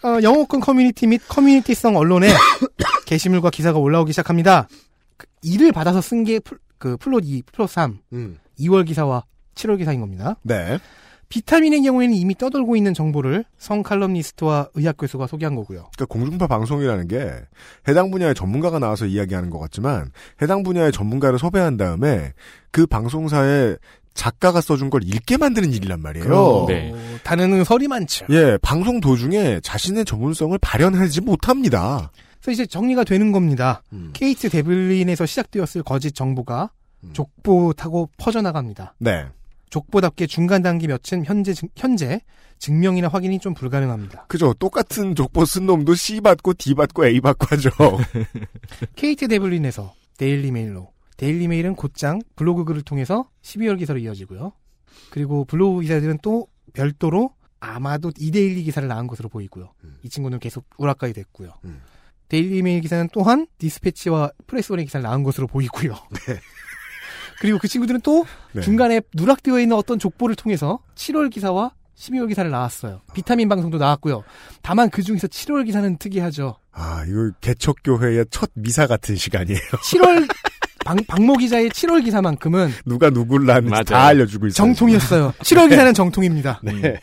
[0.08, 2.28] 어, 영어권 커뮤니티 및 커뮤니티성 언론에
[3.06, 4.68] 게시물과 기사가 올라오기 시작합니다.
[5.16, 6.38] 그 이를 받아서 쓴 게
[6.78, 8.38] 그 플롯 2, 플롯 3, 음.
[8.60, 10.36] 2월 기사와 7월 기사인 겁니다.
[10.42, 10.78] 네.
[11.28, 15.88] 비타민의 경우에는 이미 떠돌고 있는 정보를 성 칼럼니스트와 의학 교수가 소개한 거고요.
[15.96, 17.32] 그러니까 공중파 방송이라는 게
[17.88, 22.32] 해당 분야의 전문가가 나와서 이야기하는 것 같지만 해당 분야의 전문가를 섭외한 다음에
[22.70, 23.76] 그 방송사에
[24.16, 26.64] 작가가 써준 걸 읽게 만드는 일이란 말이에요.
[26.68, 26.92] 네.
[27.22, 28.26] 다는 설이 많죠.
[28.30, 32.10] 예, 방송 도중에 자신의 전문성을 발현하지 못합니다.
[32.40, 33.82] 그래서 이제 정리가 되는 겁니다.
[33.92, 34.10] 음.
[34.12, 36.70] 케이트 데블린에서 시작되었을 거짓 정보가
[37.12, 38.94] 족보 타고 퍼져나갑니다.
[38.98, 39.26] 네.
[39.70, 42.20] 족보답게 중간 단계 몇은 현재 증- 현재
[42.58, 44.26] 증명이나 확인이 좀 불가능합니다.
[44.28, 44.54] 그죠.
[44.54, 47.70] 똑같은 족보 쓴 놈도 C 받고 D 받고 A 받고 하죠.
[48.96, 54.52] 케이트 데블린에서 데일리 메일로 데일리 메일은 곧장 블로그 글을 통해서 12월 기사로 이어지고요.
[55.10, 59.72] 그리고 블로그 기사들은 또 별도로 아마도 이데일리 기사를 낳은 것으로 보이고요.
[60.02, 61.52] 이 친구는 계속 우라카이 됐고요.
[62.28, 65.94] 데일리 메일 기사는 또한 디스패치와 프레스원의 기사를 낳은 것으로 보이고요.
[67.40, 68.62] 그리고 그 친구들은 또 네.
[68.62, 73.00] 중간에 누락되어 있는 어떤 족보를 통해서 7월 기사와 12월 기사를 낳았어요.
[73.14, 74.22] 비타민 방송도 낳았고요.
[74.62, 76.56] 다만 그 중에서 7월 기사는 특이하죠.
[76.72, 79.60] 아, 이거 개척교회의 첫 미사 같은 시간이에요.
[79.60, 80.28] 7월
[80.86, 83.84] 방, 박모 기자의 7월 기사만큼은 누가 누굴 낳는지.
[83.84, 84.54] 다 알려주고 있어요.
[84.54, 85.34] 정통이었어요.
[85.40, 86.60] 7월 기사는 정통입니다.
[86.62, 87.00] 네.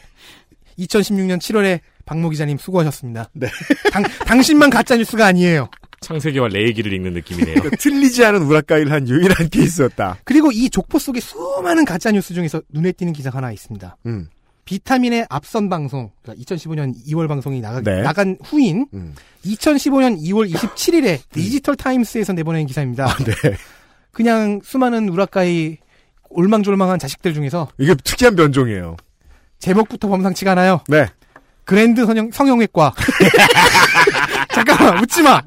[0.79, 3.29] 2016년 7월에 박모 기자님 수고하셨습니다.
[3.34, 3.47] 네.
[3.91, 5.69] 당, 당신만 가짜 뉴스가 아니에요.
[5.99, 7.55] 창세기와 레이기를 읽는 느낌이네요.
[7.55, 10.19] 그러니까 틀리지 않은 우라카이를 한 유일한 케이스였다.
[10.23, 13.97] 그리고 이 족보 속에 수많은 가짜 뉴스 중에서 눈에 띄는 기사가 하나 있습니다.
[14.05, 14.29] 음.
[14.66, 18.01] 비타민의 앞선 방송, 그러니까 2015년 2월 방송이 나가, 네.
[18.01, 19.16] 나간 후인 음.
[19.45, 23.05] 2015년 2월 27일에 디지털 타임스에서 내보낸 기사입니다.
[23.05, 23.34] 아, 네.
[24.11, 25.78] 그냥 수많은 우라카이
[26.30, 28.95] 올망졸망한 자식들 중에서 이게 특이한 변종이에요.
[29.59, 30.82] 제목부터 범상치가 않아요.
[30.88, 31.07] 네.
[31.66, 32.93] 그랜드 성형, 성형외과.
[34.53, 35.41] 잠깐만, 웃지 마!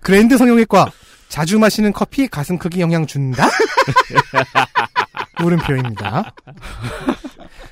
[0.00, 0.90] 그랜드 성형외과.
[1.28, 3.48] 자주 마시는 커피 가슴 크기 영향 준다?
[5.40, 6.34] 물음표입니다.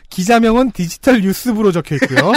[0.09, 2.33] 기자명은 디지털 뉴스부로 적혀 있고요.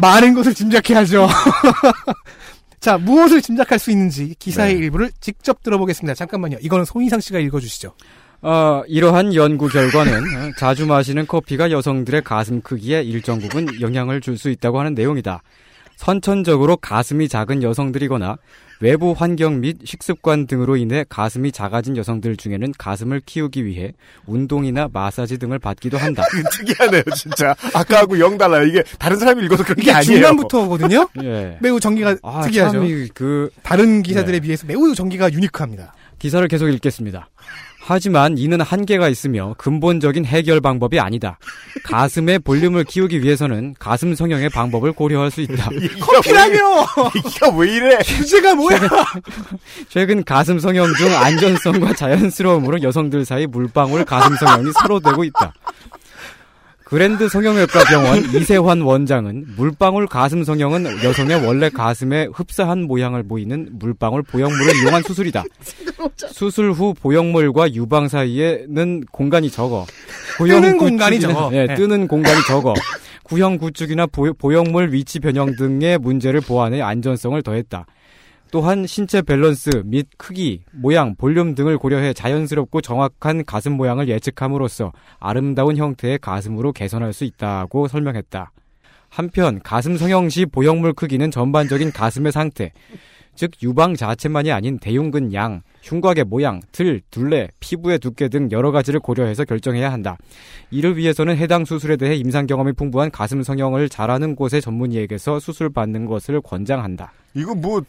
[0.00, 1.28] 많은 것을 짐작해야죠.
[2.80, 4.80] 자, 무엇을 짐작할 수 있는지 기사의 네.
[4.80, 6.14] 일부를 직접 들어보겠습니다.
[6.14, 6.58] 잠깐만요.
[6.60, 7.94] 이거는 손희상 씨가 읽어주시죠.
[8.42, 14.36] 어, 이러한 연구 결과는 어, 자주 마시는 커피가 여성들의 가슴 크기에 일정 부분 영향을 줄
[14.36, 15.42] 수 있다고 하는 내용이다.
[15.96, 18.36] 선천적으로 가슴이 작은 여성들이거나
[18.80, 23.92] 외부 환경 및 식습관 등으로 인해 가슴이 작아진 여성들 중에는 가슴을 키우기 위해
[24.26, 26.22] 운동이나 마사지 등을 받기도 한다.
[26.52, 27.54] 특이하네요, 진짜.
[27.74, 28.66] 아까하고 영 달라요.
[28.66, 30.20] 이게 다른 사람이 읽어서 그런 게 아니에요.
[30.20, 31.08] 중간부터거든요.
[31.24, 31.56] 예.
[31.60, 32.82] 매우 전기가 아, 특이하죠.
[33.14, 35.94] 그, 다른 기사들에 비해서 매우 전기가 유니크합니다.
[36.18, 37.28] 기사를 계속 읽겠습니다.
[37.88, 41.38] 하지만 이는 한계가 있으며 근본적인 해결 방법이 아니다.
[41.84, 45.70] 가슴의 볼륨을 키우기 위해서는 가슴 성형의 방법을 고려할 수 있다.
[46.00, 46.84] 커피라며!
[47.14, 48.02] 이가 왜 이래?
[48.02, 48.80] 주제가 뭐야?
[49.88, 55.52] 최근 가슴 성형 중 안전성과 자연스러움으로 여성들 사이 물방울 가슴 성형이 서로 되고 있다.
[56.86, 64.22] 그랜드 성형외과 병원 이세환 원장은 물방울 가슴 성형은 여성의 원래 가슴에 흡사한 모양을 보이는 물방울
[64.22, 65.42] 보형물을 이용한 수술이다.
[66.28, 69.84] 수술 후 보형물과 유방 사이에는 공간이 적어.
[70.38, 71.50] 뜨는 공간이 적어.
[71.54, 71.74] 예, 네.
[71.74, 72.72] 뜨는 공간이 적어.
[73.24, 77.84] 구형 구축이나 보, 보형물 위치 변형 등의 문제를 보완해 안전성을 더했다.
[78.56, 85.76] 또한 신체 밸런스 및 크기, 모양, 볼륨 등을 고려해 자연스럽고 정확한 가슴 모양을 예측함으로써 아름다운
[85.76, 88.50] 형태의 가슴으로 개선할 수 있다고 설명했다.
[89.10, 92.72] 한편 가슴 성형 시 보형물 크기는 전반적인 가슴의 상태,
[93.34, 99.00] 즉 유방 자체만이 아닌 대흉근 양, 흉곽의 모양, 틀, 둘레, 피부의 두께 등 여러 가지를
[99.00, 100.16] 고려해서 결정해야 한다.
[100.70, 106.06] 이를 위해서는 해당 수술에 대해 임상 경험이 풍부한 가슴 성형을 잘하는 곳의 전문의에게서 수술 받는
[106.06, 107.12] 것을 권장한다.
[107.34, 107.82] 이거 뭐,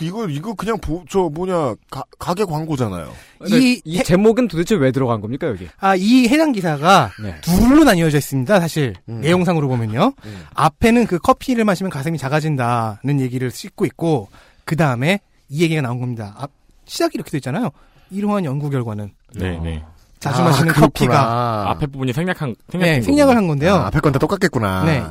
[0.00, 3.12] 이거, 이거 그냥 보, 저 뭐냐, 가, 가게 광고잖아요.
[3.48, 5.68] 이, 이 제목은 도대체 왜 들어간 겁니까 여기?
[5.78, 7.34] 아, 이 해당 기사가 네.
[7.42, 8.94] 둘로 나뉘어져 있습니다, 사실.
[9.08, 9.20] 음.
[9.20, 10.14] 내용상으로 보면요.
[10.54, 14.28] 앞에는 그 커피를 마시면 가슴이 작아진다는 얘기를 싣고 있고,
[14.64, 15.20] 그 다음에
[15.50, 16.34] 이 얘기가 나온 겁니다.
[16.38, 16.50] 앞,
[16.86, 17.70] 시작이 이렇게 돼 있잖아요.
[18.10, 19.12] 이러한 연구 결과는.
[19.34, 19.84] 네, 네.
[20.20, 20.86] 자주 아, 마시는 그렇구나.
[20.86, 21.70] 커피가.
[21.72, 23.74] 앞에 부분이 생략한, 생략된 네, 생략을 한 건데요.
[23.74, 24.84] 아, 앞에 건 다 똑같겠구나.
[24.84, 25.02] 네.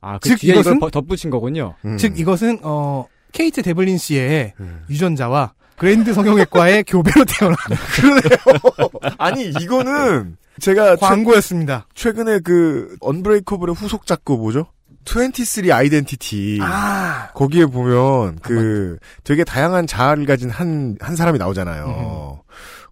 [0.00, 1.74] 아, 그 즉, 이것은- 덧붙인 거군요.
[1.84, 1.98] 음.
[1.98, 4.54] 즉, 이것은, 어, 케이트 데블린 씨의
[4.90, 7.56] 유전자와 그랜드 성형외과의 교배로 태어난
[7.94, 8.90] 그러네요.
[9.18, 11.86] 아니, 이거는 제가 광고였습니다.
[11.94, 14.66] 최, 근에 그 언브레이커블의 후속 작고 뭐죠?
[15.04, 16.58] 23 아이덴티티.
[16.60, 17.30] 아.
[17.32, 22.42] 거기에 보면 그 되게 다양한 자아를 가진 한, 한 사람이 나오잖아요.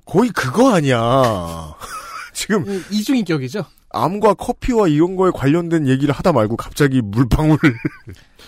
[0.07, 1.75] 거의 그거 아니야.
[2.33, 3.65] 지금 이중인격이죠.
[3.91, 7.59] 암과 커피와 이런 거에 관련된 얘기를 하다 말고 갑자기 물방울.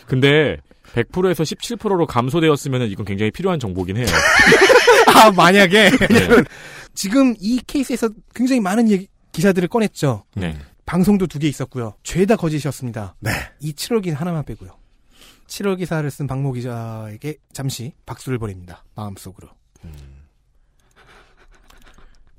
[0.07, 0.59] 근데
[0.95, 4.07] 100%에서 17%로 감소되었으면 이건 굉장히 필요한 정보긴 해요.
[5.15, 5.91] 아, 만약에.
[5.91, 6.29] 네.
[6.95, 10.25] 지금 이 케이스에서 굉장히 많은 얘기, 기사들을 꺼냈죠.
[10.35, 10.59] 네.
[10.87, 11.95] 방송도 두 개 있었고요.
[12.03, 13.17] 죄다 거짓이었습니다.
[13.21, 13.31] 네.
[13.61, 14.71] 이 7월 기사 하나만 빼고요.
[15.47, 18.85] 7월 기사를 쓴 박모 기자에게 잠시 박수를 보냅니다.
[18.95, 19.49] 마음속으로.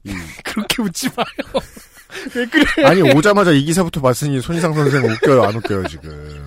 [0.44, 1.26] 그렇게 웃지 마요.
[2.36, 2.86] 왜 그래?
[2.86, 6.46] 아니 오자마자 이 기사부터 봤으니 손희상 선생 웃겨요 안 웃겨요 지금.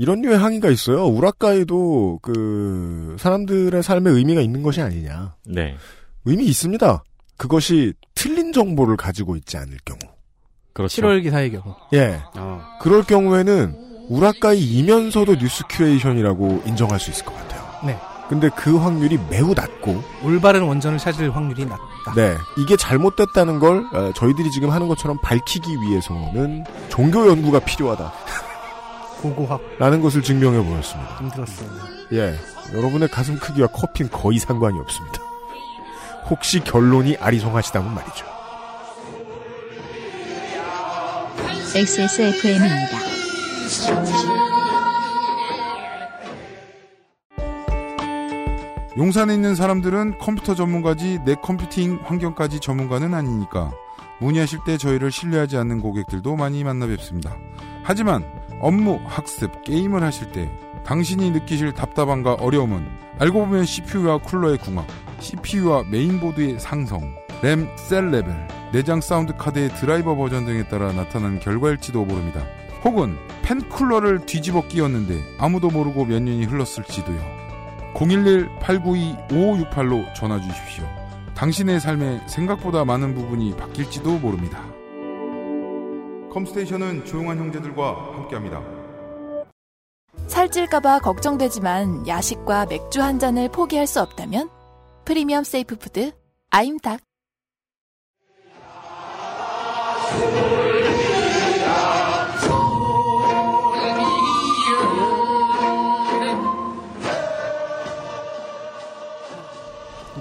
[0.00, 1.04] 이런 류의 항의가 있어요.
[1.04, 5.34] 우라카이도 그 사람들의 삶에 의미가 있는 것이 아니냐.
[5.44, 5.76] 네.
[6.24, 7.04] 의미 있습니다.
[7.36, 9.98] 그것이 틀린 정보를 가지고 있지 않을 경우.
[10.72, 11.02] 그렇죠.
[11.02, 11.74] 7월 기사의 경우.
[11.92, 12.18] 예.
[12.80, 13.76] 그럴 경우에는
[14.08, 17.62] 우라카이이면서도 뉴스 큐레이션이라고 인정할 수 있을 것 같아요.
[17.84, 17.98] 네.
[18.30, 22.14] 근데 그 확률이 매우 낮고 올바른 원전을 찾을 확률이 낮다.
[22.16, 22.36] 네.
[22.56, 28.12] 이게 잘못됐다는 걸 어, 저희들이 지금 하는 것처럼 밝히기 위해서는 족보 연구가 필요하다.
[29.20, 29.60] 고고학.
[29.78, 31.16] 라는 것을 증명해 보였습니다.
[31.18, 31.68] 힘들었어요.
[32.12, 32.34] 예.
[32.74, 35.18] 여러분의 가슴 크기와 커피는 거의 상관이 없습니다.
[36.28, 38.26] 혹시 결론이 아리송하시다면 말이죠.
[41.74, 42.98] XSFM입니다.
[48.96, 53.72] 용산에 있는 사람들은 컴퓨터 전문가지 내 컴퓨팅 환경까지 전문가는 아니니까
[54.20, 57.36] 문의하실 때 저희를 신뢰하지 않는 고객들도 많이 만나 뵙습니다.
[57.82, 58.24] 하지만
[58.60, 60.50] 업무, 학습, 게임을 하실 때
[60.84, 62.86] 당신이 느끼실 답답함과 어려움은
[63.18, 64.84] 알고 보면 CPU와 쿨러의 궁합,
[65.18, 68.34] CPU와 메인보드의 상성, 램 셀 레벨,
[68.72, 72.44] 내장 사운드 카드의 드라이버 버전 등에 따라 나타난 결과일지도 모릅니다.
[72.84, 77.40] 혹은 팬 쿨러를 뒤집어 끼웠는데 아무도 모르고 몇 년이 흘렀을지도요.
[77.94, 80.84] 011-892-5568로 전화 주십시오.
[81.34, 84.69] 당신의 삶에 생각보다 많은 부분이 바뀔지도 모릅니다.
[86.30, 88.62] 컴스테이션은 조용한 형제들과 함께합니다.
[90.26, 94.48] 살찔까봐 걱정되지만 야식과 맥주 한 잔을 포기할 수 없다면
[95.04, 96.12] 프리미엄 safe food
[96.50, 97.00] 아임닭.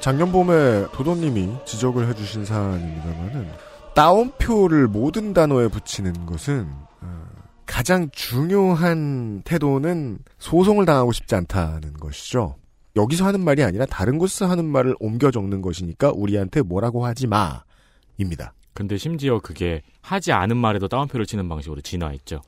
[0.02, 3.69] 작년 봄에 도도님이 지적을 해주신 사안입니다만은
[4.00, 6.70] 따옴표를 모든 단어에 붙이는 것은
[7.02, 7.26] 어,
[7.66, 12.56] 가장 중요한 태도는 소송을 당하고 싶지 않다는 것이죠.
[12.96, 18.54] 여기서 하는 말이 아니라 다른 곳에서 하는 말을 옮겨 적는 것이니까 우리한테 뭐라고 하지 마입니다.
[18.74, 22.42] 근데 심지어 그게 하지 않은 말에도 따옴표를 치는 방식으로 진화했죠.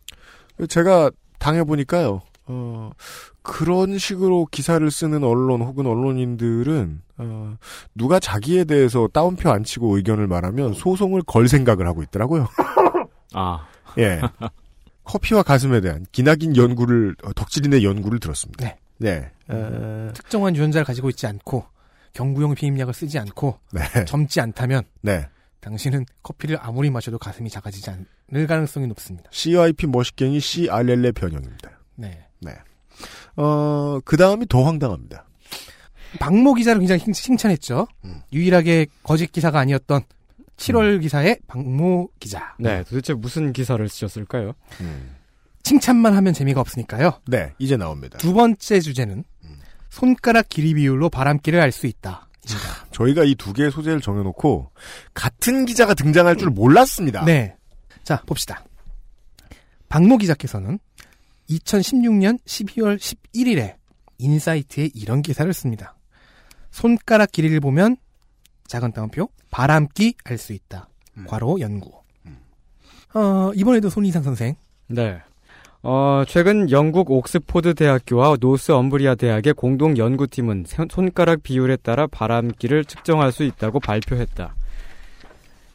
[0.69, 2.21] 제가 당해보니까요.
[2.51, 2.91] 어,
[3.41, 7.55] 그런 식으로 기사를 쓰는 언론 혹은 언론인들은 어,
[7.95, 12.47] 누가 자기에 대해서 따옴표 안 치고 의견을 말하면 소송을 걸 생각을 하고 있더라고요.
[13.33, 13.65] 아.
[13.97, 14.19] 예.
[15.05, 18.65] 커피와 가슴에 대한 기나긴 연구를 어, 덕질인의 연구를 들었습니다.
[18.65, 18.77] 네.
[18.97, 19.31] 네.
[19.47, 21.65] 어, 특정한 유전자를 가지고 있지 않고
[22.13, 24.05] 경구용 비임약을 쓰지 않고 네.
[24.05, 25.27] 젊지 않다면 네.
[25.61, 29.29] 당신은 커피를 아무리 마셔도 가슴이 작아지지 않을 가능성이 높습니다.
[29.31, 31.71] CIP 머시갱이 CRL의 변형입니다.
[31.95, 32.27] 네.
[32.41, 32.53] 네.
[33.37, 35.25] 어, 그 다음이 더 황당합니다.
[36.19, 37.87] 박모 기자를 굉장히 칭- 칭찬했죠.
[38.03, 38.21] 음.
[38.33, 40.01] 유일하게 거짓 기사가 아니었던
[40.57, 42.53] 7월 기사의 박모 기자.
[42.59, 44.53] 네, 도대체 무슨 기사를 쓰셨을까요?
[45.63, 47.19] 칭찬만 하면 재미가 없으니까요.
[47.27, 48.17] 네, 이제 나옵니다.
[48.17, 49.23] 두 번째 주제는
[49.89, 52.27] 손가락 길이 비율로 바람길을 알 수 있다.
[52.91, 54.71] 저희가 이 두 개의 소재를 정해놓고
[55.13, 57.23] 같은 기자가 등장할 줄 몰랐습니다.
[57.25, 57.55] 네.
[58.03, 58.63] 자, 봅시다.
[59.89, 60.79] 박모 기자께서는
[61.57, 63.75] 2016년 12월 11일에
[64.17, 65.95] 인사이트에 이런 기사를 씁니다.
[66.69, 67.97] 손가락 길이를 보면
[68.67, 70.87] 작은 따옴표 바람기 알 수 있다.
[71.27, 71.91] 괄호 연구.
[73.13, 74.55] 어, 이번에도 손이상 선생.
[74.87, 75.19] 네.
[75.83, 82.85] 어, 최근 영국 옥스포드 대학교와 노스 엄브리아 대학의 공동 연구팀은 세- 손가락 비율에 따라 바람길을
[82.85, 84.55] 측정할 수 있다고 발표했다.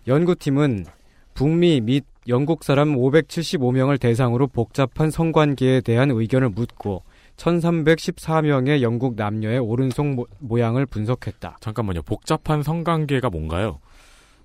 [0.07, 0.87] 연구팀은
[1.35, 7.03] 북미 및 영국 사람 575명을 대상으로 복잡한 성관계에 대한 의견을 묻고
[7.37, 11.59] 1314명의 영국 남녀의 오른손 모, 모양을 분석했다.
[11.61, 12.03] 잠깐만요.
[12.03, 13.79] 복잡한 성관계가 뭔가요?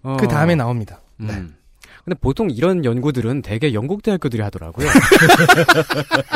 [0.04, 1.00] 어, 그 다음에 나옵니다.
[1.22, 1.56] 음.
[2.04, 4.88] 근데 보통 이런 연구들은 대개 영국 대학교들이 하더라고요.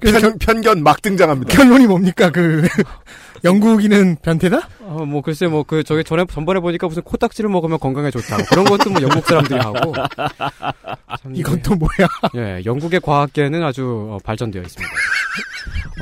[0.00, 1.54] 편, 편견 막 등장합니다.
[1.54, 2.30] 결론이 뭡니까?
[2.30, 2.66] 그
[3.44, 4.68] 영국인은 변태다?
[4.80, 8.36] 어, 뭐 글쎄 뭐 그 저기 전에 전번에 보니까 무슨 코딱지를 먹으면 건강에 좋다.
[8.36, 9.92] 뭐 그런 것도 뭐 영국 사람들이 하고.
[11.20, 12.08] 참, 이건 또 뭐야?
[12.36, 14.94] 예, 영국의 과학계는 아주 어, 발전되어 있습니다.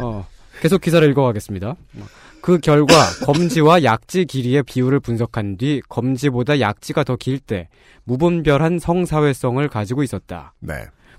[0.01, 0.27] 어,
[0.61, 1.77] 계속 기사를 읽어가겠습니다.
[2.45, 2.95] 그 결과
[3.25, 7.69] 검지와 약지 길이의 비율을 분석한 뒤 검지보다 약지가 더 길 때
[8.05, 10.53] 무분별한 성사회성을 가지고 있었다.
[10.61, 10.75] 네.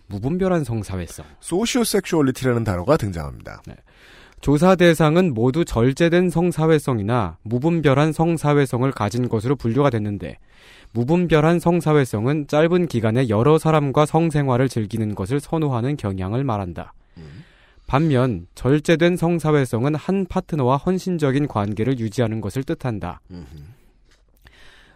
[0.05, 1.25] 무분별한 성사회성.
[1.39, 3.63] 소시오섹슈얼리티라는 단어가 등장합니다.
[4.39, 10.37] 조사 대상은 모두 절제된 성사회성이나 무분별한 성사회성을 가진 것으로 분류가 됐는데
[10.91, 16.93] 무분별한 성사회성은 짧은 기간에 여러 사람과 성생활을 즐기는 것을 선호하는 경향을 말한다.
[17.87, 23.21] 반면 절제된 성사회성은 한 파트너와 헌신적인 관계를 유지하는 것을 뜻한다.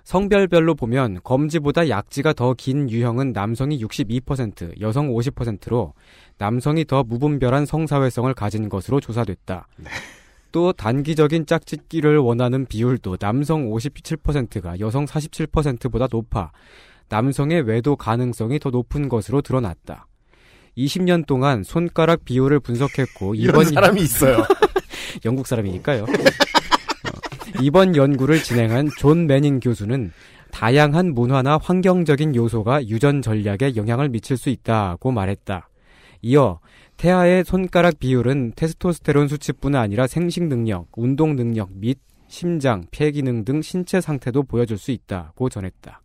[0.04, 5.94] 성별별로 보면 검지보다 약지가 더 긴 유형은 남성이 62%, 여성 50%로
[6.40, 9.68] 남성이 더 무분별한 성사회성을 가진 것으로 조사됐다.
[10.52, 16.52] 또 단기적인 짝짓기를 원하는 비율도 남성 57%가 여성 47%보다 높아
[17.10, 20.08] 남성의 외도 가능성이 더 높은 것으로 드러났다.
[20.86, 24.46] 20년 동안 손가락 비율을 분석했고 이런 사람이 있어요.
[25.26, 26.04] 영국 사람이니까요.
[26.04, 26.08] 어,
[27.62, 30.12] 이번 연구를 진행한 존 매닝 교수는
[30.52, 35.70] 다양한 문화나 환경적인 요소가 유전 전략에 영향을 미칠 수 있다고 말했다.
[36.22, 36.60] 이어
[36.98, 43.62] 태아의 손가락 비율은 테스토스테론 수치뿐 아니라 생식 능력, 운동 능력 및 심장, 폐 기능 등
[43.62, 46.02] 신체 상태도 보여줄 수 있다고 전했다.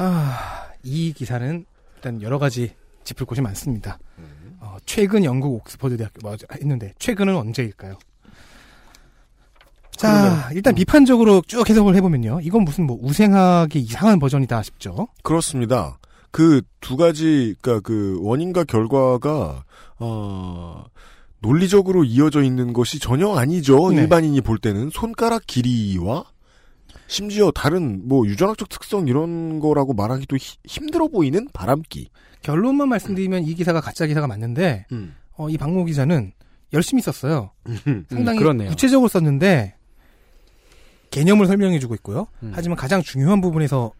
[0.00, 1.64] 아, 이 기사는
[1.98, 2.72] 일단 여러 가지
[3.04, 3.98] 짚을 곳이 많습니다.
[4.60, 7.98] 어, 최근 영국 옥스퍼드 대학교 뭐 했는데 최근은 언제일까요?
[9.96, 12.40] 자, 일단 비판적으로 쭉 해석을 해보면요.
[12.42, 15.08] 이건 무슨 뭐 우생학의 이상한 버전이다 싶죠.
[15.22, 15.98] 그렇습니다.
[16.30, 19.64] 그 두 가지, 그니까 그 원인과 결과가,
[19.98, 20.84] 어,
[21.40, 23.90] 논리적으로 이어져 있는 것이 전혀 아니죠.
[23.90, 24.02] 네.
[24.02, 26.24] 일반인이 볼 때는 손가락 길이와
[27.08, 32.10] 심지어 다른 뭐 유전학적 특성 이런 거라고 말하기도 히- 힘들어 보이는 바람기.
[32.42, 35.16] 결론만 말씀드리면 이 기사가 가짜 기사가 맞는데 음.
[35.36, 36.32] 어, 이 박모 기자는
[36.72, 37.50] 열심히 썼어요.
[38.10, 38.68] 상당히 그렇네요.
[38.70, 39.74] 구체적으로 썼는데
[41.10, 42.26] 개념을 설명해주고 있고요.
[42.42, 42.52] 음.
[42.54, 43.92] 하지만 가장 중요한 부분에서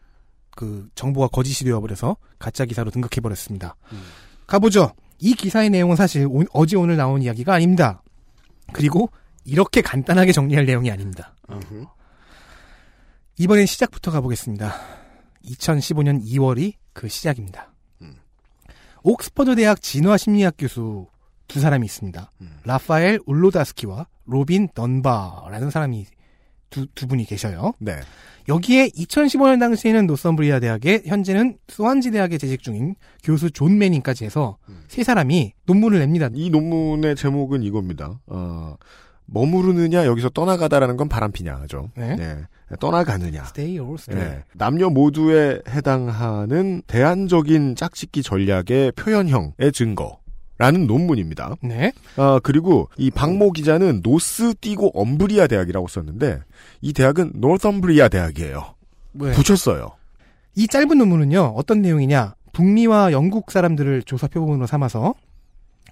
[0.50, 3.76] 그 정보가 거짓이 되어버려서 가짜 기사로 등극해버렸습니다.
[4.46, 4.92] 가보죠.
[5.18, 8.02] 이 기사의 내용은 사실 오- 어제 오늘 나온 이야기가 아닙니다.
[8.72, 9.08] 그리고
[9.44, 11.34] 이렇게 간단하게 정리할 내용이 아닙니다.
[13.40, 14.74] 이번엔 시작부터 가보겠습니다.
[15.44, 17.72] 2015년 2월이 그 시작입니다.
[19.04, 21.06] 옥스퍼드 대학 진화 심리학 교수
[21.46, 22.32] 두 사람이 있습니다.
[22.64, 26.06] 라파엘 울로다스키와 로빈 던바라는 사람이
[26.68, 27.72] 두, 두 분이 계셔요.
[27.78, 28.00] 네.
[28.48, 34.58] 여기에 2015년 당시에는 노썸브리아 대학에 현재는 스완지 대학에 재직 중인 교수 존 매닝까지 해서
[34.88, 36.28] 세 사람이 논문을 냅니다.
[36.34, 38.20] 이 논문의 제목은 이겁니다.
[38.26, 38.76] 어,
[39.30, 41.90] 머무르느냐 여기서 떠나가다라는 건 바람피냐죠.
[41.96, 42.44] 네.
[42.80, 43.42] 떠나가느냐.
[43.44, 44.24] Stay or stray.
[44.24, 44.44] 네.
[44.54, 50.18] 남녀 모두에 해당하는 대안적인 짝짓기 전략의 표현형의 증거
[50.56, 51.54] 라는 논문입니다.
[51.62, 51.92] 네.
[52.16, 56.40] 아, 그리고 이 박모 기자는 노스 띄고 엄브리아 대학이라고 썼는데
[56.80, 58.74] 이 대학은 노스엄브리아 대학이에요.
[59.12, 59.32] 네.
[59.32, 59.92] 붙였어요.
[60.56, 65.14] 이 짧은 논문은요, 어떤 내용이냐, 북미와 영국 사람들을 조사 표본으로 삼아서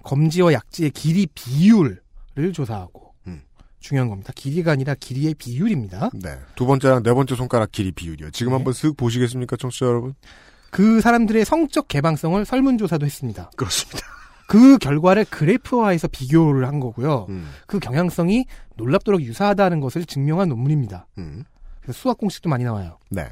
[0.03, 2.01] 검지와 약지의 길이 비율을
[2.53, 3.06] 조사하고,
[3.87, 4.33] 중요한 겁니다.
[4.35, 6.11] 길이가 아니라 길이의 비율입니다.
[6.15, 6.37] 네.
[6.57, 8.31] 두 번째랑 네 번째 손가락 길이 비율이요.
[8.33, 8.57] 지금 네.
[8.57, 10.15] 한번 쓱 보시겠습니까, 청취자 여러분?
[10.71, 13.51] 그 사람들의 성적 개방성을 설문조사도 했습니다.
[13.57, 14.01] 그렇습니다.
[14.49, 17.27] 그 결과를 그래프화해서 비교를 한 거고요.
[17.29, 17.49] 음.
[17.67, 18.47] 그 경향성이
[18.77, 21.07] 놀랍도록 유사하다는 것을 증명한 논문입니다.
[21.19, 21.45] 음.
[21.81, 22.99] 그래서 수학 공식도 많이 나와요.
[23.11, 23.29] 네.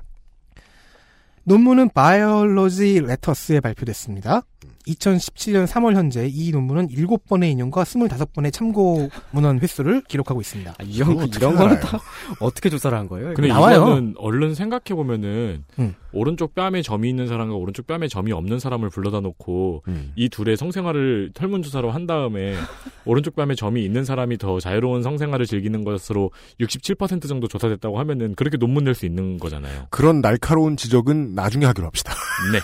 [1.42, 4.42] 논문은 바이올로지 레터스에 발표됐습니다.
[4.86, 10.74] 2017년 3월 현재 이 논문은 7번의 인용과 25번의 참고 문헌 횟수를 기록하고 있습니다.
[10.86, 11.98] 이런, 이런 거는 다
[12.40, 13.34] 어떻게 조사를 한 거예요?
[13.34, 13.76] 근데 나와요.
[13.76, 15.94] 이거는 얼른 생각해 보면은 음.
[16.12, 20.12] 오른쪽 뺨에 점이 있는 사람과 오른쪽 뺨에 점이 없는 사람을 불러다 놓고 음.
[20.16, 22.54] 이 둘의 성생활을 설문조사로 한 다음에
[23.04, 26.30] 오른쪽 뺨에 점이 있는 사람이 더 자유로운 성생활을 즐기는 것으로
[26.60, 29.88] 67% 정도 조사됐다고 하면은 그렇게 논문 낼 수 있는 거잖아요.
[29.90, 32.14] 그런 날카로운 지적은 나중에 하기로 합시다.
[32.52, 32.60] 네.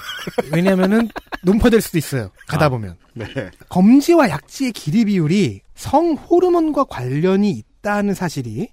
[0.55, 1.09] 왜냐면은
[1.43, 2.31] 논파될 수도 있어요.
[2.49, 2.69] 가다 아.
[2.69, 2.97] 보면.
[3.15, 3.27] 네.
[3.69, 8.69] 검지와 약지의 길이 비율이 성 호르몬과 관련이 있다는 사실이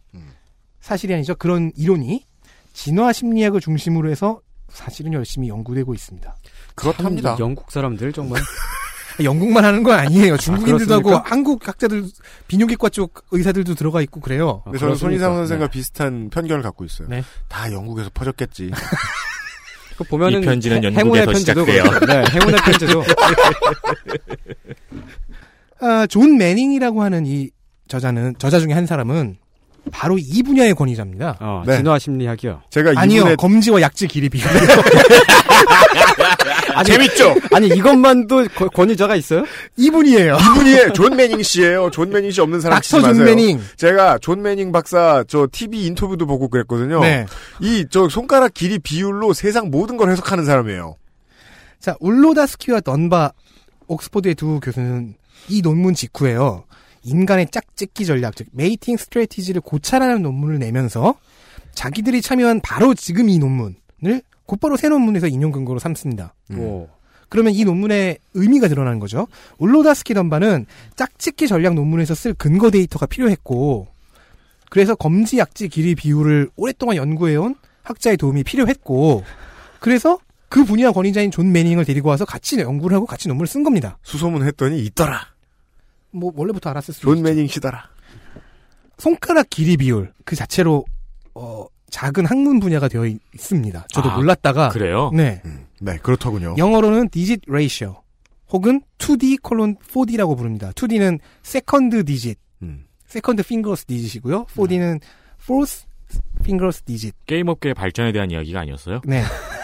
[0.82, 1.36] 사실이 아니죠.
[1.36, 2.26] 그런 이론이
[2.74, 6.36] 진화 심리학을 중심으로 해서 사실은 열심히 연구되고 있습니다.
[6.76, 7.32] 그렇답니다.
[7.32, 8.42] 참 영국 사람들 정말
[9.24, 10.38] 영국만 하는 건 아니에요.
[10.38, 11.30] 중국인들도 하고 그렇습니까?
[11.32, 12.06] 한국 학자들
[12.48, 14.62] 비뇨기과 쪽 의사들도 들어가 있고 그래요.
[14.64, 15.36] 근데 저는 손희상?
[15.36, 15.72] 선생과 네.
[15.72, 17.08] 비슷한 편견을 갖고 있어요.
[17.08, 17.24] 네.
[17.48, 18.72] 다 영국에서 퍼졌겠지.
[19.98, 21.84] 그 보면은 이 편지는 해- 영국에서 행운의 편지도 시작돼요.
[22.06, 23.04] 네, 행운의 편지도
[25.80, 27.50] 아, 존 매닝이라고 하는 이
[27.88, 29.38] 저자는 저자 중에 한 사람은
[29.92, 31.38] 바로 이 분야의 권위자입니다.
[31.40, 31.78] 어, 네.
[31.78, 32.62] 진화 심리학이요.
[32.70, 34.46] 제가 아니요, 이분의 검지와 약지 길이 비율.
[36.74, 37.36] 아니, 재밌죠?
[37.52, 39.44] 아니 이것만도 거- 권위자가 있어요?
[39.78, 40.38] 이분이에요.
[40.38, 41.90] 이분이 존 매닝 씨예요.
[41.92, 43.26] 존 매닝 씨 없는 사람 치지 doctor 존 마세요.
[43.26, 43.62] 매닝.
[43.78, 47.00] 제가 존 매닝 박사 저 TV 인터뷰도 보고 그랬거든요.
[47.02, 47.26] 네.
[47.62, 50.96] 이 저 손가락 길이 비율로 세상 모든 걸 해석하는 사람이에요.
[51.80, 53.32] 자, 울로다스키와 던바
[53.88, 55.16] 옥스퍼드의 두 교수는
[55.50, 56.64] 이 논문 직후에요.
[57.04, 61.16] 인간의 짝짓기 전략, 즉 mating strategy를 고찰하는 논문을 내면서
[61.74, 66.34] 자기들이 참여한 바로 지금 이 논문을 곧바로 새 논문에서 인용 근거로 삼습니다.
[66.58, 66.88] 오.
[67.30, 69.28] 그러면 이 논문의 의미가 드러나는 거죠.
[69.60, 70.66] 울로다스키 던바는
[70.96, 73.88] 짝짓기 전략 논문에서 쓸 근거 데이터가 필요했고,
[74.70, 79.24] 그래서 검지 약지 길이 비율을 오랫동안 연구해온 학자의 도움이 필요했고,
[79.80, 80.20] 그래서
[80.50, 83.98] 그 분야 권위자인 존 매닝을 데리고 와서 같이 연구를 하고 같이 논문을 쓴 겁니다.
[84.04, 85.28] 수소문 했더니 있더라.
[86.12, 87.24] 뭐 원래부터 알았을 수도 존 있죠.
[87.24, 87.90] 매닝 씨더라.
[88.98, 90.86] 손가락 길이 비율 그 자체로
[91.36, 91.66] 어,
[91.98, 93.88] 작은 학문 분야가 되어 있- 있습니다.
[93.92, 95.10] 저도 아, 몰랐다가 그래요?
[95.16, 95.42] 네
[95.82, 96.54] 네, 그렇더군요.
[96.56, 98.04] 영어로는 digit ratio
[98.52, 100.72] 혹은 2D 콜론 4D라고 부릅니다.
[100.74, 102.86] 2D는 second digit, 음.
[103.10, 104.46] second fingers digit이고요.
[104.46, 105.02] 4D는
[105.42, 105.88] fourth
[106.42, 107.18] fingers digit.
[107.26, 109.02] 게임 업계의 발전에 대한 이야기가 아니었어요?
[109.04, 109.24] 네.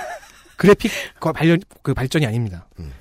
[0.58, 2.68] 그래픽 과 발전 그 발전이 아닙니다.
[2.80, 2.92] 음.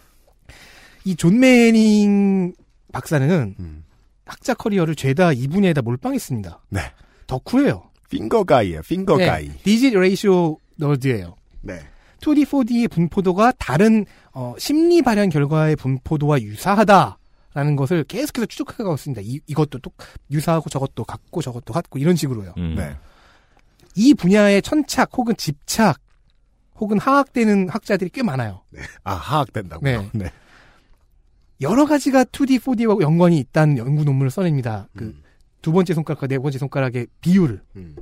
[1.07, 2.53] 이존 매닝
[2.93, 3.85] 박사는 음.
[4.27, 6.65] 학자 커리어를 죄다 이 분야에다 몰빵했습니다.
[6.69, 6.81] 네.
[7.27, 7.92] 덕후예요.
[8.13, 8.83] finger guy예요.
[8.83, 9.27] finger 네.
[9.27, 9.51] guy.
[9.63, 11.37] 디짓 레이쇼 너드예요.
[11.63, 11.81] 네.
[12.21, 19.23] 2D, 4D의 분포도가 다른 어, 심리 발현 결과의 분포도와 유사하다라는 것을 계속해서 추적해가고 있습니다.
[19.25, 19.91] 이, 이것도 또
[20.31, 22.55] 유사하고 저것도 같고 저것도 같고 이런 식으로요.
[22.59, 22.75] 음.
[22.77, 22.95] 네.
[23.97, 25.99] 이 분야의 천착 혹은 집착
[26.77, 28.63] 혹은 하악되는 학자들이 꽤 많아요.
[29.05, 30.11] 아, 하악된다고요?
[30.13, 30.31] 네.
[31.61, 34.89] 여러 가지가 2D, 4D와 연관이 있다는 연구 논문을 써냅니다.
[34.97, 35.15] 그
[35.63, 37.97] 두 번째 손가락과 네 번째 손가락의 비율을 음.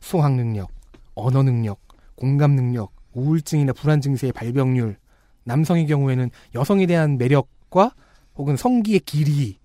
[0.00, 0.70] 수학 능력,
[1.14, 1.80] 언어 능력,
[2.16, 4.96] 공감 능력, 우울증이나 불안 증세의 발병률,
[5.44, 7.94] 남성의 경우에는 여성에 대한 매력과
[8.36, 9.58] 혹은 성기의 길이,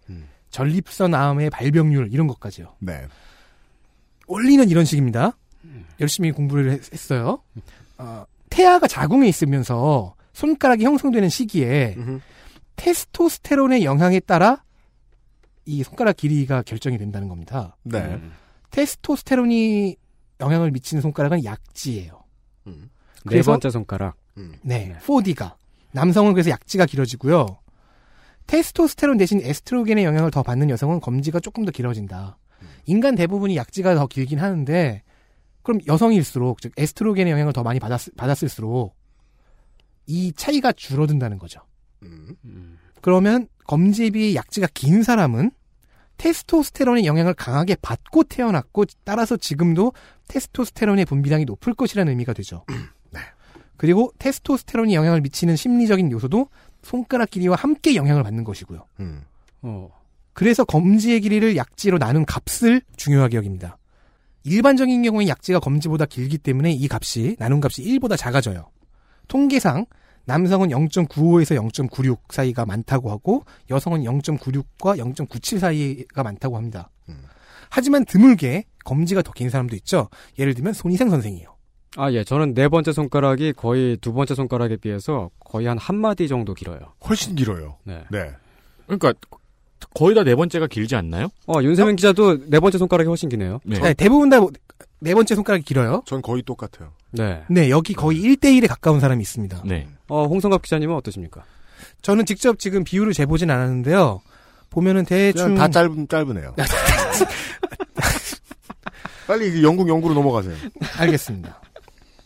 [0.49, 2.75] 전립선 암의 발병률 이런 것까지요.
[2.79, 3.05] 네.
[4.27, 5.37] 원리는 이런 식입니다.
[5.99, 7.41] 열심히 공부를 했- 했어요.
[7.97, 11.95] 어, 태아가 자궁에 있으면서 손가락이 형성되는 시기에
[12.75, 14.63] 테스토스테론의 영향에 따라
[15.67, 17.75] 이 손가락 길이가 결정이 된다는 겁니다.
[17.83, 18.19] 네.
[18.71, 19.97] 테스토스테론이
[20.39, 22.23] 영향을 미치는 손가락은 약지예요.
[22.65, 22.73] 네
[23.27, 24.15] 그래서- 번째 손가락.
[24.63, 25.55] 네, 4D가
[25.91, 27.45] 남성은 그래서 약지가 길어지고요.
[28.45, 32.37] 테스토스테론 대신 에스트로겐의 영향을 더 받는 여성은 검지가 조금 더 길어진다.
[32.85, 35.03] 인간 대부분이 약지가 더 길긴 하는데
[35.63, 38.95] 그럼 여성일수록 즉 에스트로겐의 영향을 더 많이 받았, 받았을수록
[40.05, 41.59] 이 차이가 줄어든다는 거죠.
[43.01, 45.51] 그러면 검지에 비해 약지가 긴 사람은
[46.17, 49.93] 테스토스테론의 영향을 강하게 받고 태어났고 따라서 지금도
[50.27, 52.65] 테스토스테론의 분비량이 높을 것이라는 의미가 되죠.
[53.77, 56.49] 그리고 테스토스테론이 영향을 미치는 심리적인 요소도
[56.81, 58.85] 손가락 길이와 함께 영향을 받는 것이고요.
[59.61, 59.89] 어.
[60.33, 63.77] 그래서 검지의 길이를 약지로 나눈 값을 중요하게 여깁니다.
[64.43, 68.69] 일반적인 경우에 약지가 검지보다 길기 때문에 이 값이 나눈 값이 1보다 작아져요.
[69.27, 69.85] 통계상
[70.27, 76.89] 남성은 0.95에서 0.96 사이가 많다고 하고 여성은 0.96과 0.97 사이가 많다고 합니다.
[77.69, 80.09] 하지만 드물게 검지가 더 긴 사람도 있죠.
[80.39, 81.55] 예를 들면 손희상 선생이요.
[81.97, 82.23] 아, 예.
[82.23, 86.79] 저는 네 번째 손가락이 거의 두 번째 손가락에 비해서 거의 한 한마디 정도 길어요.
[87.07, 87.77] 훨씬 길어요.
[87.83, 88.03] 네.
[88.11, 88.31] 네.
[88.85, 89.13] 그러니까
[89.93, 91.27] 거의 다 네 번째가 길지 않나요?
[91.47, 93.59] 어, 윤세민 기자도 네 번째 손가락이 훨씬 기네요.
[93.65, 94.39] 네, 대부분 다
[94.99, 96.01] 네 번째 손가락이 길어요.
[96.05, 96.91] 전 거의 똑같아요.
[97.11, 97.43] 네.
[97.49, 99.63] 네, 여기 거의 1대1에 가까운 사람이 있습니다.
[99.65, 99.87] 네.
[100.07, 101.43] 어, 홍성갑 기자님은 어떠십니까?
[102.01, 104.21] 저는 직접 지금 비율을 재보진 않았는데요.
[104.69, 106.55] 보면은 대충 다 짧은, 짧으네요.
[109.27, 110.55] 빨리 영국 연구로 넘어가세요.
[110.97, 111.61] 알겠습니다.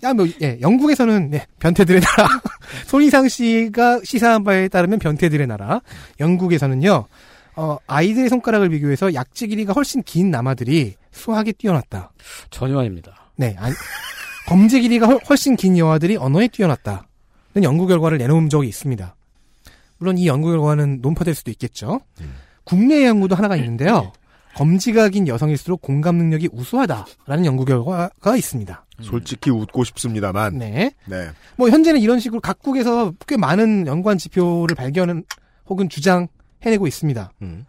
[0.04, 2.28] 야, 뭐, 예, 영국에서는, 네, 변태들의 나라.
[2.88, 5.82] 손희상 씨가 시사한 바에 따르면 변태들의 나라.
[6.20, 7.06] 영국에서는요,
[7.56, 12.12] 어, 아이들의 손가락을 비교해서 약지 길이가 훨씬 긴 남아들이 수학에 뛰어났다.
[12.50, 13.14] 전혀 아닙니다.
[13.36, 13.74] 네, 아니,
[14.48, 17.04] 검지 길이가 훨- 훨씬 긴 여아들이 언어에 뛰어났다는
[17.64, 19.16] 연구 결과를 내놓은 적이 있습니다.
[19.98, 22.02] 물론 이 연구 결과는 논파될 수도 있겠죠.
[22.64, 24.12] 국내 연구도 하나가 있는데요.
[24.56, 28.86] 검지가 긴 여성일수록 공감 능력이 우수하다라는 연구 결과가 있습니다.
[29.02, 30.58] 솔직히 웃고 싶습니다만.
[30.58, 30.92] 네.
[31.06, 31.30] 네.
[31.56, 35.24] 뭐 현재는 이런 식으로 각국에서 꽤 많은 연관 지표를 발견
[35.68, 36.28] 혹은 주장
[36.64, 37.32] 해내고 있습니다.
[37.42, 37.66] 음.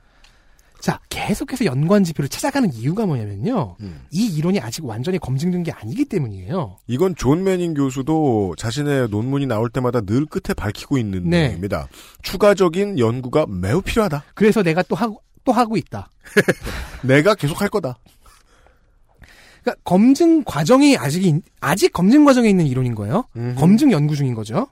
[0.81, 3.77] 자, 계속해서 연관 지표를 찾아가는 이유가 뭐냐면요.
[3.81, 4.01] 음.
[4.11, 6.77] 이 이론이 아직 완전히 검증된 게 아니기 때문이에요.
[6.89, 11.43] 이건 존 매닝 교수도 자신의 논문이 나올 때마다 늘 끝에 밝히고 있는 네.
[11.45, 11.87] 내용입니다.
[12.23, 14.25] 추가적인 연구가 매우 필요하다.
[14.35, 16.11] 그래서 내가 또 하고 또 하고 있다.
[17.03, 17.97] 내가 계속 할 거다.
[19.63, 23.25] 그러니까 검증 과정이 아직 인- 아직 검증 과정에 있는 이론인 거예요.
[23.57, 24.67] 검증 연구 중인 거죠.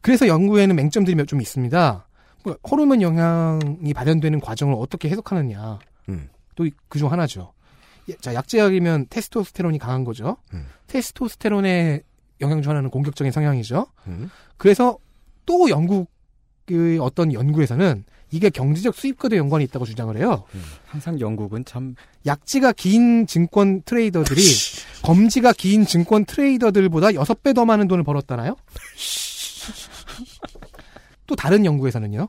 [0.00, 2.06] 그래서 연구에는 맹점들이 몇 좀 있습니다.
[2.42, 5.78] 뭐, 호르몬 영향이 발현되는 과정을 어떻게 해석하느냐.
[6.08, 6.28] 음.
[6.54, 7.52] 또그중 하나죠.
[8.08, 10.36] 예, 자, 약제약이면 테스토스테론이 강한 거죠.
[10.52, 10.66] 음.
[10.88, 12.02] 테스토스테론의
[12.40, 13.86] 영향 중 하나는 공격적인 성향이죠.
[14.06, 14.30] 음.
[14.56, 14.98] 그래서
[15.46, 20.44] 또 영국의 어떤 연구에서는 이게 경제적 수입과도 연관이 있다고 주장을 해요.
[20.86, 21.96] 항상 영국은 참
[22.26, 24.40] 약지가 긴 증권 트레이더들이
[25.02, 28.54] 검지가 긴 증권 트레이더들보다 6배 더 많은 돈을 벌었다나요?
[31.30, 32.26] 또 다른 연구에서는요.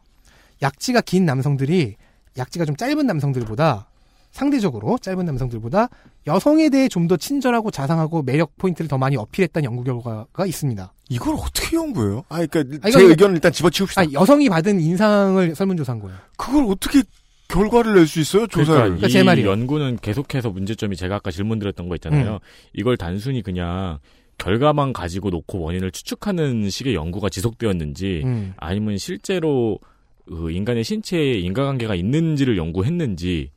[0.62, 1.96] 약지가 긴 남성들이
[2.38, 3.88] 약지가 좀 짧은 남성들보다
[4.30, 5.90] 상대적으로 짧은 남성들보다
[6.28, 10.94] 여성에 대해 좀 더 친절하고 자상하고 매력 포인트를 더 많이 어필했다는 연구 결과가 있습니다.
[11.10, 12.24] 이걸 어떻게 연구해요?
[12.30, 14.02] 아, 그러니까 아, 제 이건- 의견을 일단 집어치웁시다.
[14.02, 16.16] 아, 여성이 받은 인상을 설문조사한 거예요.
[16.38, 17.02] 그걸 어떻게
[17.48, 18.46] 결과를 낼 수 있어요?
[18.48, 18.98] 조사를.
[18.98, 22.34] 그러니까 이 연구는 계속해서 문제점이 제가 아까 질문 드렸던 거 있잖아요.
[22.36, 22.40] 음.
[22.74, 23.98] 이걸 단순히 그냥
[24.42, 28.54] 결과만 가지고 놓고 원인을 추측하는 식의 연구가 지속되었는지 음.
[28.58, 29.78] 아니면 실제로
[30.26, 33.52] 그 인간의 신체에 인과관계가 있는지를 연구했는지가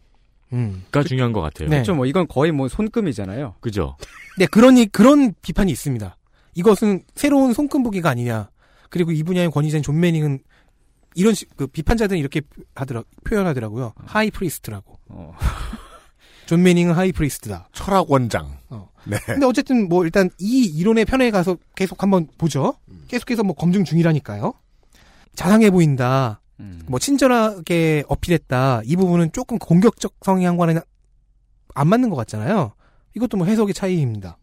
[0.53, 0.83] 음.
[1.07, 1.69] 중요한 것 같아요.
[1.71, 1.95] 그렇죠.
[1.95, 3.55] 뭐 이건 거의 뭐 손금이잖아요.
[3.61, 3.97] 그죠?
[4.39, 6.17] 네, 그런, 이- 그런 비판이 있습니다.
[6.55, 8.51] 이것은 새로운 손금보기가 아니냐.
[8.91, 10.41] 그리고 이 분야의 권위자인 존 매닝은
[11.17, 12.43] 이런 식, 그 비판자들은 이렇게
[12.75, 13.93] 하더라, 표현하더라고요.
[14.05, 14.99] high priest라고.
[16.47, 17.69] 존 매닝은 high priest다.
[17.73, 18.59] 철학 원장.
[18.69, 18.89] 어.
[19.07, 19.19] 네.
[19.27, 22.75] 근데 어쨌든 뭐 일단 이 이론의 편에 가서 계속 한번 보죠.
[23.09, 24.55] 계속해서 뭐 검증 중이라니까요.
[25.35, 26.41] 자상해 보인다.
[26.87, 28.83] 뭐 친절하게 어필했다.
[28.85, 30.81] 이 부분은 조금 공격적 성향과는
[31.75, 32.73] 안 맞는 것 같잖아요.
[33.15, 34.39] 이것도 뭐 해석의 차이입니다.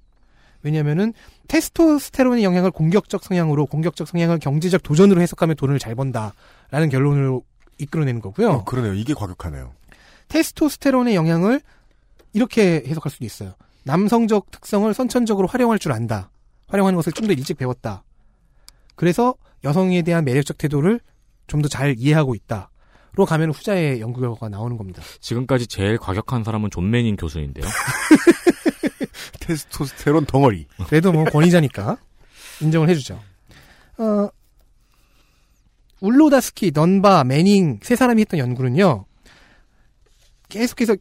[0.63, 1.13] 왜냐면은
[1.47, 7.43] 테스토스테론의 영향을 공격적 성향으로 공격적 성향을 경제적 도전으로 해석하면 돈을 잘 번다라는 결론으로
[7.79, 8.49] 이끌어내는 거고요.
[8.51, 8.93] 어, 그러네요.
[8.93, 9.73] 이게 과격하네요.
[10.27, 11.61] 테스토스테론의 영향을
[12.33, 13.53] 이렇게 해석할 수도 있어요.
[13.83, 16.31] 남성적 특성을 선천적으로 활용할 줄 안다.
[16.67, 18.03] 활용하는 것을 좀 더 일찍 배웠다.
[18.95, 20.99] 그래서 여성에 대한 매력적 태도를
[21.47, 22.69] 좀 더 잘 이해하고 있다.
[23.13, 25.01] 로 가면 후자의 연구 결과가 나오는 겁니다.
[25.19, 27.65] 지금까지 제일 과격한 사람은 존 매닝 교수인데요.
[29.41, 30.67] 테스토스테론 덩어리.
[30.87, 31.97] 그래도 뭐 권위자니까
[32.61, 33.19] 인정을 해주죠.
[33.97, 34.29] 어,
[35.99, 39.05] 울로다스키, 넌바, 매닝 세 사람이 했던 연구는요.
[40.49, 40.95] 계속해서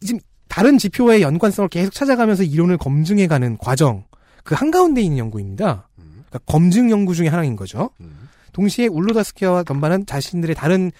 [0.00, 0.20] 지금
[0.56, 4.04] 다른 지표의 연관성을 계속 찾아가면서 이론을 검증해가는 과정
[4.42, 5.86] 그 한가운데 있는 연구입니다.
[5.96, 7.90] 그러니까 검증 연구 중에 하나인 거죠.
[8.52, 10.92] 동시에 울로다스키와 넌바는 자신들의 다른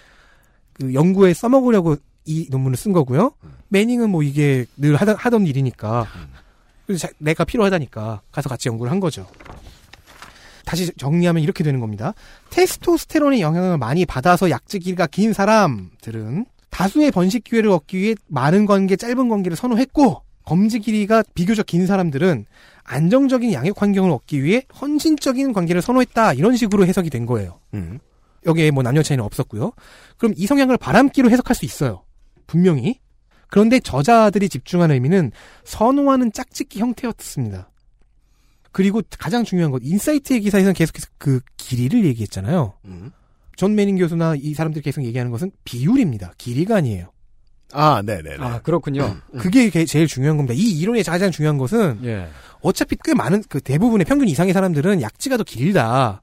[0.73, 3.31] 그 연구에 써먹으려고 이 논문을 쓴 거고요.
[3.69, 6.05] 매닝은 뭐 이게 늘 하던, 하던 일이니까
[6.85, 9.25] 그래서 자- 내가 필요하다니까 가서 같이 연구를 한 거죠.
[10.65, 12.13] 다시 정리하면 이렇게 되는 겁니다.
[12.51, 18.95] 테스토스테론의 영향을 많이 받아서 약지 길이가 긴 사람들은 다수의 번식 기회를 얻기 위해 많은 관계,
[18.95, 22.45] 짧은 관계를 선호했고 검지 길이가 비교적 긴 사람들은
[22.83, 27.59] 안정적인 양육 환경을 얻기 위해 헌신적인 관계를 선호했다 이런 식으로 해석이 된 거예요.
[27.73, 27.99] 음.
[28.45, 29.73] 여기에 뭐 남녀 차이는 없었고요.
[30.17, 32.03] 그럼 이 성향을 바람기로 해석할 수 있어요.
[32.45, 32.99] 분명히.
[33.49, 35.31] 그런데 저자들이 집중한 의미는
[35.65, 37.69] 선호하는 짝짓기 형태였습니다.
[38.71, 42.75] 그리고 가장 중요한 것, 인사이트의 기사에서는 계속해서 그 길이를 얘기했잖아요.
[43.57, 46.31] 존 매닝 교수나 이 사람들이 계속 얘기하는 것은 비율입니다.
[46.37, 47.11] 길이가 아니에요.
[47.73, 48.37] 아, 네네.
[48.39, 49.17] 아, 그렇군요.
[49.39, 50.53] 그게 게- 제일 중요한 겁니다.
[50.53, 52.27] 이 이론의 가장 중요한 것은 예.
[52.61, 56.21] 어차피 꽤 많은 그 대부분의 평균 이상의 사람들은 약지가 더 길다.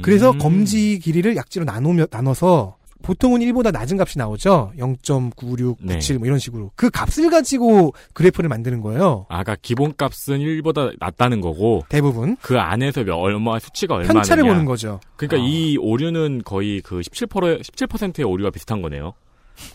[0.00, 0.38] 그래서 음.
[0.38, 2.76] 검지 길이를 약지로 나누며 나눠서
[3.06, 4.72] 보통은 1보다 낮은 값이 나오죠.
[4.78, 5.98] 0.96, 네.
[5.98, 6.72] 97뭐 이런 식으로.
[6.74, 9.26] 그 값을 가지고 그래프를 만드는 거예요.
[9.28, 14.64] 아까 기본 값은 1보다 낮다는 거고 대부분 그 안에서 몇- 얼마 수치가 얼마냐 편차를 보는
[14.64, 14.98] 거죠.
[15.16, 19.14] 그러니까 이 오류는 거의 그 17% 17%의 오류와 비슷한 거네요.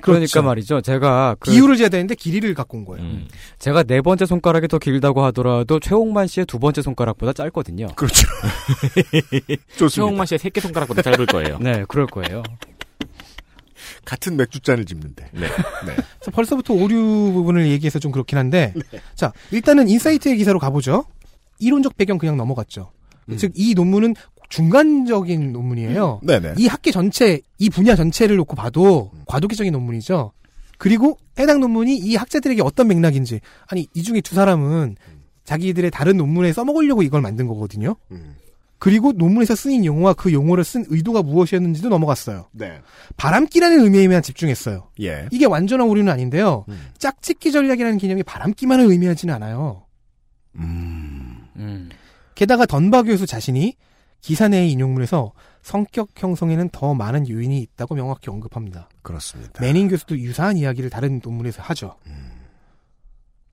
[0.01, 0.43] 그러니까 그렇죠.
[0.43, 0.81] 말이죠.
[0.81, 2.85] 제가 그- 비율을 재야 되는데 길이를 갖고 온 음.
[2.85, 3.05] 거예요.
[3.59, 7.87] 제가 네 번째 손가락이 더 길다고 하더라도 최홍만 씨의 두 번째 손가락보다 짧거든요.
[7.95, 8.27] 그렇죠.
[9.89, 11.57] 최홍만 씨의 새끼 손가락보다 짧을 거예요.
[11.59, 12.43] 네, 그럴 거예요.
[14.05, 15.29] 같은 맥주잔을 집는데.
[15.33, 15.47] 네.
[15.83, 18.99] 그래서 벌써부터 오류 부분을 얘기해서 좀 그렇긴 한데, 네.
[19.15, 21.05] 자 일단은 인사이트의 기사로 가보죠.
[21.59, 22.91] 이론적 배경 그냥 넘어갔죠.
[23.37, 24.15] 즉이 논문은
[24.49, 26.19] 중간적인 논문이에요.
[26.21, 26.27] 음.
[26.27, 26.55] 네네.
[26.57, 30.33] 이 학계 전체, 이 분야 전체를 놓고 봐도 과도기적인 논문이죠.
[30.77, 34.97] 그리고 해당 논문이 이 학자들에게 어떤 맥락인지, 아니 이 중에 두 사람은
[35.45, 37.95] 자기들의 다른 논문에 써먹으려고 이걸 만든 거거든요.
[38.11, 38.35] 음.
[38.81, 42.47] 그리고 논문에서 쓰인 용어와 그 용어를 쓴 의도가 무엇이었는지도 넘어갔어요.
[42.51, 42.81] 네.
[43.15, 44.89] 바람기라는 의미에만 집중했어요.
[45.01, 45.27] 예.
[45.29, 46.65] 이게 완전한 오류는 아닌데요.
[46.67, 46.87] 음.
[46.97, 49.85] 짝짓기 전략이라는 개념이 바람기만을 의미하지는 않아요.
[51.55, 51.89] 음.
[52.33, 53.75] 게다가 던바 교수 자신이
[54.19, 55.31] 기사 내의 인용문에서
[55.61, 58.89] 성격 형성에는 더 많은 요인이 있다고 명확히 언급합니다.
[59.03, 59.61] 그렇습니다.
[59.61, 61.97] 매닝 교수도 유사한 이야기를 다른 논문에서 하죠.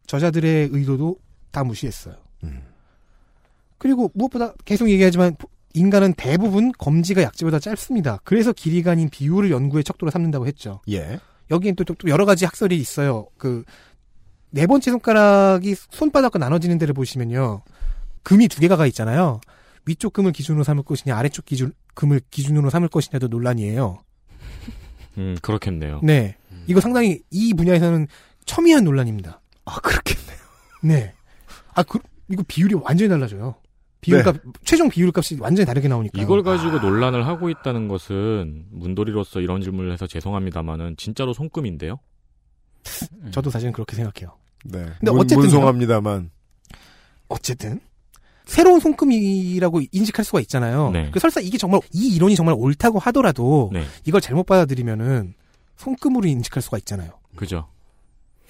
[0.06, 1.18] 저자들의 의도도
[1.50, 2.14] 다 무시했어요.
[3.78, 5.36] 그리고 무엇보다 계속 얘기하지만
[5.74, 8.18] 인간은 대부분 검지가 약지보다 짧습니다.
[8.24, 10.80] 그래서 길이가 아닌 비율을 연구의 척도로 삼는다고 했죠.
[10.90, 11.20] 예.
[11.50, 13.28] 여기엔 또, 또, 또 여러 가지 학설이 있어요.
[13.38, 13.64] 그,
[14.50, 17.62] 네 번째 손가락이 손바닥과 나눠지는 데를 보시면요.
[18.22, 19.40] 금이 두 개가 가 있잖아요.
[19.86, 24.02] 위쪽 금을 기준으로 삼을 것이냐, 아래쪽 기준, 금을 기준으로 삼을 것이냐도 논란이에요.
[25.18, 26.00] 음, 그렇겠네요.
[26.02, 26.36] 네.
[26.66, 28.06] 이거 상당히 이 분야에서는
[28.44, 29.40] 첨예한 논란입니다.
[29.64, 30.38] 아, 그렇겠네요.
[30.82, 31.14] 네.
[31.74, 31.98] 아, 그,
[32.28, 33.56] 이거 비율이 완전히 달라져요.
[34.00, 36.20] 비율값, 최종 비율값이 완전히 다르게 나오니까.
[36.22, 41.98] 이걸 가지고 논란을 하고 있다는 것은 문돌이로서 이런 질문을 해서 죄송합니다만은 진짜로 손금인데요.
[43.32, 44.36] 저도 사실은 그렇게 생각해요.
[44.64, 44.84] 네.
[44.98, 46.30] 근데 문- 어쨌든 문송합니다만.
[47.28, 47.80] 어쨌든
[48.46, 50.90] 새로운 손금이라고 인식할 수가 있잖아요.
[50.92, 51.10] 네.
[51.10, 53.84] 그 설사 이게 정말 이 이론이 정말 옳다고 하더라도 네.
[54.06, 55.34] 이걸 잘못 받아들이면은
[55.76, 57.10] 손금으로 인식할 수가 있잖아요.
[57.36, 57.68] 그죠.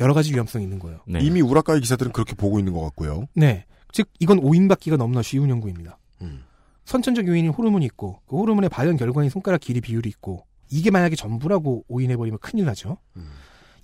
[0.01, 1.01] 여러 가지 위험성이 있는 거예요.
[1.07, 1.19] 네.
[1.21, 3.27] 이미 우라카이 기사들은 그렇게 보고 있는 것 같고요.
[3.35, 3.65] 네.
[3.93, 5.99] 즉 이건 오인받기가 너무나 쉬운 연구입니다.
[6.23, 6.45] 음.
[6.85, 11.85] 선천적 요인인 호르몬이 있고 그 호르몬의 발현 결과인 손가락 길이 비율이 있고 이게 만약에 전부라고
[11.89, 12.99] 오인해버리면 큰일 나죠.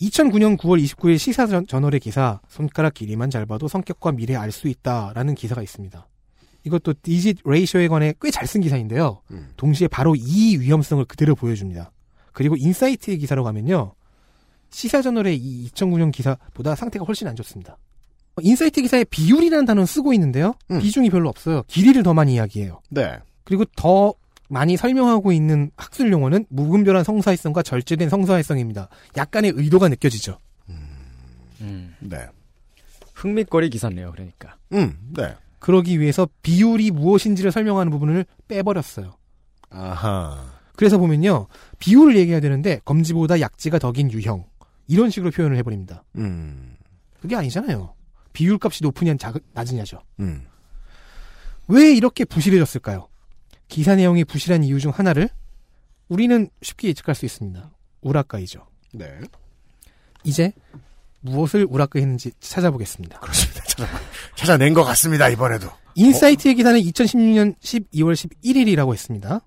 [0.01, 4.69] 2009년 9월 29일 시사 전- 저널의 기사 손가락 길이만 잘 봐도 성격과 미래 알 수
[4.69, 6.09] 있다라는 기사가 있습니다.
[6.65, 9.21] 이것도 디짓 레이쇼에 관해 꽤 잘 쓴 기사인데요.
[9.57, 11.93] 동시에 바로 이 위험성을 그대로 보여줍니다.
[12.33, 13.95] 그리고 인사이트의 기사로 가면요.
[14.71, 17.77] 시사저널의 이 2009년 기사보다 상태가 훨씬 안 좋습니다.
[18.41, 20.55] 인사이트 기사에 비율이라는 단어는 쓰고 있는데요.
[20.81, 21.63] 비중이 별로 없어요.
[21.69, 22.81] 길이를 더 많이 이야기해요.
[22.91, 23.19] 네.
[23.45, 24.15] 그리고 더
[24.49, 28.89] 많이 설명하고 있는 학술 용어는 무분별한 성사회성과 절제된 성사회성입니다.
[29.17, 30.39] 약간의 의도가 느껴지죠.
[31.61, 31.95] 음.
[32.01, 32.27] 네.
[33.15, 34.57] 흥미거리 기사네요, 그러니까.
[34.73, 35.35] 음, 네.
[35.61, 39.17] 그러기 위해서 비율이 무엇인지를 설명하는 부분을 빼버렸어요.
[39.71, 40.45] 아하.
[40.77, 41.47] 그래서 보면요.
[41.79, 44.45] 비율을 얘기해야 되는데 검지보다 약지가 덕인 유형.
[44.89, 46.05] 이런 식으로 표현을 해버립니다.
[46.17, 46.77] 음.
[47.21, 47.95] 그게 아니잖아요.
[48.35, 50.03] 비율값이 높으냐 작, 낮으냐죠.
[50.21, 50.47] 음.
[51.69, 53.09] 왜 이렇게 부실해졌을까요?
[53.69, 55.31] 기사 내용이 부실한 이유 중 하나를
[56.09, 57.71] 우리는 쉽게 예측할 수 있습니다.
[58.03, 58.67] 우라카이죠.
[58.93, 59.21] 네.
[60.25, 60.53] 이제
[61.21, 63.21] 무엇을 우라카이했는지 찾아보겠습니다.
[63.21, 63.65] 그렇습니다.
[63.65, 63.89] 찾아,
[64.37, 65.71] 찾아낸 것 같습니다, 이번에도.
[65.95, 69.41] 인사이트의 기사는 2016년 12월 11일이라고 했습니다.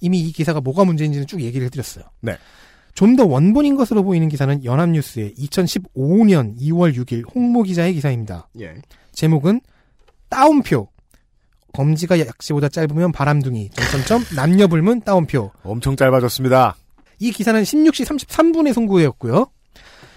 [0.00, 2.04] 이미 이 기사가 뭐가 문제인지는 쭉 얘기를 해드렸어요.
[2.20, 2.36] 네.
[2.94, 8.48] 좀 더 원본인 것으로 보이는 기사는 연합뉴스의 2015년 2월 6일 홍모 기자의 기사입니다.
[8.60, 8.74] 예.
[9.12, 9.60] 제목은
[10.28, 10.88] 따옴표.
[11.72, 13.70] 검지가 약지보다 짧으면 바람둥이.
[13.70, 15.50] 점점점 남녀 불문 따옴표.
[15.62, 16.76] 엄청 짧아졌습니다.
[17.18, 19.46] 이 기사는 16시 33분에 송고되었고요.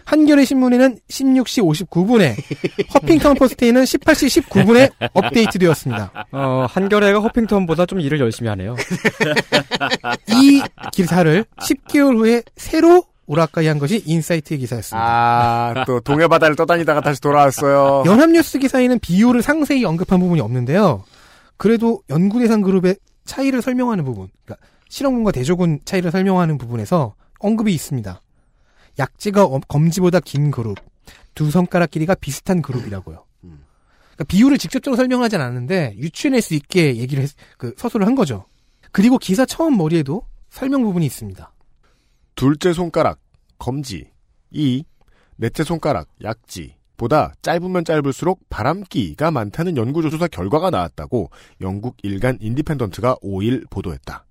[0.05, 2.35] 한겨레 신문에는 16시 59분에,
[2.93, 6.27] 허핑턴 포스트에는 18시 19분에 업데이트되었습니다.
[6.31, 8.75] 어, 한겨레가 허핑턴보다 좀 일을 열심히 하네요.
[10.29, 10.61] 이
[10.93, 15.03] 기사를 10개월 후에 새로 우라카이 한 것이 인사이트의 기사였습니다.
[15.03, 18.03] 아, 또 동해 바다를 떠다니다가 다시 돌아왔어요.
[18.05, 21.03] 연합뉴스 기사에는 비율을 상세히 언급한 부분이 없는데요.
[21.57, 28.21] 그래도 연구대상 그룹의 차이를 설명하는 부분, 그러니까 실험군과 대조군 차이를 설명하는 부분에서 언급이 있습니다.
[28.99, 30.77] 약지가 엄- 검지보다 긴 그룹,
[31.33, 33.23] 두 손가락 길이가 비슷한 그룹이라고요.
[33.41, 38.45] 그러니까 비율을 직접적으로 설명하진 않았는데 유추해낼 수 있게 얘기를 했, 그 서술을 한 거죠.
[38.91, 41.51] 그리고 기사 처음 머리에도 설명 부분이 있습니다.
[42.35, 43.19] 둘째 손가락,
[43.57, 44.09] 검지.
[44.51, 44.83] 이,
[45.35, 46.75] 넷째 손가락, 약지.
[46.97, 54.24] 보다 짧으면 짧을수록 바람기가 많다는 연구조사 결과가 나왔다고 영국 일간 인디펜던트가 5일 보도했다.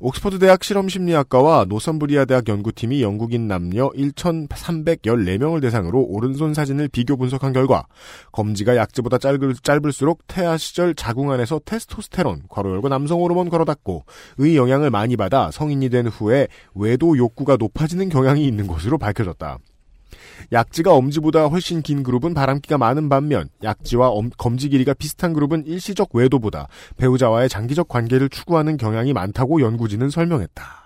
[0.00, 7.86] 옥스퍼드 대학 실험심리학과와 노섬브리아 대학 연구팀이 영국인 남녀 1,314명을 대상으로 오른손 사진을 비교 분석한 결과
[8.32, 14.04] 검지가 약지보다 짧을, 짧을수록 태아 시절 자궁 안에서 테스토스테론 괄호 열고 남성 호르몬 괄호 닫고
[14.38, 19.58] 의 영향을 많이 받아 성인이 된 후에 외도 욕구가 높아지는 경향이 있는 것으로 밝혀졌다.
[20.52, 26.10] 약지가 엄지보다 훨씬 긴 그룹은 바람기가 많은 반면 약지와 엄- 검지 길이가 비슷한 그룹은 일시적
[26.14, 30.84] 외도보다 배우자와의 장기적 관계를 추구하는 경향이 많다고 연구진은 설명했다.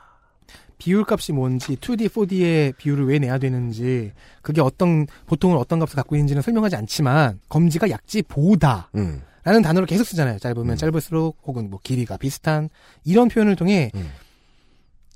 [0.78, 4.12] 비율값이 뭔지, 2D, 4D의 비율을 왜 내야 되는지,
[4.42, 9.22] 그게 어떤, 보통은 어떤 값을 갖고 있는지는 설명하지 않지만, 검지가 약지보다, 음.
[9.42, 10.38] 라는 단어를 계속 쓰잖아요.
[10.38, 12.68] 짧으면 짧을수록, 혹은 뭐 길이가 비슷한,
[13.04, 14.08] 이런 표현을 통해, 음.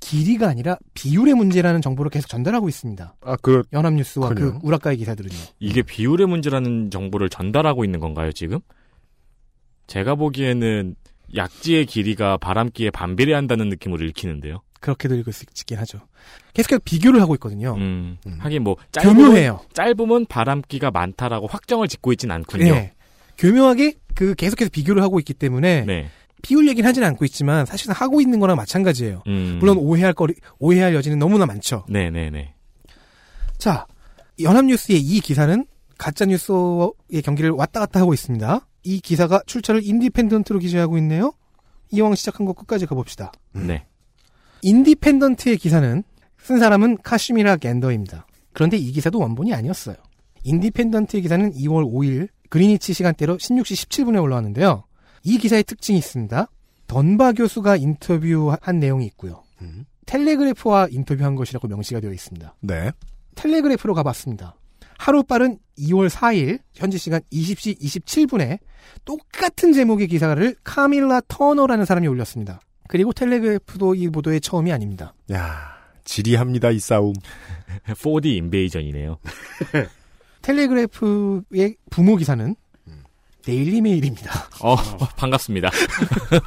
[0.03, 3.15] 길이가 아니라 비율의 문제라는 정보를 계속 전달하고 있습니다.
[3.21, 4.59] 아, 그, 연합뉴스와 그 그래요?
[4.61, 5.35] 우라카이 기사들은요.
[5.59, 8.59] 이게 비율의 문제라는 정보를 전달하고 있는 건가요, 지금?
[9.87, 10.95] 제가 보기에는
[11.35, 14.61] 약지의 길이가 바람기에 반비례한다는 느낌으로 읽히는데요.
[14.81, 16.01] 그렇게도 읽을 수 있긴 하죠.
[16.53, 17.75] 계속 비교를 하고 있거든요.
[17.77, 19.61] 음, 하긴 뭐 짧으면, 교묘해요.
[19.73, 22.73] 짧으면 바람기가 많다라고 확정을 짓고 있진 않군요.
[22.73, 22.91] 네.
[23.37, 26.09] 교묘하게 그 계속해서 비교를 하고 있기 때문에 네.
[26.43, 29.23] 비율 얘기는 하진 않고 있지만 사실상 하고 있는 거랑 마찬가지예요.
[29.27, 29.57] 음.
[29.59, 31.85] 물론 오해할 거리 오해할 여지는 너무나 많죠.
[31.89, 32.53] 네네네.
[33.57, 33.87] 자,
[34.39, 35.65] 연합뉴스의 이 기사는
[35.97, 38.67] 가짜 뉴스의 경계를 왔다 갔다 하고 있습니다.
[38.83, 41.33] 이 기사가 출처를 인디펜던트로 기재하고 있네요.
[41.91, 43.31] 이왕 시작한 거 끝까지 가봅시다.
[43.53, 43.85] 네.
[44.63, 46.03] 인디펜던트의 기사는
[46.41, 48.27] 쓴 사람은 카슈미라 겐더입니다.
[48.51, 49.95] 그런데 이 기사도 원본이 아니었어요.
[50.43, 54.83] 인디펜던트의 기사는 2월 5일 그리니치 시간대로 16시 17분에 올라왔는데요.
[55.23, 56.47] 이 기사의 특징이 있습니다.
[56.87, 59.43] 던바 교수가 인터뷰한 내용이 있고요.
[60.05, 62.55] 텔레그래프와 인터뷰한 것이라고 명시가 되어 있습니다.
[62.61, 62.91] 네.
[63.35, 64.55] 텔레그래프로 가봤습니다.
[64.97, 68.59] 하루 빠른 2월 4일 현지 시간 20시 27분에
[69.05, 72.59] 똑같은 제목의 기사를 카밀라 터너라는 사람이 올렸습니다.
[72.87, 75.13] 그리고 텔레그래프도 이 보도의 처음이 아닙니다.
[75.31, 75.73] 야
[76.03, 77.13] 지리합니다, 이 싸움.
[77.87, 79.17] 4D invasion이네요.
[80.41, 82.55] 텔레그래프의 부모 기사는
[83.43, 84.31] 데일리 메일입니다.
[84.61, 84.75] 어,
[85.17, 85.69] 반갑습니다.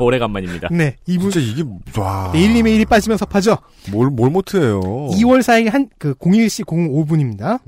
[0.01, 0.69] 오래간만입니다.
[0.71, 1.63] 네, 이분 진짜 이게
[2.01, 2.33] 와.
[2.33, 3.59] 데일리 메일이 빠지면 섭하죠.
[3.91, 4.81] 뭘, 뭘 못해요.
[4.81, 7.61] 2월 4일 한그 01시 05분입니다.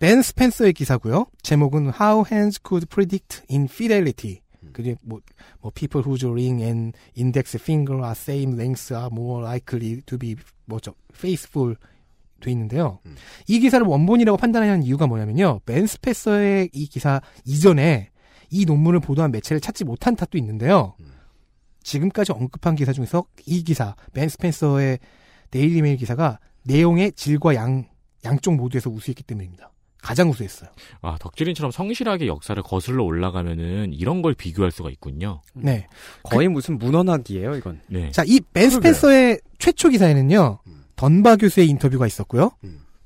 [0.00, 1.26] 벤 스펜서의 기사고요.
[1.42, 4.40] 제목은 How Hands Could Predict Infidelity.
[4.72, 5.20] 그게 뭐,
[5.60, 10.34] 뭐 people whose ring and index finger are same lengths are more likely to be
[10.66, 11.76] 뭐죠 faithful
[12.44, 13.00] 돼 있는데요.
[13.48, 15.60] 이 기사를 원본이라고 판단하는 이유가 뭐냐면요.
[15.66, 18.10] 벤 스펜서의 이 기사 이전에
[18.50, 20.94] 이 논문을 보도한 매체를 찾지 못한 탓도 있는데요.
[21.82, 24.98] 지금까지 언급한 기사 중에서 이 기사 벤 스펜서의
[25.50, 27.86] 데일리 메일 기사가 내용의 질과 양
[28.24, 29.70] 양쪽 모두에서 우수했기 때문입니다.
[30.04, 30.70] 가장 우수했어요.
[31.00, 35.40] 아, 덕질인처럼 성실하게 역사를 거슬러 올라가면은 이런 걸 비교할 수가 있군요.
[35.54, 35.86] 네.
[36.22, 37.80] 거의 무슨 문헌학이에요, 이건.
[37.88, 38.10] 네.
[38.10, 40.58] 자, 이 벤 스펜서의 최초 기사에는요.
[40.96, 42.52] 던바 교수의 인터뷰가 있었고요.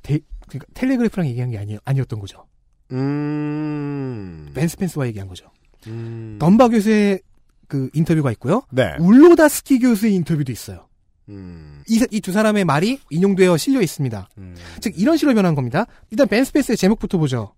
[0.02, 2.47] 데- 그러니까 텔레그래프랑 얘기한 게 아니, 아니었던 거죠.
[2.93, 4.51] 음.
[4.55, 5.51] 벤 스펜서와 얘기한 거죠.
[6.39, 7.20] 던바 교수의
[7.69, 8.62] 그 인터뷰가 있고요.
[8.70, 8.94] 네.
[8.98, 10.86] 울로다스키 교수의 인터뷰도 있어요.
[11.28, 11.82] 음.
[11.86, 14.28] 이두 사람의 말이 인용되어 실려 있습니다.
[14.81, 15.86] 즉 이런 식으로 변한 겁니다.
[16.10, 17.52] 일단 벤 스펜서의 제목부터 보죠.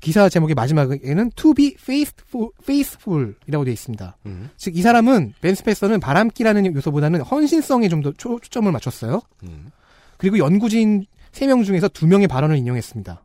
[0.00, 4.16] 기사 제목의 마지막에는 to be faithful, faithful이라고 되어 있습니다.
[4.26, 4.50] 음.
[4.56, 9.20] 즉이 사람은 벤 스펜서는 바람기라는 요소보다는 헌신성에 좀 더 초점을 맞췄어요.
[9.44, 9.70] 음.
[10.16, 13.24] 그리고 연구진 3명 중에서 2명의 발언을 인용했습니다.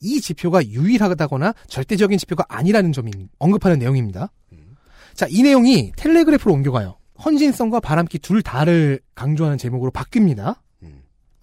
[0.00, 4.30] 이 지표가 유일하다거나 절대적인 지표가 아니라는 점이 언급하는 내용입니다.
[5.14, 6.96] 자, 이 내용이 텔레그래프로 옮겨가요.
[7.24, 10.56] 헌신성과 바람기 둘 다를 강조하는 제목으로 바뀝니다.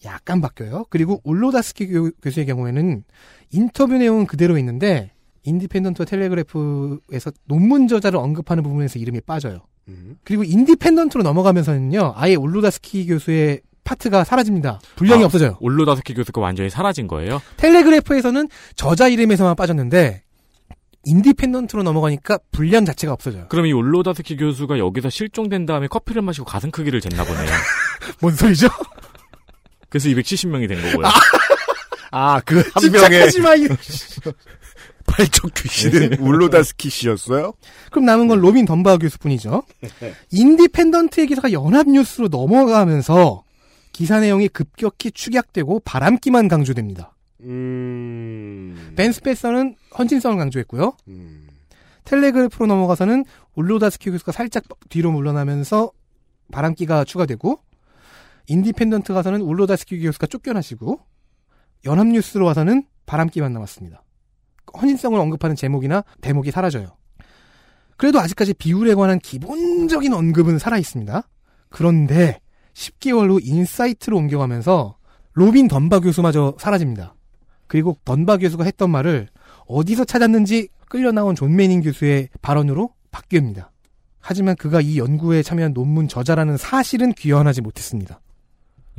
[0.05, 0.85] 약간 바뀌어요.
[0.89, 3.03] 그리고 울로다스키 교- 교수의 경우에는
[3.51, 5.11] 인터뷰 내용은 그대로 있는데
[5.43, 9.61] 인디펜던트와 텔레그래프에서 논문 저자를 언급하는 부분에서 이름이 빠져요.
[10.23, 14.79] 그리고 인디펜던트로 넘어가면서는요, 아예 울로다스키 교수의 파트가 사라집니다.
[14.95, 15.57] 분량이 아, 없어져요.
[15.61, 17.41] 울로다스키 교수가 완전히 사라진 거예요?
[17.57, 20.21] 텔레그래프에서는 저자 이름에서만 빠졌는데
[21.05, 23.47] 인디펜던트로 넘어가니까 분량 자체가 없어져요.
[23.49, 27.49] 그럼 이 울로다스키 교수가 여기서 실종된 다음에 커피를 마시고 가슴 크기를 쟀나 보네요.
[28.21, 28.67] 뭔 소리죠?
[29.89, 31.07] 그래서 270명이 된 거고요.
[32.11, 33.67] 아, 그한 집착하지 마, 명의 이-
[35.05, 37.53] 팔척 귀신은 울로다스키 씨였어요?
[37.91, 39.63] 그럼 남은 건 로빈 던바 교수뿐이죠.
[40.31, 43.43] 인디펜던트의 기사가 연합뉴스로 넘어가면서
[43.91, 47.15] 기사 내용이 급격히 축약되고 바람기만 강조됩니다.
[47.41, 48.93] 음.
[48.95, 50.93] 벤 스펜서는 헌신성을 강조했고요.
[52.05, 53.25] 텔레그래프로 넘어가서는
[53.55, 55.91] 울로다스키 교수가 살짝 뒤로 물러나면서
[56.51, 57.59] 바람기가 추가되고
[58.49, 60.99] 인디펜던트 가서는 울로다스키 교수가 쫓겨나시고
[61.85, 64.03] 연합뉴스로 와서는 바람기만 남았습니다.
[64.75, 66.97] 헌신성을 언급하는 제목이나 대목이 사라져요.
[67.95, 71.21] 그래도 아직까지 비율에 관한 기본적인 언급은 살아 있습니다.
[71.69, 72.39] 그런데
[72.73, 74.97] 10개월 후 인사이트로 옮겨가면서
[75.33, 77.15] 로빈 던바 교수마저 사라집니다.
[77.67, 79.27] 그리고 던바 교수가 했던 말을
[79.67, 83.69] 어디서 찾았는지 끌려 나온 존 매닝 교수의 발언으로 바뀝니다.
[84.19, 88.19] 하지만 그가 이 연구에 참여한 논문 저자라는 사실은 귀환하지 못했습니다.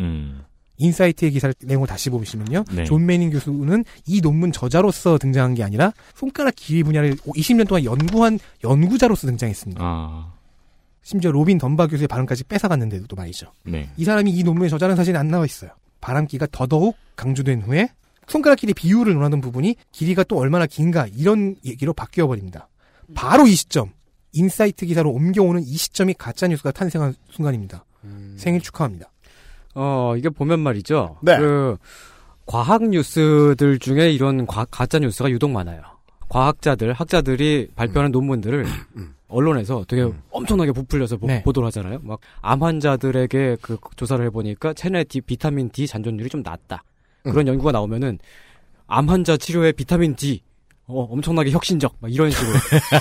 [0.00, 0.42] 음.
[0.80, 2.64] 인사이트의 기사를 내용을 다시 보시면요.
[2.72, 2.84] 네.
[2.84, 8.38] 존 매닝 교수는 이 논문 저자로서 등장한 게 아니라 손가락 길이 분야를 20년 동안 연구한
[8.64, 9.80] 연구자로서 등장했습니다.
[9.82, 10.32] 아.
[11.02, 13.52] 심지어 로빈 던바 교수의 발언까지 뺏어갔는데도 말이죠.
[13.64, 13.90] 네.
[13.96, 15.70] 이 사람이 이 논문의 저자라는 사실이 안 나와 있어요.
[16.00, 17.90] 바람기가 더더욱 강조된 후에
[18.26, 22.68] 손가락 길이 비율을 논하던 부분이 길이가 또 얼마나 긴가 이런 얘기로 바뀌어 버립니다.
[23.14, 23.92] 바로 이 시점
[24.32, 27.84] 인사이트 기사로 옮겨오는 이 시점이 가짜 뉴스가 탄생한 순간입니다.
[28.36, 29.10] 생일 축하합니다.
[29.74, 31.16] 어, 이게 보면 말이죠.
[31.22, 31.38] 네.
[31.38, 31.76] 그,
[32.46, 35.82] 과학 뉴스들 중에 이런 과- 가짜 뉴스가 유독 많아요.
[36.28, 38.64] 과학자들, 학자들이 발표하는 논문들을
[39.28, 41.42] 언론에서 되게 엄청나게 부풀려서 보, 네.
[41.44, 41.98] 도를 하잖아요.
[42.02, 46.82] 막, 암 환자들에게 그 조사를 해보니까 체내 D, 비타민 D 잔존율이 좀 낮다.
[47.22, 48.18] 그런 연구가 나오면은,
[48.86, 50.42] 암 환자 치료에 비타민 D,
[50.90, 52.50] 어, 엄청나게 혁신적, 막 이런 식으로.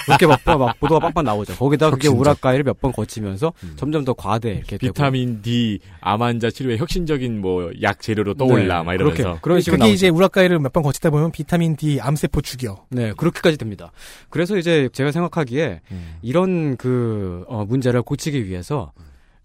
[0.07, 1.55] 이렇게 막, 막 보도가 빵빵 나오죠.
[1.55, 2.07] 거기다가 그게.
[2.07, 4.93] 우라카이를 몇 번 거치면서 점점 더 과대, 이렇게 되고.
[4.93, 9.61] 비타민 D 암 환자 치료에 혁신적인 뭐 약 재료로 떠올라 네, 막 이러면서 그렇게, 그런
[9.61, 9.93] 식으로 그게 나오죠.
[9.93, 12.85] 이제 우라카이를 몇 번 거치다 보면 비타민 D 암세포 죽여.
[12.89, 13.91] 네, 그렇게까지 됩니다.
[14.29, 15.81] 그래서 이제 제가 생각하기에
[16.21, 18.91] 이런 그 어, 문제를 고치기 위해서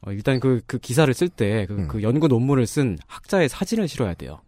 [0.07, 4.41] 어, 일단 그, 그 기사를 쓸 때그그 연구 논문을 쓴 학자의 사진을 실어야 돼요.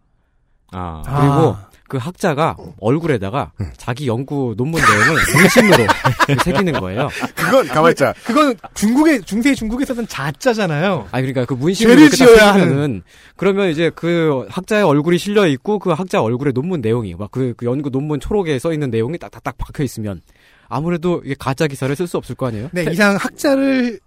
[0.71, 1.01] 아.
[1.03, 1.55] 그리고
[1.87, 5.87] 그 학자가 얼굴에다가 자기 연구 논문 내용을 문신으로
[6.43, 7.09] 새기는 거예요.
[7.35, 8.13] 그건 가만있자.
[8.25, 11.07] 그건 중국에 중세 중국에서는 자자잖아요.
[11.11, 13.03] 아니 그러니까 그 문신으로 이렇게 새기면은
[13.35, 17.89] 그러면 이제 그 학자의 얼굴이 실려 있고 그 학자 얼굴에 논문 내용이 막그 그 연구
[17.89, 20.21] 논문 초록에 써 있는 내용이 딱딱딱 박혀 있으면
[20.69, 22.69] 아무래도 이게 가짜 기사를 쓸 수 없을 거 아니에요?
[22.73, 23.99] 네, 이상 학자를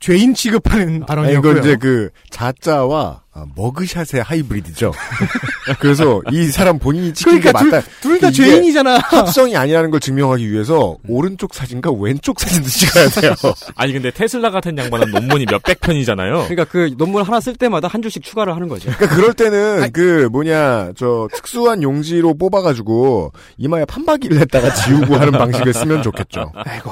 [0.00, 1.52] 죄인 취급하는 아, 발언이었고요.
[1.52, 4.92] 이건 이제 그 자자와 아, 머그샷의 하이브리드죠.
[5.78, 7.86] 그래서 이 사람 본인이 찍힌 그러니까 게 맞다.
[8.00, 8.98] 둘 다 죄인이잖아.
[8.98, 13.34] 합성이 아니라는 걸 증명하기 위해서 오른쪽 사진과 왼쪽 사진도 찍어야 돼요.
[13.76, 16.44] 아니 근데 테슬라 같은 양반은 논문이 몇백 편이잖아요.
[16.48, 18.90] 그러니까 그 논문 하나 쓸 때마다 한 줄씩 추가를 하는 거죠.
[18.96, 25.74] 그러니까 그럴 때는 그 뭐냐 저 특수한 용지로 뽑아가지고 이마에 판박이를 했다가 지우고 하는 방식을
[25.74, 26.52] 쓰면 좋겠죠.
[26.54, 26.90] 아이고.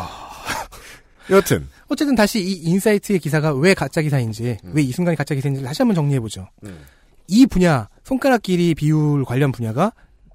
[1.30, 5.94] 여튼 어쨌든 다시 이 인사이트의 기사가 왜 가짜 기사인지, 왜이 순간이 가짜 기사인지 다시 한번
[5.94, 6.48] 정리해보죠.
[7.28, 9.92] 이 분야, 손가락 길이 비율 관련 분야가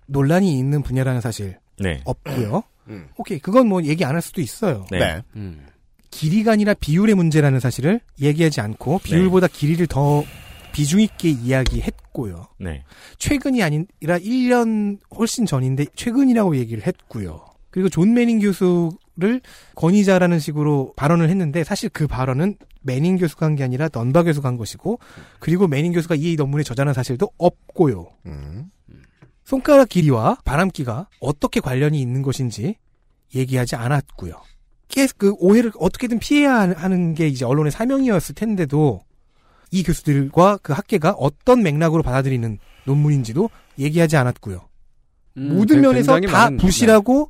[0.07, 2.01] 논란이 있는 분야라는 사실 네.
[2.05, 2.63] 없고요.
[3.17, 4.85] 오케이, 그건 뭐 얘기 안 할 수도 있어요.
[4.91, 5.21] 네.
[5.35, 5.65] 음.
[6.11, 10.23] 길이가 아니라 비율의 문제라는 사실을 얘기하지 않고 비율보다 길이를 더
[10.71, 12.47] 비중 있게 이야기했고요.
[12.59, 12.83] 네.
[13.19, 17.45] 최근이 아니라 1년 훨씬 전인데 최근이라고 얘기를 했고요.
[17.69, 18.89] 그리고 존 매닝 교수
[19.19, 19.41] 를
[19.75, 24.55] 권위자라는 식으로 발언을 했는데 사실 그 발언은 매닝 교수가 한 게 아니라 던바 교수가 한
[24.55, 24.99] 것이고
[25.39, 28.07] 그리고 매닝 교수가 이 논문의 저자라는 사실도 없고요.
[29.43, 32.75] 손가락 길이와 바람기가 어떻게 관련이 있는 것인지
[33.35, 34.33] 얘기하지 않았고요.
[34.87, 39.01] 계속 그 오해를 어떻게든 피해야 하는 게 이제 언론의 사명이었을 텐데도
[39.71, 44.67] 이 교수들과 그 학계가 어떤 맥락으로 받아들이는 논문인지도 얘기하지 않았고요.
[45.37, 47.29] 음, 모든 그- 면에서 다 부실하고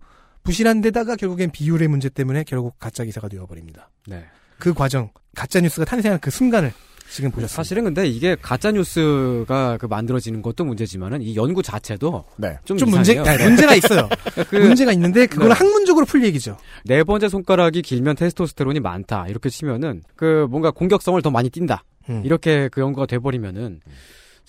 [0.49, 3.89] 부실한 데다가 결국엔 비율의 문제 때문에 결국 가짜 기사가 되어버립니다.
[4.07, 4.25] 네.
[4.57, 6.73] 그 과정, 가짜 뉴스가 탄생하는 그 순간을
[7.07, 7.55] 지금 보셨습니다.
[7.55, 12.25] 사실은 근데 이게 가짜 뉴스가 그 만들어지는 것도 문제지만은 이 연구 자체도
[12.65, 13.33] 좀, 좀 문제, 이상해요.
[13.33, 14.09] 아니, 문제가 있어요.
[14.49, 15.53] 그- 문제가 있는데 그걸 네.
[15.55, 16.57] 학문적으로 풀 얘기죠.
[16.85, 22.21] 네 번째 손가락이 길면 테스토스테론이 많다 이렇게 치면은 그 뭔가 공격성을 더 많이 띈다 음.
[22.25, 23.81] 이렇게 그 연구가 돼버리면은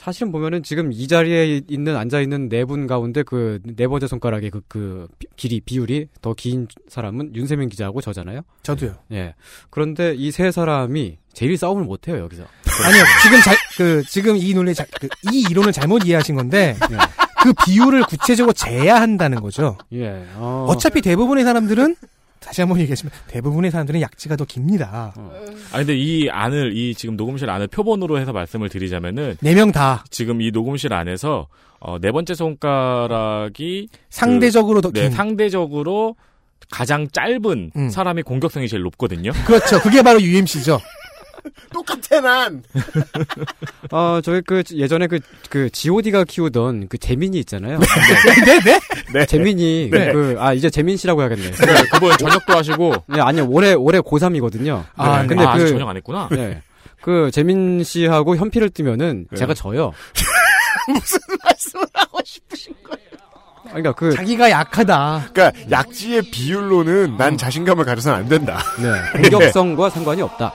[0.01, 4.51] 사실은 보면은 지금 이 자리에 있는 앉아 있는 네 분 가운데 그 네 번째 손가락의
[4.51, 8.40] 그, 그 비- 길이 비율이 더 긴 사람은 윤세민 기자하고 저잖아요.
[8.62, 8.94] 저도요.
[9.12, 9.35] 예.
[9.68, 12.44] 그런데 이 세 사람이 제일 싸움을 못 해요 여기서.
[12.85, 16.77] 아니요, 지금 잘, 그, 지금 이 논리, 자, 그, 이 이론을 잘못 이해하신 건데,
[17.43, 19.77] 그 비율을 구체적으로 재야 한다는 거죠.
[19.93, 20.24] 예.
[20.36, 20.64] 어.
[20.68, 21.94] 어차피 대부분의 사람들은,
[22.41, 25.12] 다시 한번 얘기하시면, 대부분의 사람들은 약지가 더 깁니다.
[25.73, 30.05] 아 근데 이 안을 이 지금 녹음실 안을 표본으로 해서 말씀을 드리자면은 네 명 다.
[30.11, 31.49] 지금 이 녹음실 안에서
[31.81, 35.11] 어, 네 번째 손가락이 상대적으로 그, 더 네, 긴.
[35.12, 36.17] 상대적으로
[36.71, 37.89] 가장 짧은 음.
[37.91, 39.33] 사람이 공격성이 제일 높거든요.
[39.47, 39.81] 그렇죠.
[39.81, 40.79] 그게 바로 UMC죠.
[41.73, 42.62] 똑같아 난.
[43.91, 47.79] 어, 저희 그 예전에 그, 그 G.O.D가 키우던 그 재민이 있잖아요.
[47.79, 48.81] 네, 네?
[49.12, 49.27] 네.
[49.27, 50.12] 재민이, 네.
[50.12, 51.51] 그, 아, 이제 재민 씨라고 해야겠네.
[51.51, 52.95] 네, 그분 전역도 하시고.
[53.07, 54.85] 네, 아니요, 올해, 올해 고3이거든요.
[54.97, 55.37] 아, 네.
[55.45, 56.29] 아, 아직 전역 안 했구나.
[56.31, 56.62] 네.
[57.01, 59.37] 그, 재민 씨하고 현피를 뜨면은 네.
[59.37, 59.93] 제가 져요.
[60.89, 63.01] 무슨 말씀을 하고 싶으신 거예요?
[63.65, 64.15] 그러니까 그.
[64.15, 65.31] 자기가 약하다.
[65.33, 68.61] 그러니까 약지의 비율로는 난 자신감을 가져서는 안 된다.
[68.81, 69.23] 네.
[69.23, 70.53] 공격성과 상관이 없다.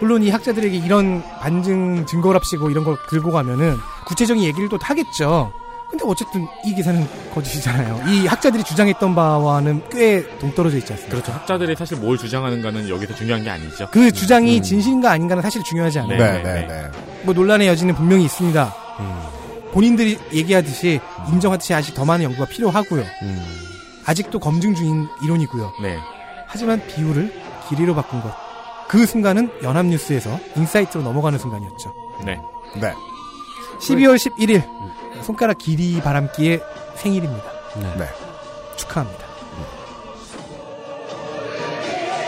[0.00, 5.52] 물론 이 학자들에게 이런 반증 증거랍시고 이런 걸 들고 가면은 구체적인 얘기를 또 하겠죠.
[5.90, 7.04] 근데 어쨌든 이 기사는
[7.34, 8.08] 거짓이잖아요.
[8.08, 11.20] 이 학자들이 주장했던 바와는 꽤 동떨어져 있지 않습니까?
[11.20, 11.32] 그렇죠.
[11.32, 13.88] 학자들이 사실 뭘 주장하는가는 여기서 중요한 게 아니죠.
[13.90, 16.18] 그 주장이 진실인가 아닌가는 사실 중요하지 않아요.
[16.18, 16.90] 네, 네, 네.
[17.22, 18.74] 뭐 논란의 여지는 분명히 있습니다.
[19.72, 23.04] 본인들이 얘기하듯이 인정하듯이 아직 더 많은 연구가 필요하고요.
[24.06, 25.72] 아직도 검증 중인 이론이고요.
[25.82, 25.98] 네.
[26.46, 27.32] 하지만 비율을
[27.68, 28.32] 길이로 바꾼 것.
[28.90, 31.94] 그 순간은 연합뉴스에서 인사이트로 넘어가는 순간이었죠.
[32.24, 32.40] 네.
[32.74, 32.92] 네.
[33.78, 36.60] 12월 11일 손가락 길이 바람기의
[36.96, 37.44] 생일입니다.
[37.96, 38.08] 네.
[38.76, 39.24] 축하합니다.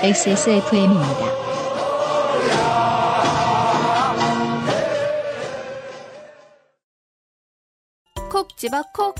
[0.02, 1.42] XSFM입니다.
[8.30, 9.16] 콕 집어 콕.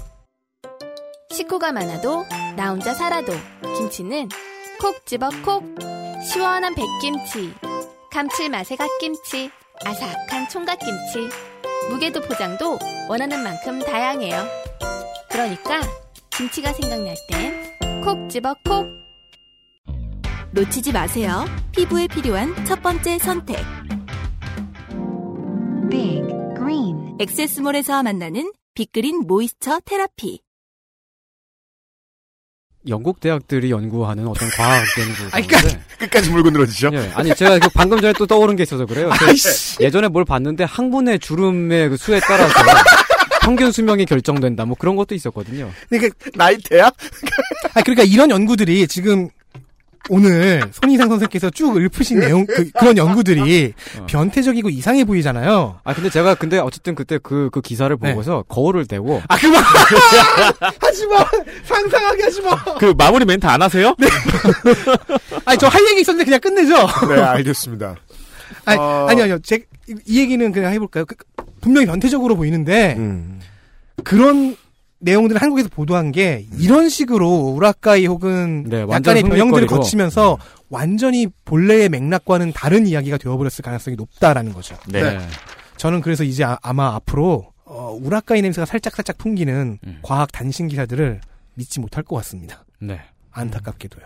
[1.33, 2.25] 식구가 많아도
[2.55, 3.33] 나 혼자 살아도
[3.77, 4.29] 김치는
[4.81, 5.92] 콕 집어 콕.
[6.23, 7.53] 시원한 백김치,
[8.13, 9.51] 감칠맛의 갓김치,
[9.85, 11.29] 아삭한 총각김치.
[11.91, 12.79] 무게도 포장도
[13.09, 14.45] 원하는 만큼 다양해요.
[15.29, 15.81] 그러니까
[16.31, 17.73] 김치가 생각날 땐
[18.05, 18.87] 콕 집어 콕.
[20.53, 21.45] 놓치지 마세요.
[21.73, 23.57] 피부에 필요한 첫 번째 선택.
[25.91, 26.23] Big
[26.57, 30.41] Green 엑세스몰에서 만나는 빅그린 모이스처 테라피.
[32.89, 35.37] 영국 대학들이 연구하는 어떤 과학 연구.
[35.37, 36.91] 아니, 끝까지, 끝까지 물고 늘어지죠?
[36.93, 39.11] 예, 아니 제가 그 방금 전에 또 떠오른 게 있어서 그래요.
[39.19, 39.83] 그.
[39.85, 42.53] 예전에 뭘 봤는데 항문의 주름의 그 수에 따라서
[43.43, 44.65] 평균 수명이 결정된다.
[44.65, 45.71] 뭐 그런 것도 있었거든요.
[45.89, 46.87] 그러니까 나이테야?
[47.75, 49.29] 아 그러니까 이런 연구들이 지금
[50.09, 53.73] 오늘 손희상 선생께서 쭉 읊으신 내용 그, 런 연구들이
[54.07, 55.79] 변태적이고 이상해 보이잖아요.
[55.85, 59.63] 아 근데 제가 근데 어쨌든 그때 그그 기사를 보고서 거울을 대고 아 그만
[60.81, 61.25] 하지 마
[61.65, 62.65] 상상하게 하지 마.
[62.79, 63.95] 그 마무리 멘트 안 하세요?
[63.99, 64.09] 네.
[65.45, 66.75] 아니 저 할 얘기 있었는데 그냥 끝내죠.
[67.09, 67.97] 네, 알겠습니다.
[68.65, 69.07] 아니 어.
[69.09, 71.05] 아니 아니요 제, 이, 이 얘기는 그냥 해볼까요?
[71.07, 71.15] 그,
[71.61, 73.41] 분명히 변태적으로 보이는데 음.
[74.05, 74.57] 그런
[75.03, 79.67] 내용들을 한국에서 보도한 게 이런 식으로 우라카이 혹은 네, 약간의 변형들을.
[79.67, 80.39] 거치면서
[80.71, 84.77] 완전히 본래의 맥락과는 다른 이야기가 되어버렸을 가능성이 높다라는 거죠.
[84.89, 85.19] 네.
[85.77, 91.21] 저는 그래서 이제 아, 마 앞으로 어, 우라카이 냄새가 살짝 살짝 풍기는 과학 단신 기사들을
[91.55, 92.65] 믿지 못할 것 같습니다.
[92.79, 93.01] 네.
[93.33, 94.05] 안타깝게도요.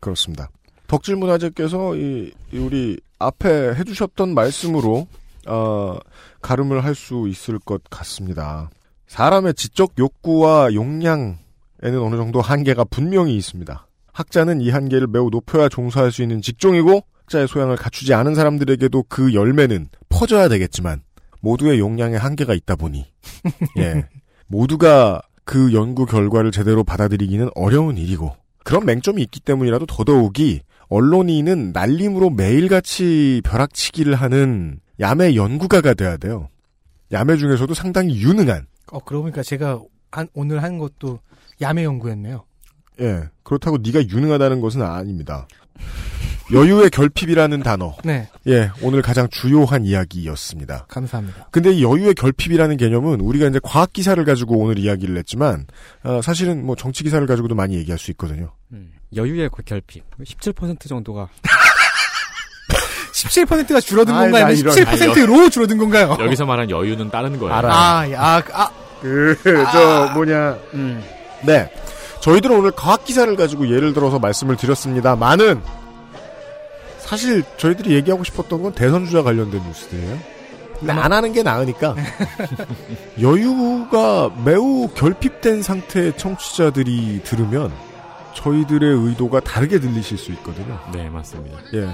[0.00, 0.48] 그렇습니다.
[0.86, 5.06] 덕질 문화재께서 이, 이 우리 앞에 해주셨던 말씀으로
[5.46, 5.98] 어,
[6.42, 8.70] 가름을 할 수 있을 것 같습니다.
[9.10, 11.34] 사람의 지적 욕구와 용량에는
[11.82, 13.88] 어느 정도 한계가 분명히 있습니다.
[14.12, 19.34] 학자는 이 한계를 매우 높여야 종사할 수 있는 직종이고 학자의 소양을 갖추지 않은 사람들에게도 그
[19.34, 21.02] 열매는 퍼져야 되겠지만
[21.40, 23.04] 모두의 용량에 한계가 있다 보니
[23.78, 24.06] 예
[24.46, 32.30] 모두가 그 연구 결과를 제대로 받아들이기는 어려운 일이고 그런 맹점이 있기 때문이라도 더더욱이 언론인은 날림으로
[32.30, 36.48] 매일같이 벼락치기를 하는 야매 연구가가 돼야 돼요.
[37.10, 39.80] 야매 중에서도 상당히 유능한 어 그러고 보니까 제가
[40.10, 41.20] 한, 오늘 한 것도
[41.60, 42.44] 야매 연구였네요.
[43.00, 43.28] 예.
[43.42, 45.46] 그렇다고 네가 유능하다는 것은 아닙니다.
[46.52, 47.94] 여유의 결핍이라는 단어.
[48.04, 48.28] 네.
[48.48, 50.86] 예, 오늘 가장 주요한 이야기였습니다.
[50.88, 51.48] 감사합니다.
[51.52, 55.66] 근데 이 여유의 결핍이라는 개념은 우리가 이제 과학 기사를 가지고 오늘 이야기를 했지만
[56.02, 58.52] 어, 사실은 뭐 정치 기사를 가지고도 많이 얘기할 수 있거든요.
[59.14, 61.28] 여유의 결핍 17% 정도가
[63.28, 64.44] 17%가 줄어든 아이, 건가요?
[64.44, 66.16] 나 아니면 이런- 17%로 줄어든 건가요?
[66.20, 67.54] 여기서 말한 여유는 다른 거예요.
[67.54, 68.70] 아, 아, 아.
[69.00, 69.36] 그,
[69.72, 70.56] 저, 뭐냐.
[71.42, 71.70] 네.
[72.20, 75.16] 저희들은 오늘 과학 기사를 가지고 예를 들어서 말씀을 드렸습니다.
[75.16, 75.60] 많은,
[76.98, 80.18] 사실 저희들이 얘기하고 싶었던 건 대선 주자 관련된 뉴스들이에요.
[80.78, 81.94] 근데 안 하는 게 나으니까.
[83.20, 87.72] 여유가 매우 결핍된 상태의 청취자들이 들으면
[88.34, 90.78] 저희들의 의도가 다르게 들리실 수 있거든요.
[90.92, 91.58] 네, 맞습니다.
[91.74, 91.88] 예.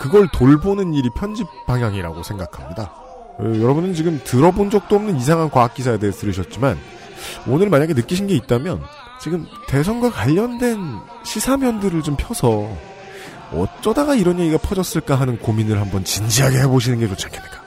[0.00, 2.90] 그걸 돌보는 일이 편집 방향이라고 생각합니다.
[3.38, 6.78] 어, 여러분은 지금 들어본 적도 없는 이상한 과학 기사에 대해 들으셨지만
[7.46, 8.82] 오늘 만약에 느끼신 게 있다면
[9.20, 10.78] 지금 대선과 관련된
[11.22, 12.66] 시사면들을 좀 펴서
[13.52, 17.60] 어쩌다가 이런 얘기가 퍼졌을까 하는 고민을 한번 진지하게 해보시는 게 좋지 않겠는가.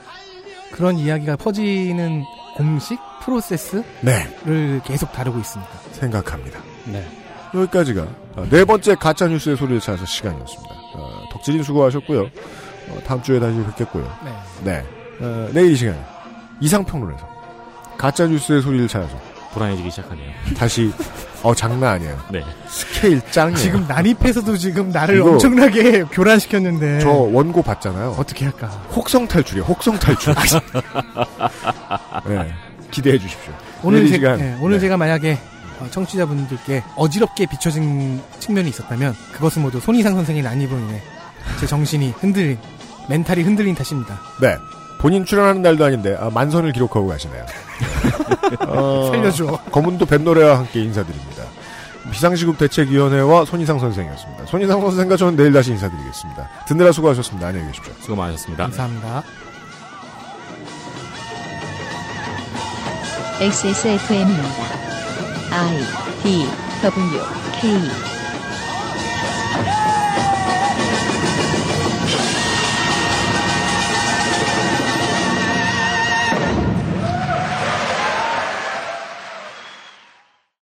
[0.72, 2.24] 그런 이야기가 퍼지는
[2.56, 4.80] 공식 프로세스를 네.
[4.84, 5.72] 계속 다루고 있습니다.
[5.92, 6.58] 생각합니다.
[6.86, 7.06] 네.
[7.54, 10.83] 여기까지가 어, 네 번째 가짜 뉴스의 소리를 찾아서 시간이었습니다.
[11.44, 12.22] 어, 덕질인 수고하셨고요.
[12.22, 14.10] 어, 다음 주에 다시 뵙겠고요.
[14.24, 14.32] 네.
[14.64, 14.84] 네.
[15.20, 15.98] 어, 내일 이 시간에
[16.60, 17.28] 이상평론에서
[17.98, 19.14] 가짜 뉴스의 소리를 찾아서
[19.52, 20.32] 불안해지기 시작하네요.
[20.56, 20.90] 다시
[21.42, 22.18] 어 장난 아니에요.
[22.30, 22.42] 네.
[22.66, 23.56] 스케일 짱이에요.
[23.58, 27.00] 지금 난입해서도 지금 나를 이거- 엄청나게 교란시켰는데.
[27.00, 28.16] 저 원고 봤잖아요.
[28.18, 28.66] 어떻게 할까?
[28.92, 29.64] 혹성 탈출이에요.
[29.66, 30.34] 혹성 탈출.
[32.26, 32.52] 네.
[32.90, 33.52] 기대해 주십시오.
[33.82, 34.38] 오늘, 내일 이 제, 시간.
[34.38, 34.80] 네, 오늘 네.
[34.80, 35.38] 제가 만약에
[35.80, 41.02] 어, 청취자분들께 어지럽게 비춰진 측면이 있었다면 그것은 모두 손희상 선생의 난입으로 인해
[41.60, 42.58] 제 정신이 흔들린
[43.08, 44.20] 멘탈이 흔들린 탓입니다.
[44.40, 44.56] 네.
[44.98, 47.44] 본인 출연하는 날도 아닌데 아, 만선을 기록하고 가시네요.
[48.68, 49.58] 어, 살려줘.
[49.70, 51.44] 검은도 뱃노래와 함께 인사드립니다.
[52.10, 54.46] 비상시국 대책위원회와 손희상 선생이었습니다.
[54.46, 56.48] 손희상 선생과 저는 내일 다시 인사드리겠습니다.
[56.66, 57.48] 듣느라 수고하셨습니다.
[57.48, 57.92] 안녕히 계십시오.
[58.00, 58.64] 수고 많으셨습니다.
[58.64, 59.22] 감사합니다.
[63.40, 64.48] XSFM입니다.
[65.50, 65.78] I
[66.22, 66.46] D
[66.82, 67.20] W
[67.60, 68.13] K